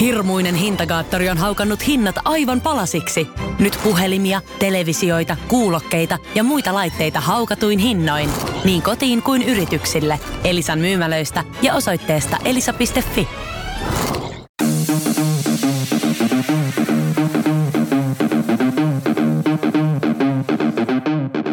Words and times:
Hirmuinen 0.00 0.54
hintakaattori 0.54 1.28
on 1.28 1.38
haukannut 1.38 1.86
hinnat 1.86 2.14
aivan 2.24 2.60
palasiksi. 2.60 3.28
Nyt 3.58 3.78
puhelimia, 3.84 4.40
televisioita, 4.58 5.36
kuulokkeita 5.48 6.18
ja 6.34 6.44
muita 6.44 6.74
laitteita 6.74 7.20
haukatuin 7.20 7.78
hinnoin. 7.78 8.30
Niin 8.64 8.82
kotiin 8.82 9.22
kuin 9.22 9.42
yrityksille. 9.42 10.20
Elisan 10.44 10.78
myymälöistä 10.78 11.44
ja 11.62 11.74
osoitteesta 11.74 12.36
elisa.fi. 12.44 13.28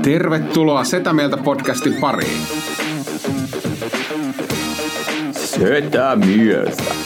Tervetuloa 0.02 0.84
Setä 0.84 1.14
Mieltä 1.14 1.38
podcastin 1.38 1.93
pariin. 1.93 2.41
Setä 5.32 6.16
mieltä. 6.16 7.05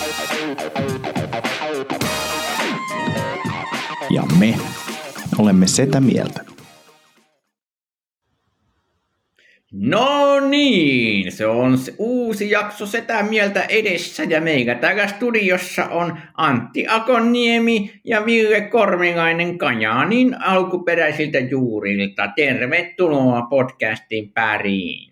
Me 4.39 4.55
olemme 5.37 5.67
Setä 5.67 5.99
mieltä. 5.99 6.45
No 9.71 10.39
niin, 10.39 11.31
se 11.31 11.47
on 11.47 11.77
se 11.77 11.95
uusi 11.97 12.49
jakso 12.49 12.85
Setä 12.85 13.23
mieltä 13.23 13.63
edessä 13.63 14.23
ja 14.23 14.41
meikä 14.41 14.75
täällä 14.75 15.07
studiossa 15.07 15.85
on 15.85 16.17
Antti 16.37 16.85
Akonniemi 16.87 18.01
ja 18.03 18.25
Ville 18.25 18.61
Korminainen 18.61 19.57
Kajaanin 19.57 20.41
alkuperäisiltä 20.41 21.39
juurilta. 21.39 22.29
Tervetuloa 22.35 23.41
podcastin 23.41 24.31
pariin. 24.33 25.09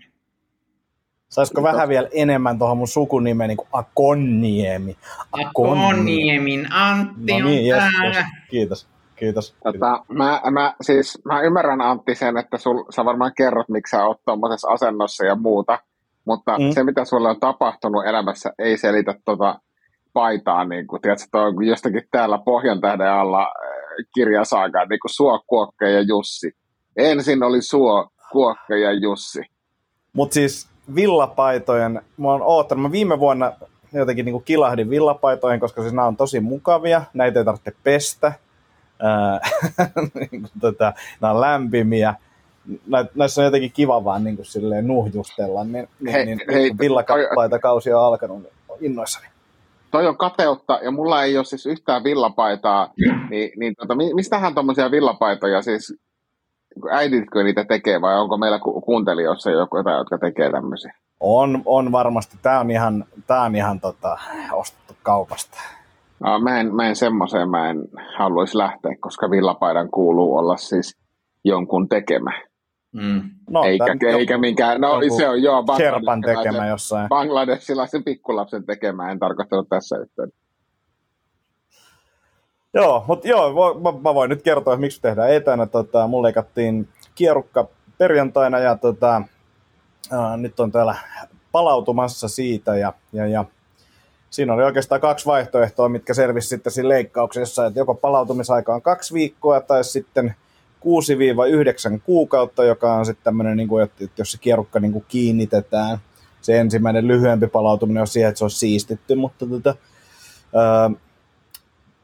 Saisiko 1.30 1.64
vähän 1.64 1.90
vielä 1.90 2.08
enemmän 2.14 2.60
tuohon 2.60 2.78
mun 2.78 2.88
sukunimeen, 2.88 3.48
niin 3.48 3.58
kuin 3.58 3.70
Akonniemi? 3.74 4.98
Akonniemin 5.32 6.74
Antti 6.74 7.40
No 7.40 7.50
niin, 7.50 7.76
on 7.76 7.82
yes, 7.82 7.92
täällä. 7.94 8.16
yes. 8.18 8.26
Kiitos, 8.50 8.88
kiitos. 9.20 9.56
Tota, 9.64 10.04
mä, 10.10 10.42
mä, 10.52 10.74
siis, 10.82 11.20
mä 11.26 11.42
ymmärrän 11.42 11.82
Antti 11.82 12.16
sen, 12.16 12.38
että 12.38 12.58
sul, 12.58 12.84
sä 12.90 13.06
varmaan 13.06 13.32
kerrot, 13.38 13.70
miksi 13.70 13.92
sä 13.92 14.06
oot 14.06 14.22
tuommoisessa 14.26 14.68
asennossa 14.68 15.26
ja 15.26 15.36
muuta, 15.36 15.80
mutta 16.26 16.58
Mm. 16.58 16.72
se, 16.72 16.84
mitä 16.84 17.06
sulle 17.06 17.30
on 17.30 17.40
tapahtunut 17.40 18.06
elämässä, 18.06 18.54
ei 18.60 18.78
selitä 18.78 19.16
tota 19.26 19.60
paitaa, 20.14 20.66
niin 20.66 20.88
kuin, 20.88 21.02
tiedätkö, 21.02 21.28
toi 21.32 21.48
on 21.48 21.56
kuin 21.56 21.68
jostakin 21.68 22.02
täällä 22.12 22.38
Pohjan 22.46 22.82
tähden 22.82 23.12
alla 23.12 23.42
äh, 23.42 24.06
kirjasaakaan, 24.16 24.88
niin 24.90 25.00
kuin 25.00 25.14
Suo, 25.14 25.44
Kuokke 25.48 25.92
ja 25.92 26.02
Jussi. 26.02 26.52
Ensin 26.98 27.44
oli 27.44 27.62
Suo, 27.62 28.10
Kuokke 28.32 28.80
ja 28.80 28.92
Jussi. 28.94 29.42
Mutta 30.14 30.34
siis 30.34 30.68
villapaitojen, 30.96 32.02
mä 32.18 32.28
oon 32.28 32.42
oottanut, 32.42 32.82
mä 32.82 32.92
viime 32.92 33.20
vuonna 33.20 33.52
jotenkin 33.94 34.26
niin 34.26 34.44
kilahdin 34.44 34.90
villapaitoihin, 34.90 35.60
koska 35.60 35.82
siis 35.82 35.94
nämä 35.94 36.08
on 36.08 36.18
tosi 36.18 36.40
mukavia, 36.40 37.02
näitä 37.14 37.40
ei 37.40 37.46
tarvitse 37.46 37.72
pestä, 37.84 38.30
kuin 38.30 38.47
tota, 40.62 40.94
nämä 41.22 41.34
on 41.34 41.42
lämpimiä, 41.42 42.16
Nä, 42.88 43.06
näissä 43.16 43.42
on 43.42 43.46
jotenkin 43.46 43.72
kiva 43.72 44.04
vaan 44.04 44.24
niin 44.24 44.36
kuin 44.36 44.46
silleen 44.46 44.88
nuhjustella, 44.88 45.64
niin, 45.64 45.90
niin, 46.00 46.14
Hei, 46.14 46.26
niin 46.26 46.40
hei, 46.52 46.70
kun 46.70 46.80
villakapaita 46.80 47.60
kausi 47.60 47.94
on 47.94 48.04
alkanut, 48.04 48.42
niin 48.42 48.54
innoissani. 48.82 49.28
Toi 49.92 50.08
on 50.08 50.18
kateutta, 50.18 50.80
ja 50.84 50.92
mulla 50.92 51.24
ei 51.24 51.38
ole 51.38 51.46
siis 51.46 51.66
yhtään 51.66 52.04
villapaitaa, 52.04 52.94
niin, 53.30 53.52
niin 53.60 53.76
tota, 53.76 53.96
mi- 53.96 54.14
mistähän 54.14 54.54
tuommoisia 54.54 54.92
villapaitoja 54.92 55.62
siis, 55.62 55.96
äiditkö 56.92 57.44
niitä 57.44 57.66
tekee, 57.66 58.02
vai 58.02 58.20
onko 58.20 58.38
meillä 58.38 58.60
ku- 58.60 58.82
kuuntelijoissa 58.82 59.52
joku 59.52 59.78
jotain, 59.78 59.98
jotka 59.98 60.18
tekee 60.18 60.52
tämmöisiä? 60.52 60.94
On, 61.20 61.62
on 61.66 61.92
varmasti, 61.92 62.38
tämä 62.42 62.60
on 62.60 62.72
ihan, 62.72 63.06
tää 63.28 63.42
on 63.42 63.56
ihan 63.56 63.80
tota, 63.80 64.18
ostettu 64.52 64.94
kaupasta. 65.04 65.58
No, 66.20 66.40
mä 66.40 66.60
en, 66.60 66.76
mä 66.76 66.88
en 66.88 66.96
semmoiseen 66.96 67.50
mä 67.50 67.70
en 67.70 67.84
haluaisi 68.18 68.58
lähteä, 68.58 68.96
koska 69.00 69.30
villapaidan 69.30 69.90
kuuluu 69.90 70.38
olla 70.38 70.58
siis 70.58 70.98
jonkun 71.44 71.90
tekemä. 71.90 72.32
Mm. 72.92 73.22
No, 73.50 73.64
eikä, 73.64 73.86
tää 73.86 73.94
nyt 73.94 74.04
eikä 74.04 74.34
joku- 74.34 74.42
minkään, 74.42 74.82
no 74.82 75.02
joku 75.02 75.18
se 75.18 75.30
on 75.30 75.44
joo, 75.44 75.64
Sherpan 75.76 76.22
tekemä 76.22 76.36
bangladesilaisen, 76.36 76.70
jossain. 76.70 77.10
bangladesilaisen 77.10 78.04
pikkulapsen 78.04 78.66
tekemä, 78.66 79.12
en 79.12 79.20
tarkoittanut 79.20 79.70
tässä 79.70 79.98
yhteydessä. 79.98 80.48
Joo, 82.74 83.06
mutta 83.08 83.28
joo, 83.28 83.74
mä, 83.82 84.00
mä, 84.02 84.14
voin 84.14 84.30
nyt 84.30 84.42
kertoa, 84.42 84.74
että 84.74 84.82
miksi 84.82 85.02
tehdään 85.02 85.34
etänä. 85.34 85.66
Tota, 85.66 86.08
mulle 86.08 86.26
leikattiin 86.26 86.88
kierukka 87.16 87.68
perjantaina 87.98 88.60
ja 88.60 88.76
tota, 88.76 89.22
ää, 90.12 90.38
nyt 90.38 90.60
on 90.60 90.72
täällä 90.72 90.96
palautumassa 91.52 92.28
siitä 92.28 92.78
ja, 92.78 92.94
ja, 93.14 93.28
ja 93.28 93.46
siinä 94.30 94.54
oli 94.54 94.64
oikeastaan 94.64 95.02
kaksi 95.02 95.26
vaihtoehtoa, 95.26 95.90
mitkä 95.90 96.14
selvisi 96.14 96.48
sitten 96.48 96.72
siinä 96.72 96.90
leikkauksessa, 96.90 97.66
että 97.66 97.80
joko 97.80 97.96
palautumisaika 97.96 98.76
on 98.76 98.82
kaksi 98.82 99.14
viikkoa 99.14 99.62
tai 99.62 99.84
sitten 99.84 100.36
6-9 101.96 102.00
kuukautta, 102.04 102.64
joka 102.64 102.94
on 102.94 103.06
sitten 103.06 103.24
tämmöinen, 103.24 103.58
niin 103.58 103.68
kuin, 103.68 103.84
että 103.84 104.06
jos 104.18 104.32
se 104.32 104.38
kierukka 104.38 104.80
niin 104.80 104.92
kuin 104.92 105.06
kiinnitetään, 105.08 105.98
se 106.42 106.60
ensimmäinen 106.60 107.08
lyhyempi 107.08 107.48
palautuminen 107.48 108.02
on 108.02 108.08
siihen, 108.08 108.30
että 108.30 108.40
se 108.40 108.44
on 108.44 108.52
siistitty, 108.52 109.16
mutta 109.16 109.46
tota, 109.46 109.76
ää, 110.56 110.92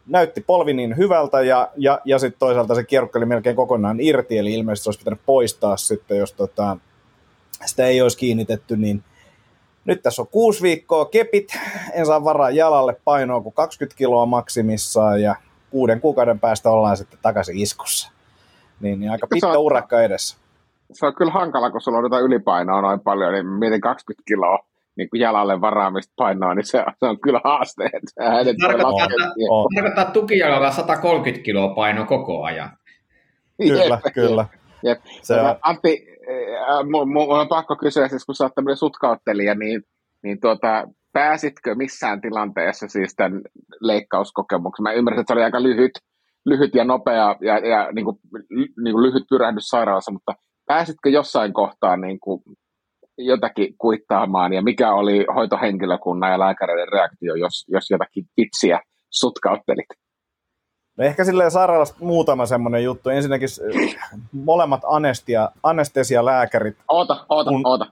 näytti 0.08 0.42
polvi 0.42 0.74
niin 0.74 0.98
hyvältä 0.98 1.42
ja, 1.42 1.72
ja, 1.78 2.02
ja 2.06 2.20
sitten 2.20 2.40
toisaalta 2.40 2.76
se 2.76 2.84
kierukka 2.84 3.20
oli 3.20 3.26
melkein 3.26 3.56
kokonaan 3.56 4.00
irti, 4.00 4.38
eli 4.38 4.54
ilmeisesti 4.54 4.84
se 4.84 4.90
olisi 4.90 5.00
pitänyt 5.00 5.20
poistaa 5.26 5.78
sitten, 5.78 6.18
jos 6.18 6.34
tota, 6.34 6.78
sitä 7.66 7.86
ei 7.86 8.02
olisi 8.02 8.18
kiinnitetty, 8.18 8.78
niin 8.78 9.04
nyt 9.86 10.02
tässä 10.02 10.22
on 10.22 10.28
kuusi 10.28 10.62
viikkoa 10.62 11.06
kepit, 11.06 11.48
en 11.94 12.06
saa 12.06 12.24
varaa 12.24 12.50
jalalle 12.50 12.96
painoa 13.06 13.42
kuin 13.42 13.54
20 13.56 13.98
kiloa 13.98 14.26
maksimissaan 14.26 15.22
ja 15.22 15.36
kuuden 15.70 16.02
kuukauden 16.02 16.40
päästä 16.40 16.70
ollaan 16.70 16.98
sitten 16.98 17.20
takaisin 17.22 17.58
iskussa. 17.58 18.12
Niin, 18.80 19.00
niin 19.00 19.12
aika 19.12 19.28
pitkä 19.28 19.48
on- 19.48 19.58
urakka 19.58 20.02
edessä. 20.02 20.38
Se 20.92 21.06
on 21.06 21.16
kyllä 21.16 21.32
hankala, 21.32 21.72
kun 21.72 21.82
sulla 21.82 21.98
on 21.98 22.04
jotain 22.04 22.26
ylipainoa 22.26 22.82
noin 22.82 23.00
paljon, 23.00 23.34
niin 23.34 23.46
mietin 23.48 23.82
20 23.82 24.24
kiloa 24.28 24.60
niin 24.96 25.10
kuin 25.10 25.20
jalalle 25.20 25.62
varaamista 25.62 26.14
painoa, 26.16 26.56
niin 26.56 26.66
se, 26.66 26.84
se 27.00 27.06
on 27.06 27.20
kyllä 27.20 27.42
haaste. 27.44 27.90
Tarkoittaa, 28.62 30.06
tukijalalla 30.06 30.72
130 30.72 31.46
kiloa 31.46 31.76
paino 31.76 32.06
koko 32.06 32.44
ajan. 32.44 32.70
Kyllä, 33.58 33.84
Jep, 34.06 34.14
kyllä. 34.14 34.46
Jep. 34.84 35.00
Se 35.22 35.42
on, 35.42 35.56
Antti, 35.62 36.13
mun, 37.06 37.40
on 37.40 37.48
pakko 37.48 37.76
kysyä, 37.76 38.08
siis 38.08 38.26
kun 38.26 38.36
sä 38.36 38.44
oot 38.44 38.56
tämmöinen 38.56 38.78
sutkauttelija, 38.78 39.56
niin, 39.56 39.82
niin 40.24 40.40
tuota, 40.40 40.88
pääsitkö 41.14 41.76
missään 41.76 42.22
tilanteessa 42.22 42.88
siis 42.88 43.16
tämän 43.16 43.42
leikkauskokemuksen? 43.82 44.84
Mä 44.84 44.94
ymmärrän, 44.94 45.20
että 45.20 45.34
se 45.34 45.38
oli 45.38 45.44
aika 45.44 45.64
lyhyt, 45.64 45.92
lyhyt 46.46 46.76
ja 46.76 46.84
nopea 46.84 47.36
ja, 47.42 47.58
ja 47.58 47.92
niin 47.92 48.06
kuin, 48.06 48.18
niin 48.84 48.94
kuin 48.94 49.04
lyhyt 49.04 49.24
pyrähdys 49.30 49.68
sairaalassa, 49.68 50.12
mutta 50.12 50.34
pääsitkö 50.66 51.10
jossain 51.10 51.54
kohtaa 51.54 51.98
niin 51.98 52.20
kuin 52.20 52.42
jotakin 53.18 53.76
kuittaamaan 53.78 54.54
ja 54.54 54.62
mikä 54.62 54.94
oli 54.94 55.26
hoitohenkilökunnan 55.36 56.32
ja 56.32 56.40
lääkäreiden 56.40 56.92
reaktio, 56.92 57.36
jos, 57.36 57.66
jos 57.68 57.90
jotakin 57.90 58.26
vitsiä 58.38 58.80
sutkauttelit? 59.10 60.03
No 60.98 61.04
ehkä 61.04 61.24
silleen 61.24 61.52
sairaalasta 61.52 61.98
muutama 62.00 62.46
semmoinen 62.46 62.84
juttu. 62.84 63.10
Ensinnäkin 63.10 63.50
äh, 63.86 64.20
molemmat 64.32 64.82
anestia, 64.86 65.50
anestesialääkärit 65.64 66.78
Oota, 66.88 67.26
oota, 67.30 67.52
Mun- 67.52 67.62
oota. 67.66 67.86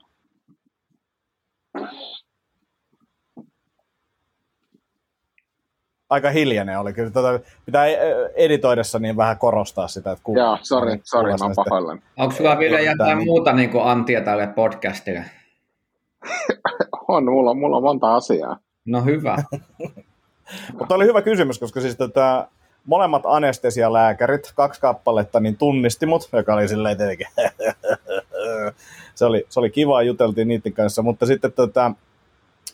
aika 6.10 6.30
hiljainen 6.30 6.78
oli. 6.80 6.92
Kyllä 6.92 7.10
tota, 7.10 7.40
pitää 7.66 7.84
äh, 7.84 7.90
editoidessa 8.34 8.98
niin 8.98 9.16
vähän 9.16 9.38
korostaa 9.38 9.88
sitä, 9.88 10.12
että 10.12 10.22
kuul- 10.24 10.38
Joo, 10.38 10.58
sorry, 10.62 10.98
sorry, 11.04 11.30
mä 11.32 11.36
kuulostaa 11.38 11.62
oon 11.62 11.66
pahoillani. 11.70 12.02
Onko 12.18 12.34
sulla 12.34 12.58
vielä 12.58 12.80
jotain 12.80 13.18
niin. 13.18 13.28
muuta 13.28 13.52
niin 13.52 13.70
kuin 13.70 13.84
Antia 13.84 14.20
tälle 14.20 14.46
podcastille? 14.46 15.24
On, 17.08 17.24
mulla, 17.24 17.50
on- 17.50 17.58
mulla 17.58 17.76
on 17.76 17.82
monta 17.82 18.14
asiaa. 18.14 18.56
No 18.86 19.00
hyvä. 19.04 19.36
Mutta 20.78 20.94
oli 20.94 21.04
hyvä 21.04 21.22
kysymys, 21.22 21.58
koska 21.58 21.80
siis 21.80 21.96
tota, 21.96 22.48
molemmat 22.86 23.22
anestesialääkärit, 23.24 24.52
kaksi 24.54 24.80
kappaletta, 24.80 25.40
niin 25.40 25.56
tunnisti 25.56 26.06
mut, 26.06 26.28
joka 26.32 26.54
oli 26.54 26.68
silleen 26.68 26.96
tietenkin. 26.96 27.26
se, 29.14 29.24
oli, 29.24 29.46
se 29.48 29.60
oli 29.60 29.70
kiva, 29.70 30.02
juteltiin 30.02 30.48
niiden 30.48 30.72
kanssa, 30.72 31.02
mutta 31.02 31.26
sitten 31.26 31.52
tota, 31.52 31.92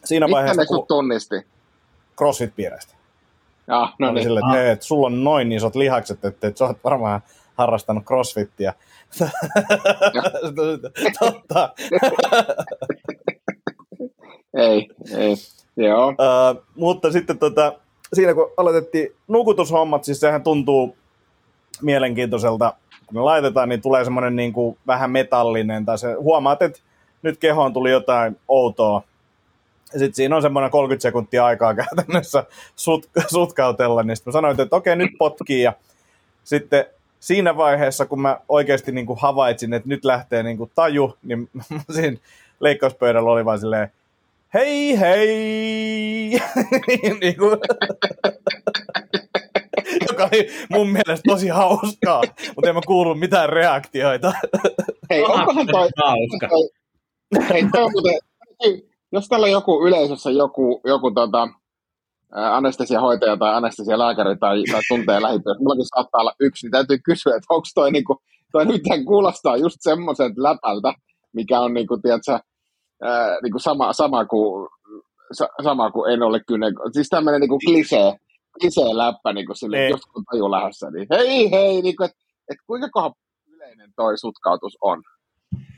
siinä 0.04 0.26
Mistä 0.26 0.36
vaiheessa, 0.36 0.62
ne 0.62 0.66
kun 0.66 0.76
sut 0.76 0.88
tunnisti? 0.88 1.36
CrossFit-piireistä, 2.16 2.94
Ah, 3.68 3.94
no 3.98 4.12
niin. 4.12 4.22
silleen, 4.22 4.46
että, 4.46 4.58
hei, 4.58 4.70
että 4.70 4.84
sulla 4.84 5.06
on 5.06 5.24
noin 5.24 5.52
isot 5.52 5.74
lihakset, 5.74 6.24
että, 6.24 6.46
että 6.48 6.58
sä 6.58 6.64
oot 6.64 6.84
varmaan 6.84 7.20
harrastanut 7.54 8.04
CrossFittiä. 8.04 8.74
Totta. 11.20 11.74
Ei, 14.54 14.88
ei. 15.16 15.34
Joo. 15.76 16.08
Uh, 16.08 16.64
mutta 16.76 17.12
sitten 17.12 17.38
tota, 17.38 17.72
siinä 18.12 18.34
kun 18.34 18.50
aloitettiin 18.56 19.12
nukutushommat, 19.28 20.04
siis 20.04 20.20
sehän 20.20 20.42
tuntuu 20.42 20.96
mielenkiintoiselta, 21.82 22.72
kun 23.06 23.14
ne 23.14 23.20
laitetaan, 23.20 23.68
niin 23.68 23.82
tulee 23.82 24.04
semmoinen 24.04 24.36
niin 24.36 24.52
kuin 24.52 24.78
vähän 24.86 25.10
metallinen, 25.10 25.84
tai 25.84 25.98
se, 25.98 26.12
huomaat, 26.12 26.62
että 26.62 26.80
nyt 27.22 27.38
kehoon 27.38 27.72
tuli 27.72 27.90
jotain 27.90 28.36
outoa, 28.48 29.02
sitten 29.90 30.14
siinä 30.14 30.36
on 30.36 30.42
semmoinen 30.42 30.70
30 30.70 31.02
sekuntia 31.02 31.44
aikaa 31.44 31.74
käytännössä 31.84 32.44
sut, 32.76 33.08
sutkautella, 33.26 34.02
niin 34.02 34.16
sitten 34.16 34.32
sanoin, 34.32 34.60
että 34.60 34.76
okei, 34.76 34.96
nyt 34.96 35.10
potkii, 35.18 35.62
ja 35.62 35.72
sitten 36.44 36.84
siinä 37.20 37.56
vaiheessa, 37.56 38.06
kun 38.06 38.20
mä 38.20 38.40
oikeasti 38.48 38.92
niin 38.92 39.06
kuin 39.06 39.18
havaitsin, 39.22 39.74
että 39.74 39.88
nyt 39.88 40.04
lähtee 40.04 40.42
niin 40.42 40.56
kuin 40.56 40.70
taju, 40.74 41.16
niin 41.22 41.50
siinä 41.96 42.16
leikkauspöydällä 42.60 43.30
oli 43.30 43.44
vaan 43.44 43.60
silleen, 43.60 43.92
hei 44.54 45.00
hei! 45.00 45.28
niin 47.20 47.36
kuin, 47.38 47.58
joka 50.08 50.24
oli 50.32 50.48
mun 50.70 50.88
mielestä 50.88 51.22
tosi 51.26 51.48
hauskaa, 51.48 52.22
mutta 52.56 52.68
en 52.68 52.74
mä 52.74 52.80
kuullut 52.86 53.18
mitään 53.18 53.48
reaktioita. 53.48 54.32
Hei, 55.10 55.22
onkohan 55.22 55.66
toi... 55.66 55.88
Hauska. 56.04 56.48
Hei, 57.48 57.66
toi 57.72 57.82
on 57.82 57.92
muuten, 57.92 58.18
jos 59.12 59.28
täällä 59.28 59.44
on 59.44 59.50
joku 59.50 59.86
yleisössä 59.86 60.30
joku, 60.30 60.80
joku 60.84 61.10
tota, 61.10 61.48
anestesiahoitaja 62.32 63.36
tai 63.36 63.54
anestesialääkäri 63.54 64.36
tai, 64.36 64.62
tai 64.72 64.80
tuntee 64.88 65.22
lähipiirissä, 65.22 65.62
mullakin 65.62 65.86
saattaa 65.96 66.20
olla 66.20 66.34
yksi, 66.40 66.66
niin 66.66 66.72
täytyy 66.72 66.98
kysyä, 66.98 67.36
että 67.36 67.46
onko 67.54 67.66
toi, 67.74 67.92
niinku, 67.92 68.16
toi 68.52 68.66
nyt 68.66 68.82
kuulostaa 69.06 69.56
just 69.56 69.76
semmoisen 69.80 70.32
läpältä, 70.36 70.94
mikä 71.32 71.60
on 71.60 71.74
niinku, 71.74 71.98
tiedätkö, 71.98 72.38
ää, 73.02 73.36
niinku 73.42 73.58
sama, 73.58 73.92
sama 73.92 74.24
kuin 74.24 74.68
sa, 75.32 75.48
sama 75.62 75.90
kuin 75.90 76.12
en 76.12 76.22
ole 76.22 76.40
kyne. 76.46 76.66
Siis 76.92 77.08
tämmöinen 77.08 77.40
niinku 77.40 77.58
klisee, 77.58 78.12
klisee 78.60 78.96
läppä 78.96 79.32
niinku 79.32 79.54
sille, 79.54 79.76
Niin. 79.78 79.90
just 79.90 80.04
kun 80.12 80.24
taju 80.24 80.50
lähdössä, 80.50 80.90
niin 80.90 81.06
hei 81.10 81.50
hei, 81.50 81.82
niinku, 81.82 82.04
että 82.04 82.16
et 82.50 82.58
kuinka 82.66 82.88
kohan 82.92 83.12
yleinen 83.48 83.92
toi 83.96 84.18
sutkautus 84.18 84.78
on. 84.80 85.02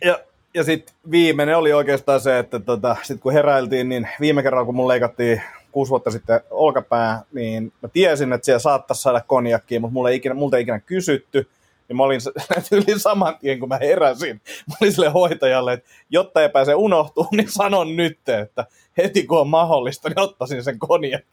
Ja, 0.05 0.19
ja 0.55 0.65
sitten 0.65 0.95
viimeinen 1.11 1.57
oli 1.59 1.73
oikeastaan 1.73 2.21
se, 2.21 2.39
että 2.39 2.61
tota, 2.61 2.97
sit 3.03 3.21
kun 3.21 3.33
heräiltiin, 3.33 3.89
niin 3.89 4.09
viime 4.21 4.43
kerralla 4.43 4.67
kun 4.67 4.75
mun 4.75 4.89
leikattiin 4.89 5.43
kuusi 5.73 5.91
vuotta 5.91 6.11
sitten 6.11 6.41
olkapää, 6.51 7.23
niin 7.33 7.73
mä 7.83 7.89
tiesin, 7.89 8.33
että 8.33 8.45
siellä 8.45 8.59
saattaisi 8.59 9.03
saada 9.03 9.21
konjakkia, 9.27 9.81
mutta 9.81 9.93
mulle 9.93 10.11
ei 10.11 10.17
ikinä, 10.17 10.35
multa 10.35 10.57
ei 10.57 10.63
ikinä 10.63 10.81
kysytty. 10.81 11.49
Niin 11.91 11.97
mä 11.97 12.03
olin 12.03 12.21
yli 12.73 13.01
saman 13.01 13.39
tien, 13.39 13.61
kun 13.61 13.69
mä 13.69 13.79
heräsin. 13.79 14.41
Mä 14.69 14.75
olin 14.81 14.93
sille 14.93 15.09
hoitajalle, 15.09 15.73
että 15.73 15.91
jotta 16.11 16.43
ei 16.43 16.49
pääse 16.49 16.75
unohtuu, 16.75 17.27
niin 17.33 17.51
sanon 17.51 17.97
nyt, 17.97 18.29
että 18.29 18.67
heti 18.97 19.27
kun 19.27 19.41
on 19.41 19.49
mahdollista, 19.49 20.09
niin 20.09 20.21
ottaisin 20.21 20.65
sen 20.65 20.79
konjakin. 20.79 21.27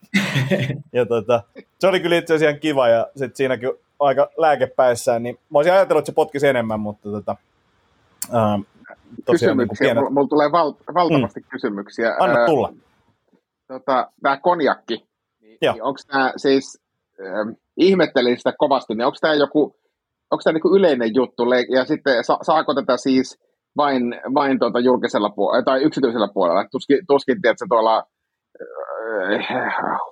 ja 0.94 1.06
tota, 1.06 1.44
se 1.80 1.88
oli 1.88 2.00
kyllä 2.00 2.18
itse 2.18 2.33
asiassa 2.33 2.50
ihan 2.50 2.59
kiva, 2.59 2.88
ja 2.88 3.07
sitten 3.15 3.36
siinäkin 3.36 3.71
aika 4.00 4.30
lääkepäissään, 4.38 5.24
niin 5.24 5.39
mä 5.50 5.59
olisin 5.59 5.74
ajatellut, 5.74 6.01
että 6.01 6.12
se 6.12 6.15
potkisi 6.15 6.48
enemmän, 6.48 6.80
mutta 6.80 7.12
tota, 7.12 7.36
ähm, 8.36 8.62
tosiaan 9.25 9.57
niin 9.57 9.68
pienet... 9.80 9.98
mulla, 9.98 10.09
mulla 10.09 10.27
tulee 10.27 10.51
val, 10.51 10.74
valtavasti 10.94 11.39
mm. 11.39 11.45
kysymyksiä. 11.50 12.15
Anna 12.19 12.39
Ää, 12.39 12.45
tulla. 12.45 12.74
tota, 13.68 14.12
tämä 14.21 14.38
konjakki, 14.38 15.06
niin, 15.42 15.57
niin 15.62 15.83
onko 15.83 16.00
tämä 16.07 16.33
siis, 16.38 16.81
ähm, 17.25 17.50
ihmettelin 17.77 18.38
sitä 18.38 18.54
kovasti, 18.57 18.95
niin 18.95 19.06
onko 19.06 19.18
tämä 19.21 19.33
joku, 19.33 19.75
onko 20.31 20.41
tämä 20.44 20.53
niinku 20.53 20.75
yleinen 20.75 21.15
juttu, 21.15 21.44
ja 21.75 21.85
sitten 21.85 22.24
sa- 22.24 22.39
saako 22.41 22.74
tätä 22.74 22.97
siis 22.97 23.39
vain, 23.77 24.03
vain 24.33 24.59
tuota 24.59 24.79
julkisella 24.79 25.29
puolella, 25.29 25.63
tai 25.63 25.83
yksityisellä 25.83 26.27
puolella, 26.33 26.65
tuskin, 26.71 27.00
tuskin 27.07 27.41
tiedätkö, 27.41 27.65
tuolla 27.69 28.03
äh, 29.41 29.47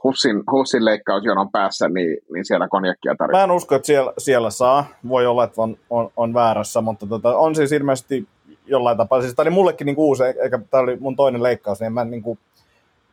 Hussin, 0.04 0.44
Hussin 0.52 0.86
leikkausjonon 0.86 1.52
päässä, 1.52 1.90
niin, 1.90 2.18
niin 2.34 2.46
siellä 2.46 2.68
konjakkia 2.68 3.16
tarjoaa. 3.18 3.40
Mä 3.40 3.44
en 3.44 3.58
usko, 3.58 3.76
että 3.76 3.86
siellä, 3.86 4.14
siellä 4.18 4.50
saa. 4.50 4.86
Voi 5.10 5.26
olla, 5.26 5.44
että 5.44 5.62
on, 5.62 5.78
on, 5.90 6.10
on 6.18 6.34
väärässä, 6.34 6.82
mutta 6.82 7.08
tota, 7.08 7.38
on 7.38 7.56
siis 7.56 7.72
ilmeisesti 7.72 8.28
jollain 8.68 8.98
tapaa. 8.98 9.22
Siis 9.22 9.36
tämä 9.36 9.44
oli 9.44 9.56
mullekin 9.56 9.86
niinku 9.86 10.08
uusi, 10.08 10.24
eikä 10.24 10.60
tämä 10.72 10.84
oli 10.84 10.96
mun 10.96 11.16
toinen 11.16 11.44
leikkaus, 11.44 11.80
niin 11.80 11.94
mä 11.94 12.06
niinku, 12.06 12.38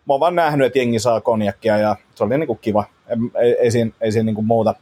mä 0.08 0.14
oon 0.14 0.20
vaan 0.20 0.34
nähnyt, 0.34 0.66
että 0.66 0.78
jengi 0.78 0.98
saa 0.98 1.20
konjakkia 1.20 1.76
ja 1.78 1.96
se 2.14 2.24
oli 2.24 2.38
niinku 2.38 2.54
kiva. 2.54 2.84
Ei, 3.08 3.16
ei, 3.34 3.52
ei 3.52 3.70
siinä, 3.70 3.90
ei 4.00 4.12
siinä 4.12 4.26
niinku 4.26 4.42
muuta, 4.42 4.74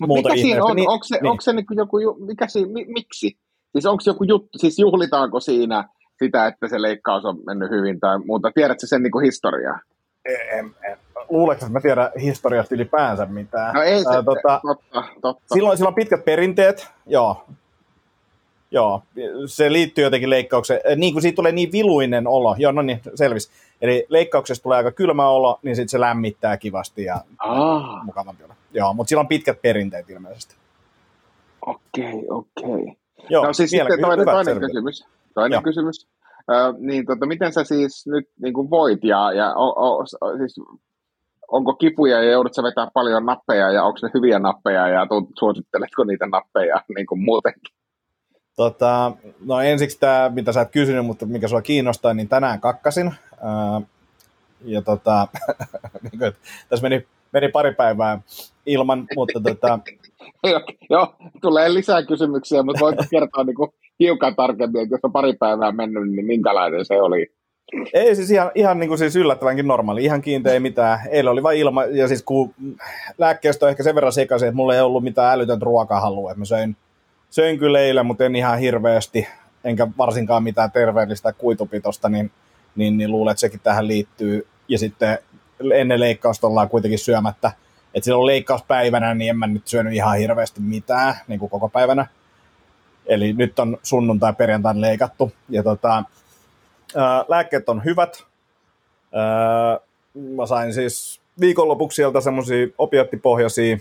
Mutta 0.00 0.14
muuta 0.14 0.28
mikä 0.28 0.42
siinä 0.42 0.64
on? 0.64 0.76
Niin, 0.76 0.88
onko 0.88 1.04
se, 1.04 1.14
niin. 1.14 1.30
onko 1.30 1.40
se 1.40 1.52
niinku 1.52 1.74
joku, 1.74 1.98
mikä 2.26 2.46
siinä, 2.46 2.72
mi, 2.72 2.84
miksi? 2.88 3.38
Siis 3.72 3.86
onko 3.86 4.02
joku 4.06 4.24
juttu, 4.24 4.58
siis 4.58 4.78
juhlitaanko 4.78 5.40
siinä 5.40 5.88
sitä, 6.18 6.46
että 6.46 6.68
se 6.68 6.82
leikkaus 6.82 7.24
on 7.24 7.38
mennyt 7.46 7.70
hyvin 7.70 8.00
tai 8.00 8.18
muuta? 8.18 8.50
Tiedätkö 8.54 8.86
sen 8.86 9.02
niinku 9.02 9.18
historiaa? 9.18 9.78
en, 10.52 10.74
en, 10.90 10.98
luuletko, 11.28 11.66
että 11.66 11.72
mä 11.72 11.80
tiedän 11.80 12.10
historiasta 12.20 12.74
ylipäänsä 12.74 13.26
mitään? 13.26 13.74
No 13.74 13.82
ei 13.82 14.04
se, 14.04 14.10
Ää, 14.10 14.22
tota, 14.22 14.60
totta, 14.66 15.04
totta. 15.20 15.54
Silloin, 15.54 15.76
silloin 15.76 15.92
on 15.92 15.94
pitkät 15.94 16.24
perinteet, 16.24 16.88
joo. 17.06 17.44
Joo, 18.70 19.02
se 19.46 19.72
liittyy 19.72 20.04
jotenkin 20.04 20.30
leikkaukseen. 20.30 20.80
Eh, 20.84 20.96
Niin 20.96 21.12
kuin 21.14 21.22
siitä 21.22 21.36
tulee 21.36 21.52
niin 21.52 21.72
viluinen 21.72 22.26
olo, 22.26 22.54
joo, 22.58 22.72
no 22.72 22.82
niin, 22.82 23.00
selvis. 23.14 23.50
Eli 23.82 24.06
leikkauksesta 24.08 24.62
tulee 24.62 24.76
aika 24.78 24.90
kylmä 24.92 25.28
olo, 25.28 25.58
niin 25.62 25.76
sitten 25.76 25.88
se 25.88 26.00
lämmittää 26.00 26.56
kivasti 26.56 27.04
ja 27.04 27.20
Ah, 27.38 28.04
mukavampi 28.04 28.44
olla. 28.44 28.54
Joo, 28.74 28.94
mutta 28.94 29.08
sillä 29.08 29.20
on 29.20 29.28
pitkät 29.28 29.62
perinteet 29.62 30.10
ilmeisesti. 30.10 30.54
okei, 31.66 32.26
okei. 32.30 32.96
Joo, 33.30 33.46
No 33.46 33.52
siis 33.52 33.72
vielä 33.72 33.88
sitten 33.90 34.06
toinen, 34.06 34.26
toinen 34.26 34.60
kysymys. 34.60 35.06
Toinen 35.34 35.56
Joo. 35.56 35.62
kysymys. 35.62 36.06
Ö, 36.50 36.74
niin 36.78 37.06
tota, 37.06 37.26
miten 37.26 37.52
sä 37.52 37.64
siis 37.64 38.06
nyt 38.06 38.28
niin 38.42 38.54
kuin 38.54 38.70
voit 38.70 39.04
ja, 39.04 39.32
ja 39.32 39.54
o, 39.56 39.98
o, 40.00 40.04
siis, 40.38 40.60
onko 41.48 41.74
kipuja 41.74 42.22
ja 42.22 42.30
joudut 42.30 42.54
sä 42.54 42.62
vetää 42.62 42.88
paljon 42.94 43.26
nappeja 43.26 43.70
ja 43.72 43.84
onko 43.84 43.98
ne 44.02 44.10
hyviä 44.14 44.38
nappeja 44.38 44.88
ja 44.88 45.06
tu, 45.06 45.28
suositteletko 45.38 46.04
niitä 46.04 46.26
nappeja 46.26 46.80
niin 46.96 47.06
kuin 47.06 47.20
muutenkin? 47.24 47.74
Tota, 48.58 49.12
no 49.46 49.60
ensiksi 49.60 50.00
tämä, 50.00 50.30
mitä 50.34 50.52
sä 50.52 50.60
et 50.60 50.70
kysynyt, 50.70 51.06
mutta 51.06 51.26
mikä 51.26 51.48
sua 51.48 51.62
kiinnostaa, 51.62 52.14
niin 52.14 52.28
tänään 52.28 52.60
kakkasin. 52.60 53.14
Ää, 53.42 53.80
ja 54.64 54.82
tota, 54.82 55.28
niin 56.02 56.18
kuin, 56.18 56.32
tässä 56.68 56.82
meni, 56.82 57.06
meni 57.32 57.48
pari 57.48 57.74
päivää 57.74 58.20
ilman, 58.66 59.06
mutta 59.16 59.40
tota, 59.40 59.78
Joo, 60.50 60.60
Joo, 60.90 61.14
tulee 61.40 61.74
lisää 61.74 62.02
kysymyksiä, 62.02 62.62
mutta 62.62 62.80
voit 62.80 62.98
kertoa 63.10 63.44
niin 63.44 63.54
kuin 63.54 63.70
hiukan 64.00 64.36
tarkemmin, 64.36 64.82
että 64.82 64.94
jos 64.94 65.00
on 65.02 65.12
pari 65.12 65.32
päivää 65.32 65.72
mennyt, 65.72 66.10
niin 66.10 66.26
minkälainen 66.26 66.84
se 66.84 67.02
oli? 67.02 67.26
Ei 67.94 68.16
siis 68.16 68.30
ihan, 68.30 68.50
ihan 68.54 68.80
niin 68.80 68.88
kuin 68.88 68.98
siis 68.98 69.16
yllättävänkin 69.16 69.66
normaali, 69.66 70.04
ihan 70.04 70.22
kiinteä 70.22 70.52
ei 70.52 70.60
mitään. 70.60 70.98
Eilen 71.10 71.32
oli 71.32 71.42
vain 71.42 71.58
ilma, 71.58 71.84
ja 71.84 72.08
siis 72.08 72.22
kun 72.22 72.54
lääkkeestä 73.18 73.66
on 73.66 73.70
ehkä 73.70 73.82
sen 73.82 73.94
verran 73.94 74.12
sekaisin, 74.12 74.48
että 74.48 74.56
mulla 74.56 74.74
ei 74.74 74.80
ollut 74.80 75.04
mitään 75.04 75.34
älytöntä 75.34 75.64
ruokahalua. 75.64 76.30
Että 76.30 76.38
mä 76.38 76.44
söin, 76.44 76.76
söin 77.30 77.58
kyllä 77.58 77.80
eilen, 77.80 78.06
mutta 78.06 78.24
en 78.24 78.36
ihan 78.36 78.58
hirveästi, 78.58 79.28
enkä 79.64 79.88
varsinkaan 79.98 80.42
mitään 80.42 80.72
terveellistä 80.72 81.32
kuitupitosta, 81.32 82.08
niin, 82.08 82.30
niin, 82.76 82.96
niin 82.96 83.10
luulen, 83.10 83.30
että 83.30 83.40
sekin 83.40 83.60
tähän 83.60 83.86
liittyy. 83.86 84.46
Ja 84.68 84.78
sitten 84.78 85.18
ennen 85.74 86.00
leikkausta 86.00 86.46
ollaan 86.46 86.68
kuitenkin 86.68 86.98
syömättä. 86.98 87.52
Että 87.94 88.04
silloin 88.04 88.26
leikkauspäivänä, 88.26 89.14
niin 89.14 89.30
en 89.30 89.38
mä 89.38 89.46
nyt 89.46 89.68
syönyt 89.68 89.92
ihan 89.92 90.18
hirveästi 90.18 90.60
mitään, 90.60 91.14
niin 91.28 91.40
kuin 91.40 91.50
koko 91.50 91.68
päivänä. 91.68 92.06
Eli 93.06 93.32
nyt 93.32 93.58
on 93.58 93.78
sunnuntai 93.82 94.32
perjantain 94.32 94.80
leikattu. 94.80 95.32
Ja 95.48 95.62
tota, 95.62 96.04
Ää, 96.96 97.24
lääkkeet 97.28 97.68
on 97.68 97.84
hyvät. 97.84 98.24
Ää, 99.12 99.80
mä 100.36 100.46
sain 100.46 100.74
siis 100.74 101.20
viikonlopuksi 101.40 101.96
sieltä 101.96 102.20
semmoisia 102.20 102.66
opiattipohjaisia 102.78 103.78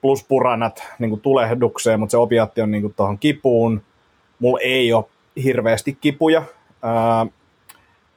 plus 0.00 0.24
puranat 0.24 0.82
niin 0.98 1.20
tulehdukseen, 1.20 2.00
mutta 2.00 2.10
se 2.10 2.16
opiatti 2.16 2.60
on 2.60 2.70
niin 2.70 2.94
tuohon 2.96 3.18
kipuun. 3.18 3.82
Mulla 4.38 4.58
ei 4.62 4.92
ole 4.92 5.04
hirveästi 5.44 5.98
kipuja. 6.00 6.42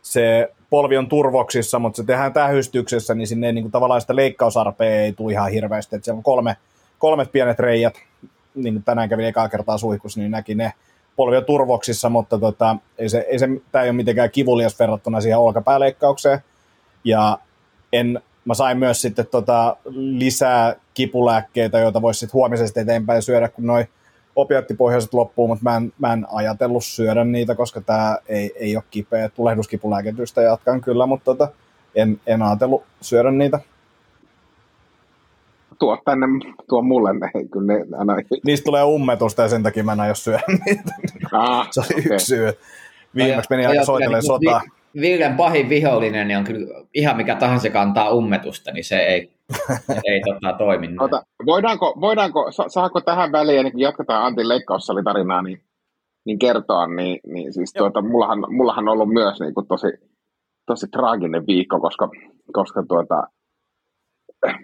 Se 0.02 0.54
polvi 0.70 0.98
on 0.98 1.10
turvoksissa, 1.10 1.80
mutta 1.80 1.98
se 1.98 2.04
tehdään 2.04 2.34
tähystyksessä, 2.34 3.16
niin 3.16 3.28
sinne 3.28 3.48
ei, 3.48 3.54
niin 3.54 3.64
kuin, 3.64 3.72
tavallaan 3.72 4.02
sitä 4.02 4.16
leikkausarpea 4.16 5.02
ei 5.02 5.14
tule 5.14 5.32
ihan 5.32 5.52
hirveästi. 5.52 5.96
Et 5.96 6.04
siellä 6.04 6.18
on 6.18 6.24
kolme, 6.24 6.58
kolmet 6.98 7.32
pienet 7.32 7.60
reijät, 7.60 7.96
niin 8.56 8.74
kuin 8.74 8.84
tänään 8.84 9.10
kävin 9.10 9.26
ekaa 9.26 9.50
kertaa 9.50 9.78
suihkussa, 9.78 10.20
niin 10.20 10.32
näki 10.32 10.56
ne 10.56 10.74
polvi 11.16 11.38
on 11.38 11.46
turvoksissa, 11.46 12.10
mutta 12.10 12.40
tota, 12.40 12.76
ei 12.98 13.10
se, 13.10 13.26
ei 13.30 13.40
se, 13.40 13.48
tämä 13.72 13.84
ei 13.84 13.90
ole 13.90 13.96
mitenkään 13.96 14.32
kivulias 14.32 14.80
verrattuna 14.80 15.22
siihen 15.22 15.40
olkapääleikkaukseen. 15.40 16.40
Ja 17.04 17.38
en, 17.94 18.22
mä 18.46 18.54
sain 18.54 18.78
myös 18.78 19.02
sitten 19.02 19.28
tota 19.28 19.78
lisää 19.94 20.76
kipulääkkeitä, 20.94 21.80
joita 21.80 22.02
voisi 22.02 22.20
sitten 22.20 22.34
huomisesta 22.34 22.80
eteenpäin 22.80 23.22
syödä, 23.22 23.50
kun 23.50 23.68
noin 23.68 23.90
opiattipohjaiset 24.36 25.14
loppuu, 25.14 25.48
mutta 25.48 25.64
mä 25.64 25.76
en, 25.78 25.94
mä 26.00 26.14
en 26.14 26.28
ajatellut 26.32 26.84
syödä 26.86 27.24
niitä, 27.24 27.56
koska 27.56 27.82
tämä 27.82 28.18
ei, 28.28 28.52
ei 28.56 28.76
ole 28.76 28.84
kipeä. 28.92 29.30
Tulehduskipulääkitystä 29.30 30.42
jatkan 30.42 30.82
kyllä, 30.82 31.06
mutta 31.06 31.26
tota, 31.26 31.48
en, 31.96 32.20
en 32.28 32.42
ajatellut 32.42 32.84
syödä 33.02 33.32
niitä. 33.32 33.60
Tuo 35.80 35.98
tänne, 36.06 36.28
tuo 36.70 36.82
mulle 36.82 37.14
ne, 37.14 37.32
kyllä 37.52 37.74
ne 37.74 37.86
aina... 37.98 38.16
Niistä 38.46 38.66
tulee 38.66 38.84
ummetusta 38.84 39.42
ja 39.42 39.50
sen 39.50 39.64
takia 39.64 39.84
mä 39.84 39.92
en 39.94 40.00
aio 40.00 40.16
syödä 40.16 40.44
niitä. 40.66 40.92
Ah, 41.32 41.68
Se 41.72 41.80
oli 41.80 41.88
okei. 41.92 42.14
yksi 42.14 42.26
syy. 42.26 42.54
Viimeksi 43.16 43.48
meni 43.50 43.66
aika 43.66 43.80
on 43.80 43.86
soitellen 43.86 44.22
kyllä 44.22 44.38
niinku 44.40 44.50
sotaa. 44.50 44.62
Vi- 44.66 44.81
Villen 44.96 45.38
pahin 45.38 45.70
vihollinen 45.70 46.28
niin 46.28 46.38
on 46.38 46.44
kyllä 46.44 46.86
ihan 46.94 47.18
mikä 47.18 47.36
tahansa 47.36 47.70
kantaa 47.70 48.12
ummetusta, 48.14 48.72
niin 48.72 48.84
se 48.84 48.96
ei, 48.96 49.32
ei 50.06 50.22
tota, 50.22 50.58
toimi. 50.58 50.88
Ota, 51.00 51.24
voidaanko, 51.46 51.94
voidaanko, 52.02 52.52
sa- 52.52 52.70
saako 52.70 53.02
tähän 53.02 53.32
väliin, 53.32 53.58
ennen 53.58 53.72
kuin 53.72 53.82
jatketaan 53.82 54.26
Antin 54.26 54.48
leikkaussalitarinaa, 54.50 55.42
niin, 55.42 55.62
niin 56.26 56.40
kertoa, 56.40 56.88
niin, 56.88 57.20
niin 57.28 57.54
siis 57.54 57.74
tuota, 57.74 58.02
mullahan, 58.02 58.40
mullahan 58.56 58.88
on 58.88 58.94
ollut 58.94 59.14
myös 59.14 59.40
niin 59.40 59.54
kuin 59.54 59.68
tosi, 59.68 59.88
tosi 60.66 60.88
traaginen 60.88 61.48
viikko, 61.48 61.80
koska, 61.80 62.10
koska 62.54 62.84
tuota, 62.88 63.28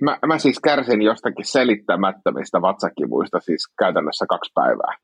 mä, 0.01 0.17
mä 0.25 0.38
siis 0.38 0.60
kärsin 0.60 1.01
jostakin 1.01 1.46
selittämättömistä 1.46 2.62
vatsakivuista 2.62 3.39
siis 3.39 3.67
käytännössä 3.79 4.25
kaksi 4.29 4.51
päivää. 4.55 4.98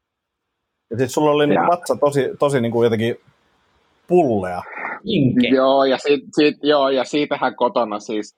Ja 0.89 0.97
sitten 0.97 1.09
sulla 1.09 1.31
oli 1.31 1.53
Ja- 1.53 1.67
vatsa 1.71 1.95
tosi, 1.95 2.29
tosi 2.39 2.61
niin 2.61 2.71
kuin 2.71 2.83
jotenkin 2.85 3.15
pullea. 4.07 4.61
Inke. 5.05 5.47
Joo, 5.47 5.83
ja, 5.85 5.97
siitä, 5.97 6.25
siitä, 6.35 6.59
joo, 6.63 6.89
ja 6.89 7.03
siitähän 7.03 7.55
kotona 7.55 7.99
siis, 7.99 8.37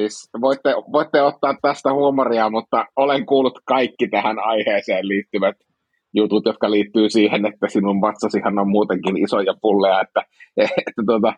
siis 0.00 0.30
voitte, 0.40 0.70
voitte 0.92 1.22
ottaa 1.22 1.54
tästä 1.62 1.92
huumoria, 1.92 2.50
mutta 2.50 2.86
olen 2.96 3.26
kuullut 3.26 3.58
kaikki 3.64 4.08
tähän 4.08 4.38
aiheeseen 4.38 5.08
liittyvät 5.08 5.56
jutut, 6.14 6.44
jotka 6.46 6.70
liittyy 6.70 7.08
siihen, 7.08 7.46
että 7.46 7.68
sinun 7.68 8.00
vatsasihan 8.00 8.58
on 8.58 8.68
muutenkin 8.68 9.16
iso 9.16 9.40
ja 9.40 9.54
pullea, 9.62 10.00
että, 10.00 10.22
että 10.56 11.02
tuota, 11.06 11.32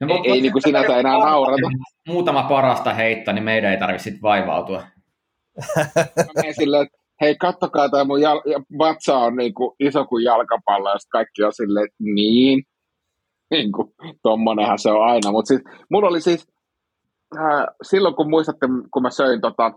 No, 0.00 0.14
ei- 0.14 0.32
ei 0.32 0.40
niinku 0.40 0.60
sinänsä 0.60 0.96
enää 0.96 1.18
naurata. 1.18 1.70
Muutama 2.08 2.42
parasta 2.42 2.94
heitto, 2.94 3.32
niin 3.32 3.44
meidän 3.44 3.70
ei 3.72 3.78
tarvitse 3.78 4.10
sit 4.10 4.22
vaivautua. 4.22 4.82
silleen, 6.58 6.82
että 6.82 6.98
hei 7.20 7.36
kattokaa 7.36 7.88
tämä 7.88 8.04
mun 8.04 8.20
jal- 8.20 8.42
ja 8.50 8.60
vatsa 8.78 9.16
on 9.18 9.36
niin 9.36 9.54
kuin 9.54 9.76
iso 9.80 10.04
kuin 10.04 10.24
jalkapallo, 10.24 10.90
ja 10.90 10.96
kaikki 11.12 11.42
on 11.42 11.52
silleen, 11.52 11.84
että 11.84 11.96
niin, 12.14 12.62
niin 13.52 13.72
kuin, 13.72 13.88
tommonenhan 14.22 14.78
se 14.78 14.90
on 14.90 15.04
aina. 15.04 15.32
Mutta 15.32 15.48
siis, 15.48 15.62
mulla 15.90 16.08
oli 16.08 16.20
siis, 16.20 16.46
äh, 17.36 17.66
silloin 17.82 18.16
kun 18.16 18.30
muistatte, 18.30 18.66
kun 18.92 19.02
mä 19.02 19.10
söin 19.10 19.40
tota, 19.40 19.72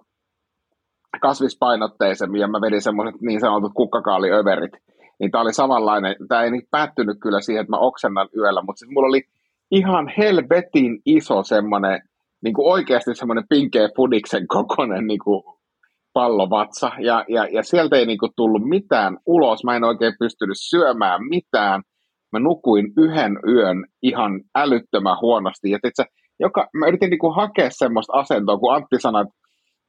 kasvispainotteisemmin 1.22 2.42
ja 2.42 2.48
mä 2.48 2.62
vedin 2.62 2.82
semmoiset 2.82 3.22
niin 3.22 3.40
sanotut 3.40 3.72
kukkakaaliöverit, 3.76 4.72
niin 5.20 5.32
tää 5.32 5.42
oli 5.42 5.54
samanlainen, 5.54 6.16
tämä 6.28 6.44
ei 6.44 6.52
nyt 6.52 6.66
päättynyt 6.72 7.18
kyllä 7.22 7.42
siihen, 7.42 7.62
että 7.62 7.72
mä 7.72 7.78
oksennan 7.78 8.30
yöllä, 8.38 8.62
mutta 8.62 8.80
siis 8.80 8.92
mulla 8.94 9.08
oli 9.08 9.24
ihan 9.72 10.14
helvetin 10.18 11.02
iso 11.06 11.44
semmoinen, 11.44 12.02
niin 12.44 12.54
kuin 12.54 12.72
oikeasti 12.72 13.16
semmoinen 13.16 13.46
pinkeä 13.50 13.90
pudiksen 13.96 14.48
kokoinen 14.48 15.08
niin 15.08 15.20
kuin 15.24 15.44
pallovatsa, 16.14 16.92
ja, 17.00 17.26
ja, 17.30 17.46
ja 17.46 17.64
sieltä 17.64 17.96
ei 17.96 18.06
niin 18.06 18.18
kuin 18.18 18.32
tullut 18.36 18.64
mitään 18.64 19.18
ulos, 19.26 19.64
mä 19.64 19.76
en 19.76 19.84
oikein 19.84 20.14
pystynyt 20.20 20.58
syömään 20.60 21.20
mitään, 21.30 21.82
mä 22.36 22.40
nukuin 22.50 22.88
yhden 22.98 23.34
yön 23.54 23.78
ihan 24.04 24.32
älyttömän 24.56 25.18
huonosti, 25.22 25.68
ja 25.72 25.80
tiiätkö, 25.82 26.04
joka, 26.40 26.68
mä 26.80 26.88
yritin 26.88 27.10
niin 27.10 27.24
kuin 27.26 27.36
hakea 27.36 27.70
semmoista 27.72 28.14
asentoa, 28.14 28.58
kun 28.58 28.74
Antti 28.74 29.00
sanoi, 29.00 29.22
että 29.22 29.36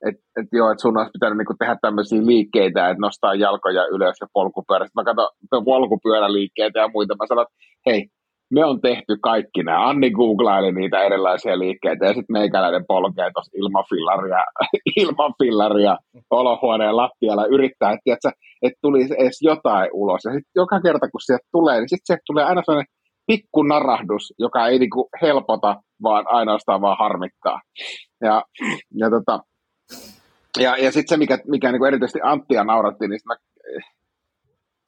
että 0.09 0.23
et 0.41 0.49
joo, 0.53 0.71
että 0.71 0.83
sun 0.83 0.99
olisi 0.99 1.17
pitänyt 1.17 1.39
niinku 1.39 1.55
tehdä 1.59 1.77
tämmöisiä 1.83 2.27
liikkeitä, 2.27 2.89
että 2.89 3.01
nostaa 3.07 3.35
jalkoja 3.35 3.85
ylös 3.95 4.17
ja 4.21 4.27
polkupyörä. 4.33 4.85
Sitten 4.85 5.01
mä 5.01 5.09
katson 5.09 5.65
polkupyöräliikkeitä 5.65 6.79
ja 6.79 6.89
muita. 6.95 7.15
Mä 7.15 7.27
sanon, 7.29 7.47
että 7.47 7.57
hei, 7.87 8.01
me 8.51 8.65
on 8.65 8.81
tehty 8.81 9.17
kaikki 9.23 9.63
nämä. 9.63 9.89
Anni 9.89 10.11
googlaili 10.11 10.73
niitä 10.73 11.03
erilaisia 11.03 11.59
liikkeitä 11.59 12.05
ja 12.05 12.09
sitten 12.15 12.33
meikäläinen 12.33 12.85
polkee 12.89 13.31
tuossa 13.35 13.59
ilman 13.59 13.85
fillaria, 13.89 14.45
ilman 15.03 15.35
fillaria 15.43 15.97
olohuoneen 16.31 16.97
lattialla 16.97 17.47
yrittää, 17.47 17.91
että, 17.91 18.01
tiiätkö, 18.05 18.31
että 18.63 18.79
tulisi 18.83 19.15
edes 19.19 19.39
jotain 19.43 19.91
ulos. 19.93 20.25
Ja 20.25 20.33
sitten 20.33 20.53
joka 20.55 20.81
kerta, 20.81 21.11
kun 21.11 21.21
sieltä 21.21 21.47
tulee, 21.53 21.79
niin 21.79 21.89
sitten 21.89 22.07
sieltä 22.07 22.23
tulee 22.27 22.45
aina 22.45 22.63
sellainen 22.65 22.93
pikku 23.27 23.63
narahdus, 23.63 24.35
joka 24.39 24.67
ei 24.67 24.79
niinku 24.79 25.09
helpota, 25.23 25.77
vaan 26.03 26.25
ainoastaan 26.29 26.81
vaan 26.81 26.99
harmittaa. 26.99 27.61
Ja, 28.21 28.43
ja 28.95 29.11
tota, 29.11 29.41
ja, 30.59 30.77
ja 30.77 30.93
sitten 30.93 31.09
se, 31.09 31.17
mikä, 31.17 31.39
mikä 31.47 31.73
niin 31.73 31.87
erityisesti 31.87 32.19
Anttia 32.23 32.65
nauratti, 32.65 33.09
niin 33.09 33.21
mä, 33.29 33.35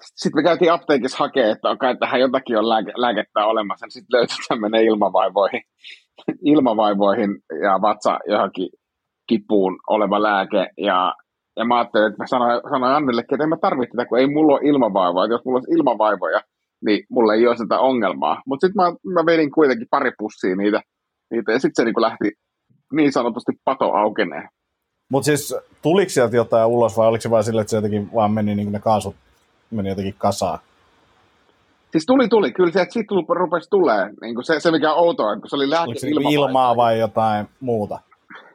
sitten 0.02 0.38
me 0.38 0.43
käytiin 0.43 0.73
apteekissa 0.73 1.19
hakemaan, 1.19 1.52
että 1.52 1.76
kai 1.76 1.97
tähän 1.97 2.21
jotakin 2.21 2.59
on 2.59 2.69
lääke, 2.69 2.93
lääkettä 2.97 3.47
olemassa. 3.47 3.87
Sitten 3.88 4.19
löytyi 4.19 4.37
tämmöinen 4.49 4.85
ilmavaivoihin, 4.85 5.62
ilmavaivoihin 6.52 7.31
ja 7.62 7.81
vatsa 7.81 8.19
johonkin 8.28 8.69
kipuun 9.28 9.78
oleva 9.88 10.23
lääke. 10.23 10.69
Ja, 10.76 11.14
ja 11.57 11.64
mä 11.64 11.78
ajattelin, 11.78 12.07
että 12.07 12.23
mä 12.23 12.26
sanoin, 12.26 12.61
sanoin 12.71 12.95
Annellekin, 12.95 13.35
että 13.35 13.45
en 13.45 13.49
mä 13.49 13.57
tarvitse 13.57 13.97
tätä, 13.97 14.09
kun 14.09 14.19
ei 14.19 14.26
mulla 14.26 14.52
ole 14.52 14.69
ilmavaivoja. 14.69 15.25
Että 15.25 15.35
jos 15.35 15.45
mulla 15.45 15.59
olisi 15.59 15.73
ilmavaivoja, 15.73 16.40
niin 16.87 17.05
mulla 17.11 17.35
ei 17.35 17.47
ole 17.47 17.57
sitä 17.57 17.78
ongelmaa. 17.81 18.43
Mutta 18.47 18.67
sitten 18.67 18.85
mä, 18.85 19.12
mä 19.14 19.26
vedin 19.26 19.50
kuitenkin 19.50 19.87
pari 19.90 20.11
pussia 20.19 20.57
niitä, 20.57 20.83
niitä 21.31 21.52
ja 21.52 21.59
sitten 21.59 21.85
se 21.85 21.85
niin 21.85 22.02
lähti 22.02 22.33
niin 22.93 23.12
sanotusti 23.12 23.52
pato 23.64 23.93
aukeneen. 23.93 24.49
Mutta 25.11 25.26
siis 25.26 25.55
tuliko 25.83 26.09
sieltä 26.09 26.37
jotain 26.37 26.67
ulos 26.67 26.97
vai 26.97 27.09
oliko 27.09 27.23
se 27.23 27.31
vain 27.31 27.45
sille, 27.45 27.61
että 27.61 27.71
se 27.71 27.76
jotenkin 27.76 28.11
vaan 28.14 28.33
meni 28.33 28.55
niin 28.55 28.73
ne 28.73 28.81
kaasut 28.81 29.17
meni 29.70 29.88
jotenkin 29.88 30.14
kasaan? 30.18 30.58
Siis 31.92 32.06
tuli, 32.06 32.28
tuli. 32.28 32.52
Kyllä 32.52 32.72
se, 32.72 32.80
että 32.80 32.92
siitä 32.92 33.08
tuli, 33.08 33.25
rupesi 33.28 33.70
tulee. 33.70 34.10
Niin 34.20 34.34
kuin 34.34 34.44
se, 34.44 34.60
se, 34.60 34.70
mikä 34.70 34.92
on 34.92 34.98
outoa, 34.98 35.37
kun 35.37 35.48
se 35.48 35.56
oli 35.56 35.70
lääke 35.70 35.94
se 35.94 36.06
niinku 36.06 36.30
ilmaa 36.30 36.76
vai 36.76 36.98
jotain 36.98 37.46
muuta? 37.60 37.98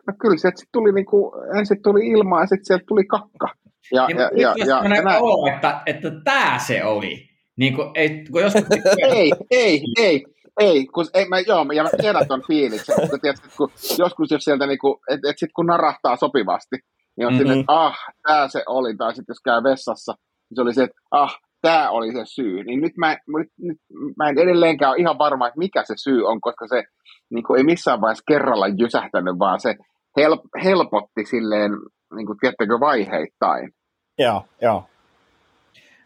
No 0.08 0.13
kyllä 0.20 0.38
se, 0.38 0.48
että 0.48 0.60
sit 0.60 0.70
tuli 0.72 0.91
niin 0.91 1.05
kuin, 1.05 1.34
ensin 1.58 1.82
tuli 1.84 2.08
ilmaa 2.08 2.41
ja 2.41 2.48
sitten 2.48 2.65
sieltä 2.65 2.86
tuli 2.88 3.05
kakka. 3.05 3.48
Ja, 3.91 4.08
Niin, 4.08 4.17
ja, 4.17 4.29
ja, 4.36 4.53
ja, 4.58 4.65
ja, 4.65 4.96
ja, 4.96 5.01
näin. 5.01 5.22
olo, 5.22 5.48
että, 5.53 5.82
että 5.86 6.12
tämä 6.24 6.60
se 6.60 6.84
oli. 6.84 7.29
Niin 7.58 7.75
kuin, 7.75 7.88
ei, 7.96 8.25
kun 8.32 8.41
joskus, 8.41 8.63
ei, 9.15 9.32
ei, 9.51 9.82
ei, 10.00 10.24
ei, 10.60 10.86
kun, 10.86 11.05
ei 11.13 11.27
mä, 11.27 11.39
joo, 11.39 11.65
ja 11.74 11.84
mä 11.84 11.89
tiedän 12.01 12.27
ton 12.27 12.43
fiiliksen, 12.48 12.96
mutta 13.01 13.17
tiedätkö, 13.17 13.46
että 13.48 13.58
kun, 13.58 13.72
joskus 13.98 14.32
jos 14.32 14.43
sieltä 14.43 14.67
niinku, 14.67 15.00
että 15.10 15.29
et 15.29 15.38
sit 15.38 15.50
kun 15.55 15.65
narahtaa 15.65 16.15
sopivasti, 16.15 16.75
niin 17.17 17.27
on 17.27 17.34
mm-hmm. 17.34 17.38
silleen, 17.38 17.60
että 17.60 17.74
ah, 17.74 17.98
tää 18.27 18.48
se 18.48 18.63
oli, 18.67 18.96
tai 18.98 19.15
sitten 19.15 19.34
jos 19.34 19.41
käy 19.46 19.63
vessassa, 19.63 20.13
niin 20.54 20.56
se 20.56 20.62
oli 20.62 20.74
se, 20.74 20.84
että 20.84 21.02
ah, 21.12 21.38
tämä 21.62 21.90
oli 21.90 22.12
se 22.12 22.22
syy. 22.26 22.64
Niin 22.64 22.82
nyt 22.82 22.98
mä, 22.98 23.18
nyt, 23.38 23.48
nyt, 23.60 23.78
mä 24.18 24.30
en 24.30 24.38
edelleenkään 24.38 24.92
ole 24.92 25.00
ihan 25.00 25.18
varma, 25.18 25.48
että 25.48 25.60
mikä 25.60 25.84
se 25.84 25.94
syy 25.98 26.26
on, 26.26 26.42
koska 26.42 26.68
se 26.68 26.84
niin 27.30 27.44
kuin 27.44 27.58
ei 27.58 27.64
missään 27.64 28.02
vaiheessa 28.02 28.24
kerralla 28.28 28.68
jysähtänyt, 28.68 29.40
vaan 29.40 29.60
se 29.60 29.76
help, 30.18 30.42
helpotti 30.64 31.26
silleen, 31.26 31.72
niin 32.16 32.26
kuin, 32.26 32.38
tiedättekö, 32.42 32.80
vaiheittain. 32.80 33.72
Joo, 34.20 34.46
joo. 34.62 34.86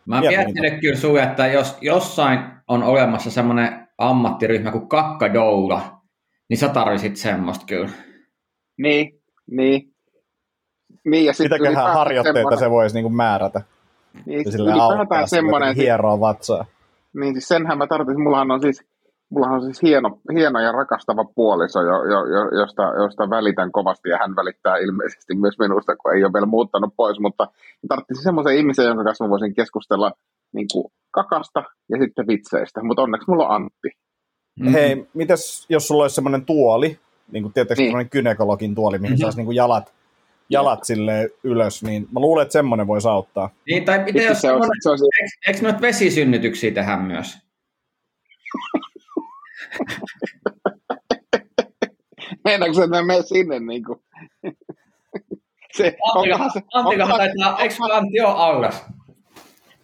Mä 0.06 0.22
miettinyt 0.22 0.82
kyllä 0.82 0.96
sun, 0.96 1.20
että 1.20 1.48
jos 1.48 1.78
jossain 1.82 2.40
on 2.68 2.84
olemassa 2.84 3.32
semmoinen 3.32 3.88
ammattiryhmä 3.98 4.72
kuin 4.72 4.90
kakkadoula, 4.90 6.02
niin 6.50 6.58
sä 6.58 6.70
tarvisit 6.70 7.16
semmoista 7.16 7.66
kyllä. 7.66 7.90
Niin, 8.78 9.22
niin. 9.52 9.94
Niin, 11.06 11.26
ja 11.26 11.34
sitten 11.34 11.62
Mitäköhän 11.62 11.94
harjoitteita 11.94 12.58
se 12.58 12.70
voisi 12.70 12.96
niinku 12.96 13.10
määrätä? 13.10 13.62
Niin, 14.26 14.52
sille 14.52 14.72
auttaa 14.72 15.28
semmoinen 15.28 15.76
hieroa 15.76 16.20
vatsaa. 16.20 16.66
Niin 17.14 17.34
siis 17.34 17.48
senhän 17.48 17.78
mä 17.78 17.88
tarvitsin, 17.88 18.24
mullahan 18.24 18.52
on 18.52 18.62
siis, 18.62 18.84
mullahan 19.30 19.56
on 19.56 19.64
siis 19.64 19.82
hieno, 19.82 20.20
hieno 20.34 20.60
ja 20.60 20.72
rakastava 20.72 21.26
puoliso, 21.36 21.82
jo, 21.82 22.04
jo, 22.04 22.26
jo, 22.26 22.60
josta, 22.62 22.84
josta 22.84 23.30
välitän 23.30 23.72
kovasti 23.72 24.10
ja 24.10 24.18
hän 24.18 24.36
välittää 24.36 24.78
ilmeisesti 24.78 25.36
myös 25.36 25.60
minusta, 25.60 25.96
kun 25.96 26.14
ei 26.16 26.24
ole 26.24 26.34
vielä 26.34 26.46
muuttanut 26.46 26.94
pois, 26.98 27.20
mutta 27.20 27.44
mä 27.44 27.88
tarvitsin 27.88 28.24
semmoisen 28.24 28.58
ihmisen, 28.58 28.86
jonka 28.86 29.04
kanssa 29.04 29.24
mä 29.24 29.30
voisin 29.30 29.56
keskustella 29.56 30.12
niin 30.54 30.68
kuin 30.74 30.86
kakasta 31.12 31.64
ja 31.90 31.98
sitten 32.02 32.28
vitseistä, 32.28 32.84
mutta 32.84 33.02
onneksi 33.02 33.30
mulla 33.30 33.48
on 33.48 33.56
Antti. 33.56 33.90
Mm. 34.60 34.72
Hei, 34.72 35.08
mitäs 35.14 35.66
jos 35.70 35.88
sulla 35.88 36.04
olisi 36.04 36.16
semmoinen 36.16 36.46
tuoli, 36.46 37.00
niin 37.32 37.44
kuin 37.44 37.54
tietysti 37.54 37.82
Niin. 37.84 37.90
semmoinen 37.90 38.10
gynekologin 38.12 38.76
tuoli, 38.76 39.00
mihin 39.00 39.14
Mhm. 39.16 39.22
saisi 39.22 39.38
niin 39.38 39.46
kuin 39.46 39.56
jalat, 39.56 39.94
jalat 40.50 40.84
silleen 40.84 41.30
ylös, 41.44 41.84
niin 41.84 42.08
mä 42.12 42.20
luulen, 42.20 42.44
että 42.44 42.54
semmoinen 42.54 42.88
voisi 42.88 43.08
auttaa. 43.08 43.50
Niin, 43.68 43.86
tai 43.86 44.04
miten 44.04 44.26
jos 44.26 44.42
se 44.42 44.52
on, 44.52 44.64
se 44.84 44.90
on, 44.90 44.98
eikö, 45.22 45.38
eikö 45.48 45.62
noita 45.62 45.82
vesisynnytyksiä 45.82 46.72
tehdä 46.72 46.98
myös? 46.98 47.38
meinaatko 52.44 52.74
se, 52.74 52.84
että 52.84 52.96
mä 52.96 53.02
menen 53.02 53.24
sinne 53.24 53.60
niin 53.60 53.84
kuin, 53.84 54.00
se, 55.78 55.98
se, 56.54 56.62
Antikahan 56.74 57.18
taitaa, 57.18 57.60
eikö 57.60 57.76
Antti 57.94 58.22
ole 58.22 58.34
auras? 58.38 58.86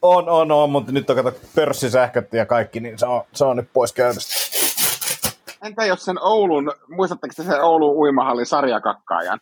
On, 0.01 0.29
on, 0.29 0.51
on, 0.51 0.69
mutta 0.69 0.91
nyt 0.91 1.09
on 1.09 1.15
kato 1.15 1.33
pörssisähköt 1.55 2.33
ja 2.33 2.45
kaikki, 2.45 2.79
niin 2.79 2.99
se 2.99 3.05
on, 3.05 3.23
se 3.33 3.45
on 3.45 3.57
nyt 3.57 3.69
pois 3.73 3.93
käytöstä. 3.93 4.33
entä 5.65 5.85
jos 5.85 6.05
sen 6.05 6.23
Oulun, 6.23 6.71
muistatteko 6.87 7.33
te 7.37 7.43
sen 7.43 7.63
Oulun 7.63 7.95
uimahallin 7.95 8.45
sarjakakkaajan? 8.45 9.39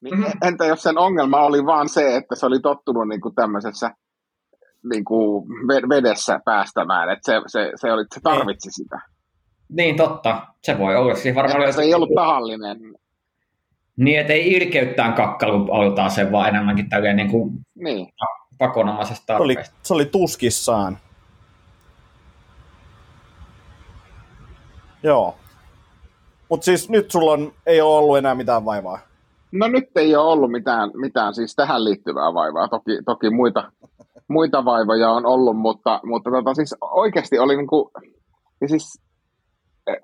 Niin 0.00 0.18
Mhm. 0.20 0.30
Entä 0.42 0.66
jos 0.66 0.82
sen 0.82 0.98
ongelma 0.98 1.40
oli 1.40 1.66
vaan 1.66 1.88
se, 1.88 2.16
että 2.16 2.34
se 2.36 2.46
oli 2.46 2.60
tottunut 2.60 3.08
niin 3.08 3.20
kuin 3.20 3.34
tämmöisessä 3.34 3.90
niin 4.90 5.04
kuin 5.04 5.46
ve- 5.48 5.88
vedessä 5.88 6.40
päästämään, 6.44 7.08
että 7.10 7.32
se, 7.32 7.40
se, 7.46 7.72
se, 7.74 7.92
oli, 7.92 8.04
se 8.14 8.20
tarvitsi 8.20 8.70
sitä. 8.72 9.00
Niin, 9.68 9.96
totta. 9.96 10.46
Se 10.64 10.78
voi 10.78 10.96
olla. 10.96 11.14
Siis 11.14 11.34
varmaan 11.34 11.60
Että 11.62 11.72
se 11.72 11.82
ei 11.82 11.94
ollut 11.94 12.10
tahallinen. 12.14 12.78
Niin, 13.96 14.20
että 14.20 14.32
ei 14.32 14.52
ilkeyttään 14.52 15.14
kakkailu 15.14 15.72
autaa 15.72 16.08
sen, 16.08 16.32
vaan 16.32 16.48
enemmänkin 16.48 16.88
tälleen 16.88 17.16
niin 17.16 17.30
kuin 17.30 17.50
Niin. 17.74 18.08
pakonomaisesta 18.58 19.36
Se 19.36 19.42
oli, 19.42 19.54
tarpeesta. 19.54 19.76
se 19.82 19.94
oli 19.94 20.04
tuskissaan. 20.04 20.98
Joo. 25.02 25.36
Mutta 26.48 26.64
siis 26.64 26.88
nyt 26.88 27.10
sulla 27.10 27.32
on, 27.32 27.52
ei 27.66 27.80
ole 27.80 27.98
ollut 27.98 28.18
enää 28.18 28.34
mitään 28.34 28.64
vaivaa. 28.64 28.98
No 29.52 29.68
nyt 29.68 29.96
ei 29.96 30.16
ole 30.16 30.32
ollut 30.32 30.50
mitään, 30.50 30.90
mitään 30.94 31.34
siis 31.34 31.54
tähän 31.54 31.84
liittyvää 31.84 32.34
vaivaa. 32.34 32.68
Toki, 32.68 32.98
toki 33.04 33.30
muita, 33.30 33.72
muita 34.28 34.64
vaivoja 34.64 35.10
on 35.10 35.26
ollut, 35.26 35.56
mutta, 35.56 36.00
mutta 36.04 36.30
tota, 36.30 36.54
siis 36.54 36.74
oikeasti 36.80 37.38
oli 37.38 37.56
niin 37.56 37.66
kuin, 37.66 37.90
siis 38.66 39.00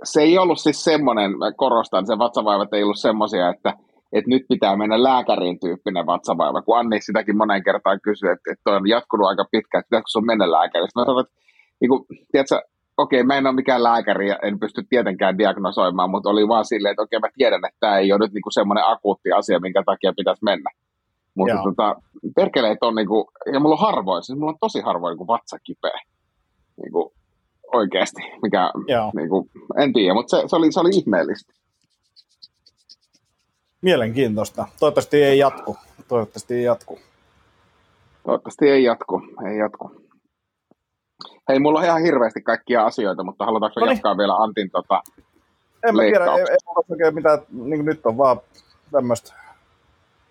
se 0.04 0.20
ei 0.20 0.38
ollut 0.38 0.58
siis 0.58 0.84
semmoinen, 0.84 1.32
korostan, 1.56 2.06
se 2.06 2.18
vatsavaivat 2.18 2.74
ei 2.74 2.82
ollut 2.82 3.00
semmoisia, 3.00 3.48
että, 3.48 3.74
että 4.12 4.30
nyt 4.30 4.42
pitää 4.48 4.76
mennä 4.76 5.02
lääkäriin 5.02 5.60
tyyppinen 5.60 6.06
vatsavaiva, 6.06 6.62
kun 6.62 6.78
Anni 6.78 7.00
sitäkin 7.00 7.36
moneen 7.36 7.64
kertaan 7.64 8.00
kysyi, 8.00 8.30
että, 8.30 8.52
että 8.52 8.70
on 8.70 8.88
jatkunut 8.88 9.28
aika 9.28 9.44
pitkään, 9.50 9.80
että 9.80 9.88
pitäisikö 9.88 10.10
sun 10.10 10.26
mennä 10.26 10.50
lääkäriin. 10.50 10.88
Mä 10.94 11.04
sanoin, 11.04 11.26
että 11.26 11.34
niin 11.80 11.88
kuin, 11.88 12.04
tiedätkö, 12.32 12.60
okei, 12.96 13.22
mä 13.22 13.36
en 13.36 13.46
ole 13.46 13.54
mikään 13.54 13.82
lääkäri 13.82 14.28
ja 14.28 14.38
en 14.42 14.58
pysty 14.58 14.82
tietenkään 14.88 15.38
diagnosoimaan, 15.38 16.10
mutta 16.10 16.30
oli 16.30 16.48
vaan 16.48 16.64
silleen, 16.64 16.90
että 16.90 17.02
okei, 17.02 17.18
mä 17.18 17.28
tiedän, 17.34 17.64
että 17.64 17.76
tämä 17.80 17.98
ei 17.98 18.12
ole 18.12 18.18
nyt 18.18 18.32
niin 18.32 18.42
kuin 18.42 18.52
semmoinen 18.52 18.84
akuutti 18.86 19.32
asia, 19.32 19.60
minkä 19.60 19.82
takia 19.86 20.12
pitäisi 20.16 20.44
mennä. 20.44 20.70
Mutta 21.34 21.56
tota, 21.64 21.96
perkeleet 22.36 22.78
on 22.82 22.94
niinku, 22.94 23.30
ja 23.52 23.60
mulla 23.60 23.74
on 23.74 23.86
harvoin, 23.86 24.22
siis 24.22 24.38
mulla 24.38 24.52
on 24.52 24.58
tosi 24.60 24.80
harvoin 24.80 25.12
niinku 25.12 25.26
vatsa 25.26 25.58
kipeä. 25.58 26.00
Niinku, 26.82 27.12
oikeasti, 27.72 28.22
mikä, 28.42 28.70
niinku, 29.14 29.48
en 29.78 29.92
tiedä, 29.92 30.14
mutta 30.14 30.36
se, 30.36 30.42
se, 30.48 30.56
oli, 30.56 30.72
se 30.72 30.80
oli 30.80 30.90
ihmeellistä. 30.92 31.52
Mielenkiintoista. 33.82 34.66
Toivottavasti 34.80 35.22
ei 35.22 35.38
jatku. 35.38 35.76
Toivottavasti 36.08 36.54
ei 36.54 36.64
jatku. 36.64 36.98
Toivottavasti 38.24 38.68
ei 38.68 38.84
jatku. 38.84 39.22
Ei 39.50 39.58
jatku. 39.58 40.04
Hei, 41.48 41.58
mulla 41.58 41.78
on 41.78 41.84
ihan 41.84 42.02
hirveästi 42.02 42.42
kaikkia 42.42 42.86
asioita, 42.86 43.24
mutta 43.24 43.44
halutaanko 43.44 43.80
Noniin. 43.80 43.96
jatkaa 43.96 44.18
vielä 44.18 44.36
Antin 44.36 44.70
tota, 44.70 45.02
En 45.82 45.96
mä 45.96 46.02
tiedä, 46.02 46.24
ei, 46.24 46.30
ei 46.30 46.56
ole 46.66 46.84
oikein 46.90 47.14
mitään, 47.14 47.38
niin 47.52 47.84
nyt 47.84 48.06
on 48.06 48.18
vaan 48.18 48.40
tämmöistä 48.92 49.34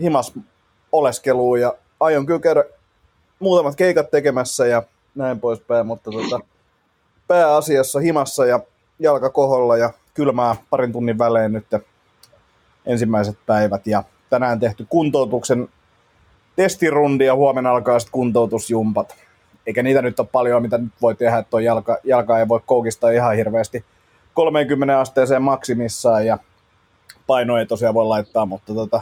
himas 0.01 0.33
oleskeluun 0.91 1.61
ja 1.61 1.73
aion 1.99 2.25
kyllä 2.25 2.39
käydä 2.39 2.63
muutamat 3.39 3.75
keikat 3.75 4.11
tekemässä 4.11 4.67
ja 4.67 4.83
näin 5.15 5.39
poispäin, 5.39 5.87
mutta 5.87 6.11
tota, 6.11 6.39
pääasiassa 7.27 7.99
himassa 7.99 8.45
ja 8.45 8.59
jalkakoholla 8.99 9.77
ja 9.77 9.93
kylmää 10.13 10.55
parin 10.69 10.91
tunnin 10.91 11.17
välein 11.17 11.53
nyt 11.53 11.65
ensimmäiset 12.85 13.37
päivät 13.45 13.87
ja 13.87 14.03
tänään 14.29 14.59
tehty 14.59 14.85
kuntoutuksen 14.89 15.69
testirundi 16.55 17.25
ja 17.25 17.35
huomenna 17.35 17.71
alkaa 17.71 17.99
sitten 17.99 18.11
kuntoutusjumpat. 18.11 19.15
Eikä 19.67 19.83
niitä 19.83 20.01
nyt 20.01 20.19
ole 20.19 20.27
paljon, 20.31 20.61
mitä 20.61 20.77
nyt 20.77 20.91
voi 21.01 21.15
tehdä, 21.15 21.37
että 21.37 21.61
jalka, 21.61 21.97
jalka 22.03 22.39
ei 22.39 22.47
voi 22.47 22.59
koukistaa 22.65 23.09
ihan 23.09 23.35
hirveästi 23.35 23.85
30 24.33 24.99
asteeseen 24.99 25.41
maksimissaan 25.41 26.25
ja 26.25 26.37
paino 27.27 27.57
ei 27.57 27.65
tosiaan 27.65 27.93
voi 27.93 28.05
laittaa, 28.05 28.45
mutta 28.45 28.73
tota, 28.73 29.01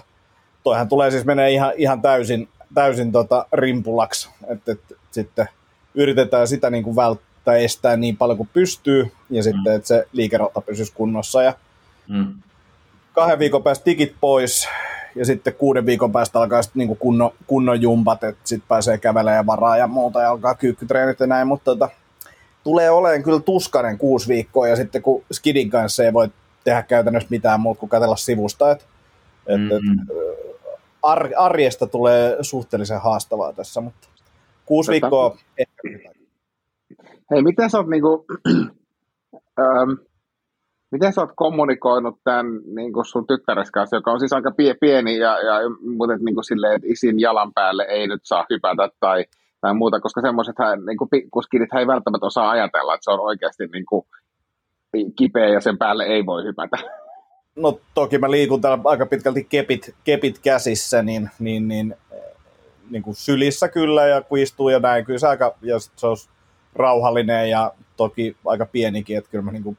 toihan 0.63 0.89
tulee 0.89 1.12
siis 1.12 1.25
menee 1.25 1.51
ihan, 1.51 1.74
ihan 1.77 2.01
täysin, 2.01 2.50
täysin 2.74 3.12
tota 3.12 3.46
rimpulaksi, 3.53 4.30
että, 4.48 4.72
että 4.72 4.96
sitten 5.12 5.48
yritetään 5.96 6.48
sitä 6.48 6.70
niin 6.70 6.84
kuin 6.84 6.96
välttää, 6.96 7.56
estää 7.56 7.98
niin 7.98 8.18
paljon 8.18 8.38
kuin 8.38 8.50
pystyy, 8.53 9.12
ja 9.30 9.44
sitten, 9.44 9.74
mm. 9.74 9.75
että 9.75 9.88
se 9.88 10.08
liikerota 10.12 10.62
pysyisi 10.62 10.94
kunnossa, 10.94 11.44
ja 11.44 11.53
mm. 12.08 12.34
Kahden 13.13 13.39
viikon 13.39 13.63
päästä 13.63 13.86
digit 13.86 14.15
pois, 14.22 14.68
ja 15.15 15.25
sitten 15.25 15.56
kuuden 15.56 15.86
viikon 15.86 16.12
päästä 16.12 16.39
alkaa 16.39 16.62
sitten 16.62 16.88
niin 16.88 16.98
kunnon, 16.98 17.32
kunnon 17.48 17.82
jumpat, 17.82 18.24
että 18.24 18.41
sitten 18.44 18.68
pääsee 18.68 18.98
kävelemään 18.98 19.38
ja 19.38 19.46
varaa 19.46 19.77
ja 19.77 19.88
muuta, 19.88 20.22
ja 20.22 20.32
alkaa 20.32 20.56
kyykkytreenit 20.56 21.20
ja 21.20 21.27
näin, 21.27 21.48
mutta 21.48 21.65
tota, 21.65 21.89
tulee 22.63 22.89
olemaan 22.89 23.24
kyllä 23.24 23.39
tuskanen 23.39 23.98
kuusi 23.98 24.27
viikkoa, 24.27 24.68
ja 24.68 24.75
sitten 24.75 25.01
kun 25.01 25.24
skidin 25.32 25.70
kanssa 25.70 26.03
ei 26.03 26.13
voi 26.13 26.30
tehdä 26.63 26.84
käytännössä 26.84 27.27
mitään 27.30 27.60
muuta 27.60 27.80
kuin 27.80 27.89
katsella 27.89 28.15
sivusta, 28.15 28.72
että 28.72 28.86
et, 29.48 29.62
mm-hmm. 29.62 30.00
et, 30.00 30.18
ar, 31.03 31.30
arjesta 31.38 31.88
tulee 31.88 32.38
suhteellisen 32.41 33.01
haastavaa 33.01 33.53
tässä, 33.53 33.82
mutta 33.82 34.08
kuusi 34.65 34.88
Tätä. 34.88 35.01
viikkoa 35.01 35.38
ehkä. 35.58 35.82
Hei, 37.32 37.41
miten 37.41 37.70
sä 37.70 37.77
oot 37.77 37.88
niinku, 37.88 38.25
ähm, 39.60 39.91
miten 40.91 41.13
sä 41.13 41.21
oot 41.21 41.29
kommunikoinut 41.36 42.19
tämän 42.24 42.45
niin 42.75 42.93
sun 43.03 43.27
tyttäres 43.27 43.71
kanssa, 43.71 43.95
joka 43.95 44.12
on 44.12 44.19
siis 44.19 44.33
aika 44.33 44.51
pieni 44.79 45.17
ja, 45.17 45.39
ja 45.39 45.53
mutta 45.98 46.15
niin 46.17 46.43
silleen, 46.43 46.75
että 46.75 46.88
isin 46.91 47.19
jalan 47.19 47.53
päälle 47.53 47.83
ei 47.83 48.07
nyt 48.07 48.21
saa 48.24 48.45
hypätä 48.50 48.89
tai, 49.00 49.25
tai 49.62 49.73
muuta, 49.73 49.99
koska 49.99 50.21
semmoiset 50.21 50.56
niin 50.86 51.10
pikkuskidit 51.12 51.73
ei 51.73 51.88
välttämättä 51.88 52.25
osaa 52.25 52.49
ajatella, 52.49 52.93
että 52.93 53.04
se 53.04 53.12
on 53.12 53.19
oikeasti 53.19 53.67
niin 53.67 53.86
kuin, 53.86 54.06
kipeä 55.15 55.49
ja 55.49 55.62
sen 55.62 55.77
päälle 55.77 56.04
ei 56.04 56.25
voi 56.25 56.43
hypätä. 56.43 56.77
no 57.56 57.80
toki 57.93 58.17
mä 58.17 58.32
liikun 58.32 58.62
täällä 58.62 58.84
aika 58.86 59.06
pitkälti 59.06 59.43
kepit, 59.43 59.95
kepit 60.04 60.39
käsissä, 60.39 61.04
niin, 61.04 61.30
niin, 61.39 61.67
niin, 61.67 61.95
niin 62.89 63.04
kuin 63.04 63.15
sylissä 63.15 63.67
kyllä, 63.67 64.08
ja 64.08 64.21
kun 64.21 64.38
istuu 64.38 64.69
ja 64.69 64.80
näin, 64.80 65.06
kyllä 65.06 65.19
se 65.19 65.27
aika, 65.27 65.56
ja 65.62 65.80
se 65.80 66.08
on 66.08 66.17
rauhallinen 66.75 67.49
ja 67.49 67.73
toki 67.97 68.36
aika 68.45 68.65
pienikin, 68.65 69.17
että 69.17 69.32
kyllä 69.32 69.43
mä, 69.43 69.51
niin 69.51 69.63
kuin, 69.63 69.77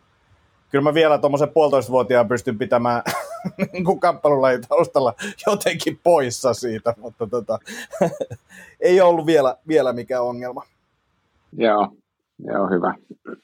kyllä 0.73 0.83
mä 0.83 0.95
vielä 0.95 1.19
tuommoisen 1.19 1.53
puolitoistavuotiaan 1.55 2.29
pystyn 2.29 2.59
pitämään 2.59 3.03
niin 3.73 3.85
kuin 3.85 4.01
taustalla 4.69 5.15
jotenkin 5.47 6.01
poissa 6.03 6.55
siitä, 6.55 6.95
mutta 6.97 7.27
tota, 7.27 7.59
ei 8.81 9.01
ollut 9.01 9.27
vielä, 9.27 9.57
vielä 9.69 9.93
mikään 9.93 10.23
ongelma. 10.23 10.63
Joo, 11.53 11.89
joo 12.47 12.67
hyvä. 12.67 12.95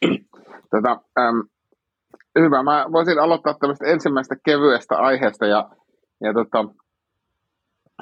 Tota, 0.71 1.01
ähm, 1.19 1.39
Hyvä. 2.39 2.63
Mä 2.63 2.87
voisin 2.93 3.19
aloittaa 3.19 3.55
tämmöistä 3.55 3.87
ensimmäistä 3.87 4.37
kevyestä 4.45 4.97
aiheesta 4.97 5.47
ja, 5.47 5.71
ja 6.21 6.33
tota, 6.35 6.65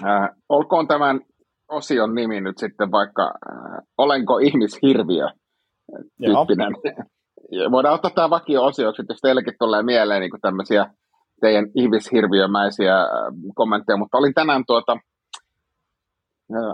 äh, 0.05 0.29
olkoon 0.49 0.89
tämän 0.89 1.21
osion 1.69 2.15
nimi 2.15 2.41
nyt 2.41 2.59
sitten 2.59 2.91
vaikka 2.91 3.23
äh, 3.25 3.79
Olenko 3.99 4.39
ihmishirviö 4.39 5.29
tyyppinen. 6.25 6.73
Voidaan 7.70 7.94
ottaa 7.94 8.11
tämä 8.11 8.30
vakio-osioksi, 8.30 9.02
jos 9.09 9.20
teillekin 9.20 9.54
tulee 9.59 9.82
mieleen 9.82 10.20
niin 10.20 10.40
tämmöisiä 10.42 10.87
teidän 11.40 11.66
ihmishirviömäisiä 11.74 13.00
äh, 13.00 13.09
kommentteja, 13.54 13.96
mutta 13.96 14.18
olin 14.18 14.35
tänään 14.35 14.64
tuota, 14.66 14.96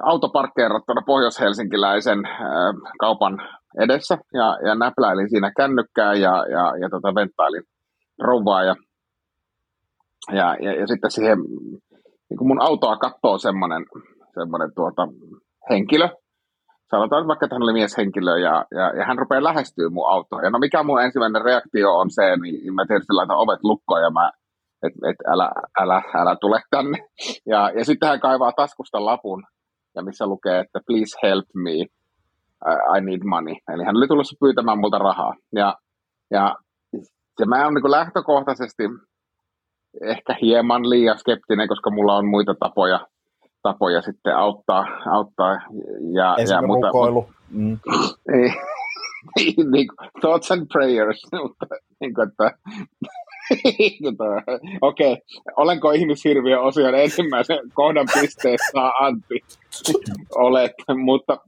autoparkkeerattuna 0.03 1.03
pohjois-helsinkiläisen 1.07 2.19
kaupan 2.99 3.43
edessä 3.81 4.19
ja, 4.33 4.59
ja 4.67 4.75
näpläilin 4.75 5.31
siinä 5.31 5.53
kännykkää 5.57 6.15
ja, 6.15 6.47
ja, 6.51 6.77
ja 6.81 6.89
tota, 6.91 7.15
venttailin 7.15 7.63
rouvaa 8.21 8.65
ja, 8.65 8.77
ja, 10.33 10.57
ja, 10.61 10.81
ja 10.81 10.87
sitten 10.87 11.11
siihen, 11.11 11.39
niin 12.31 12.47
mun 12.47 12.63
autoa 12.63 12.97
katsoo 12.97 13.39
semmoinen, 13.39 13.87
semmoinen 14.35 14.75
tuota, 14.75 15.09
henkilö, 15.71 16.09
sanotaan 16.93 17.29
vaikka, 17.29 17.47
että 17.47 17.55
hän 17.55 17.63
oli 17.63 17.73
mieshenkilö 17.73 18.39
ja, 18.39 18.65
ja, 18.79 18.87
ja 18.99 19.05
hän 19.05 19.19
rupeaa 19.19 19.49
lähestyä 19.49 19.89
mun 19.91 20.11
autoa. 20.11 20.43
Ja 20.43 20.51
no 20.51 20.59
mikä 20.59 20.83
mun 20.83 21.03
ensimmäinen 21.03 21.45
reaktio 21.45 21.89
on 22.01 22.11
se, 22.11 22.37
niin 22.37 22.75
mä 22.75 22.87
tietysti 22.87 23.13
laitan 23.13 23.43
ovet 23.45 23.63
lukkoon 23.63 24.03
ja 24.03 24.11
mä, 24.11 24.31
että 24.87 24.99
et, 25.11 25.17
älä, 25.33 25.51
älä, 25.81 26.03
älä 26.15 26.37
tule 26.41 26.61
tänne. 26.71 26.99
Ja, 27.47 27.71
ja 27.79 27.85
sitten 27.85 28.09
hän 28.09 28.21
kaivaa 28.21 28.53
taskusta 28.53 29.05
lapun, 29.05 29.45
ja 29.95 30.03
missä 30.03 30.27
lukee, 30.27 30.61
että 30.61 30.81
please 30.87 31.19
help 31.23 31.47
me, 31.55 31.71
I 32.97 33.01
need 33.01 33.23
money. 33.25 33.55
Eli 33.75 33.85
hän 33.85 33.97
oli 33.97 34.09
tulossa 34.09 34.37
pyytämään 34.41 34.79
multa 34.79 34.99
rahaa. 34.99 35.35
Ja, 35.53 35.77
ja, 36.31 36.57
ja 37.41 37.47
mä 37.47 37.65
oon 37.65 37.75
niin 37.75 37.91
lähtökohtaisesti 37.91 38.83
ehkä 40.01 40.37
hieman 40.43 40.91
liian 40.91 41.19
skeptinen, 41.19 41.69
koska 41.69 41.91
mulla 41.91 42.17
on 42.17 42.27
muita 42.27 42.55
tapoja, 42.55 43.07
tapoja 43.63 44.03
sitten 44.03 44.37
auttaa. 44.37 44.87
auttaa 45.13 45.53
ja, 46.13 46.37
ja, 46.51 46.63
mutta, 46.67 47.13
mutta, 47.13 47.33
mm. 47.51 47.79
niin, 49.37 49.71
niin, 49.71 49.89
thoughts 50.21 50.51
and 50.51 50.67
prayers, 50.73 51.23
mutta 51.43 51.67
niin 52.01 52.15
kuin, 52.15 52.29
että 52.29 52.59
Okei, 54.81 55.13
okay. 55.13 55.23
olenko 55.57 55.91
ihmishirviö 55.91 56.61
osion 56.61 56.95
ensimmäisen 56.95 57.59
kohdan 57.75 58.07
pisteessä 58.21 58.93
Antti? 59.01 59.41
Olet, 60.35 60.73
mutta 61.05 61.39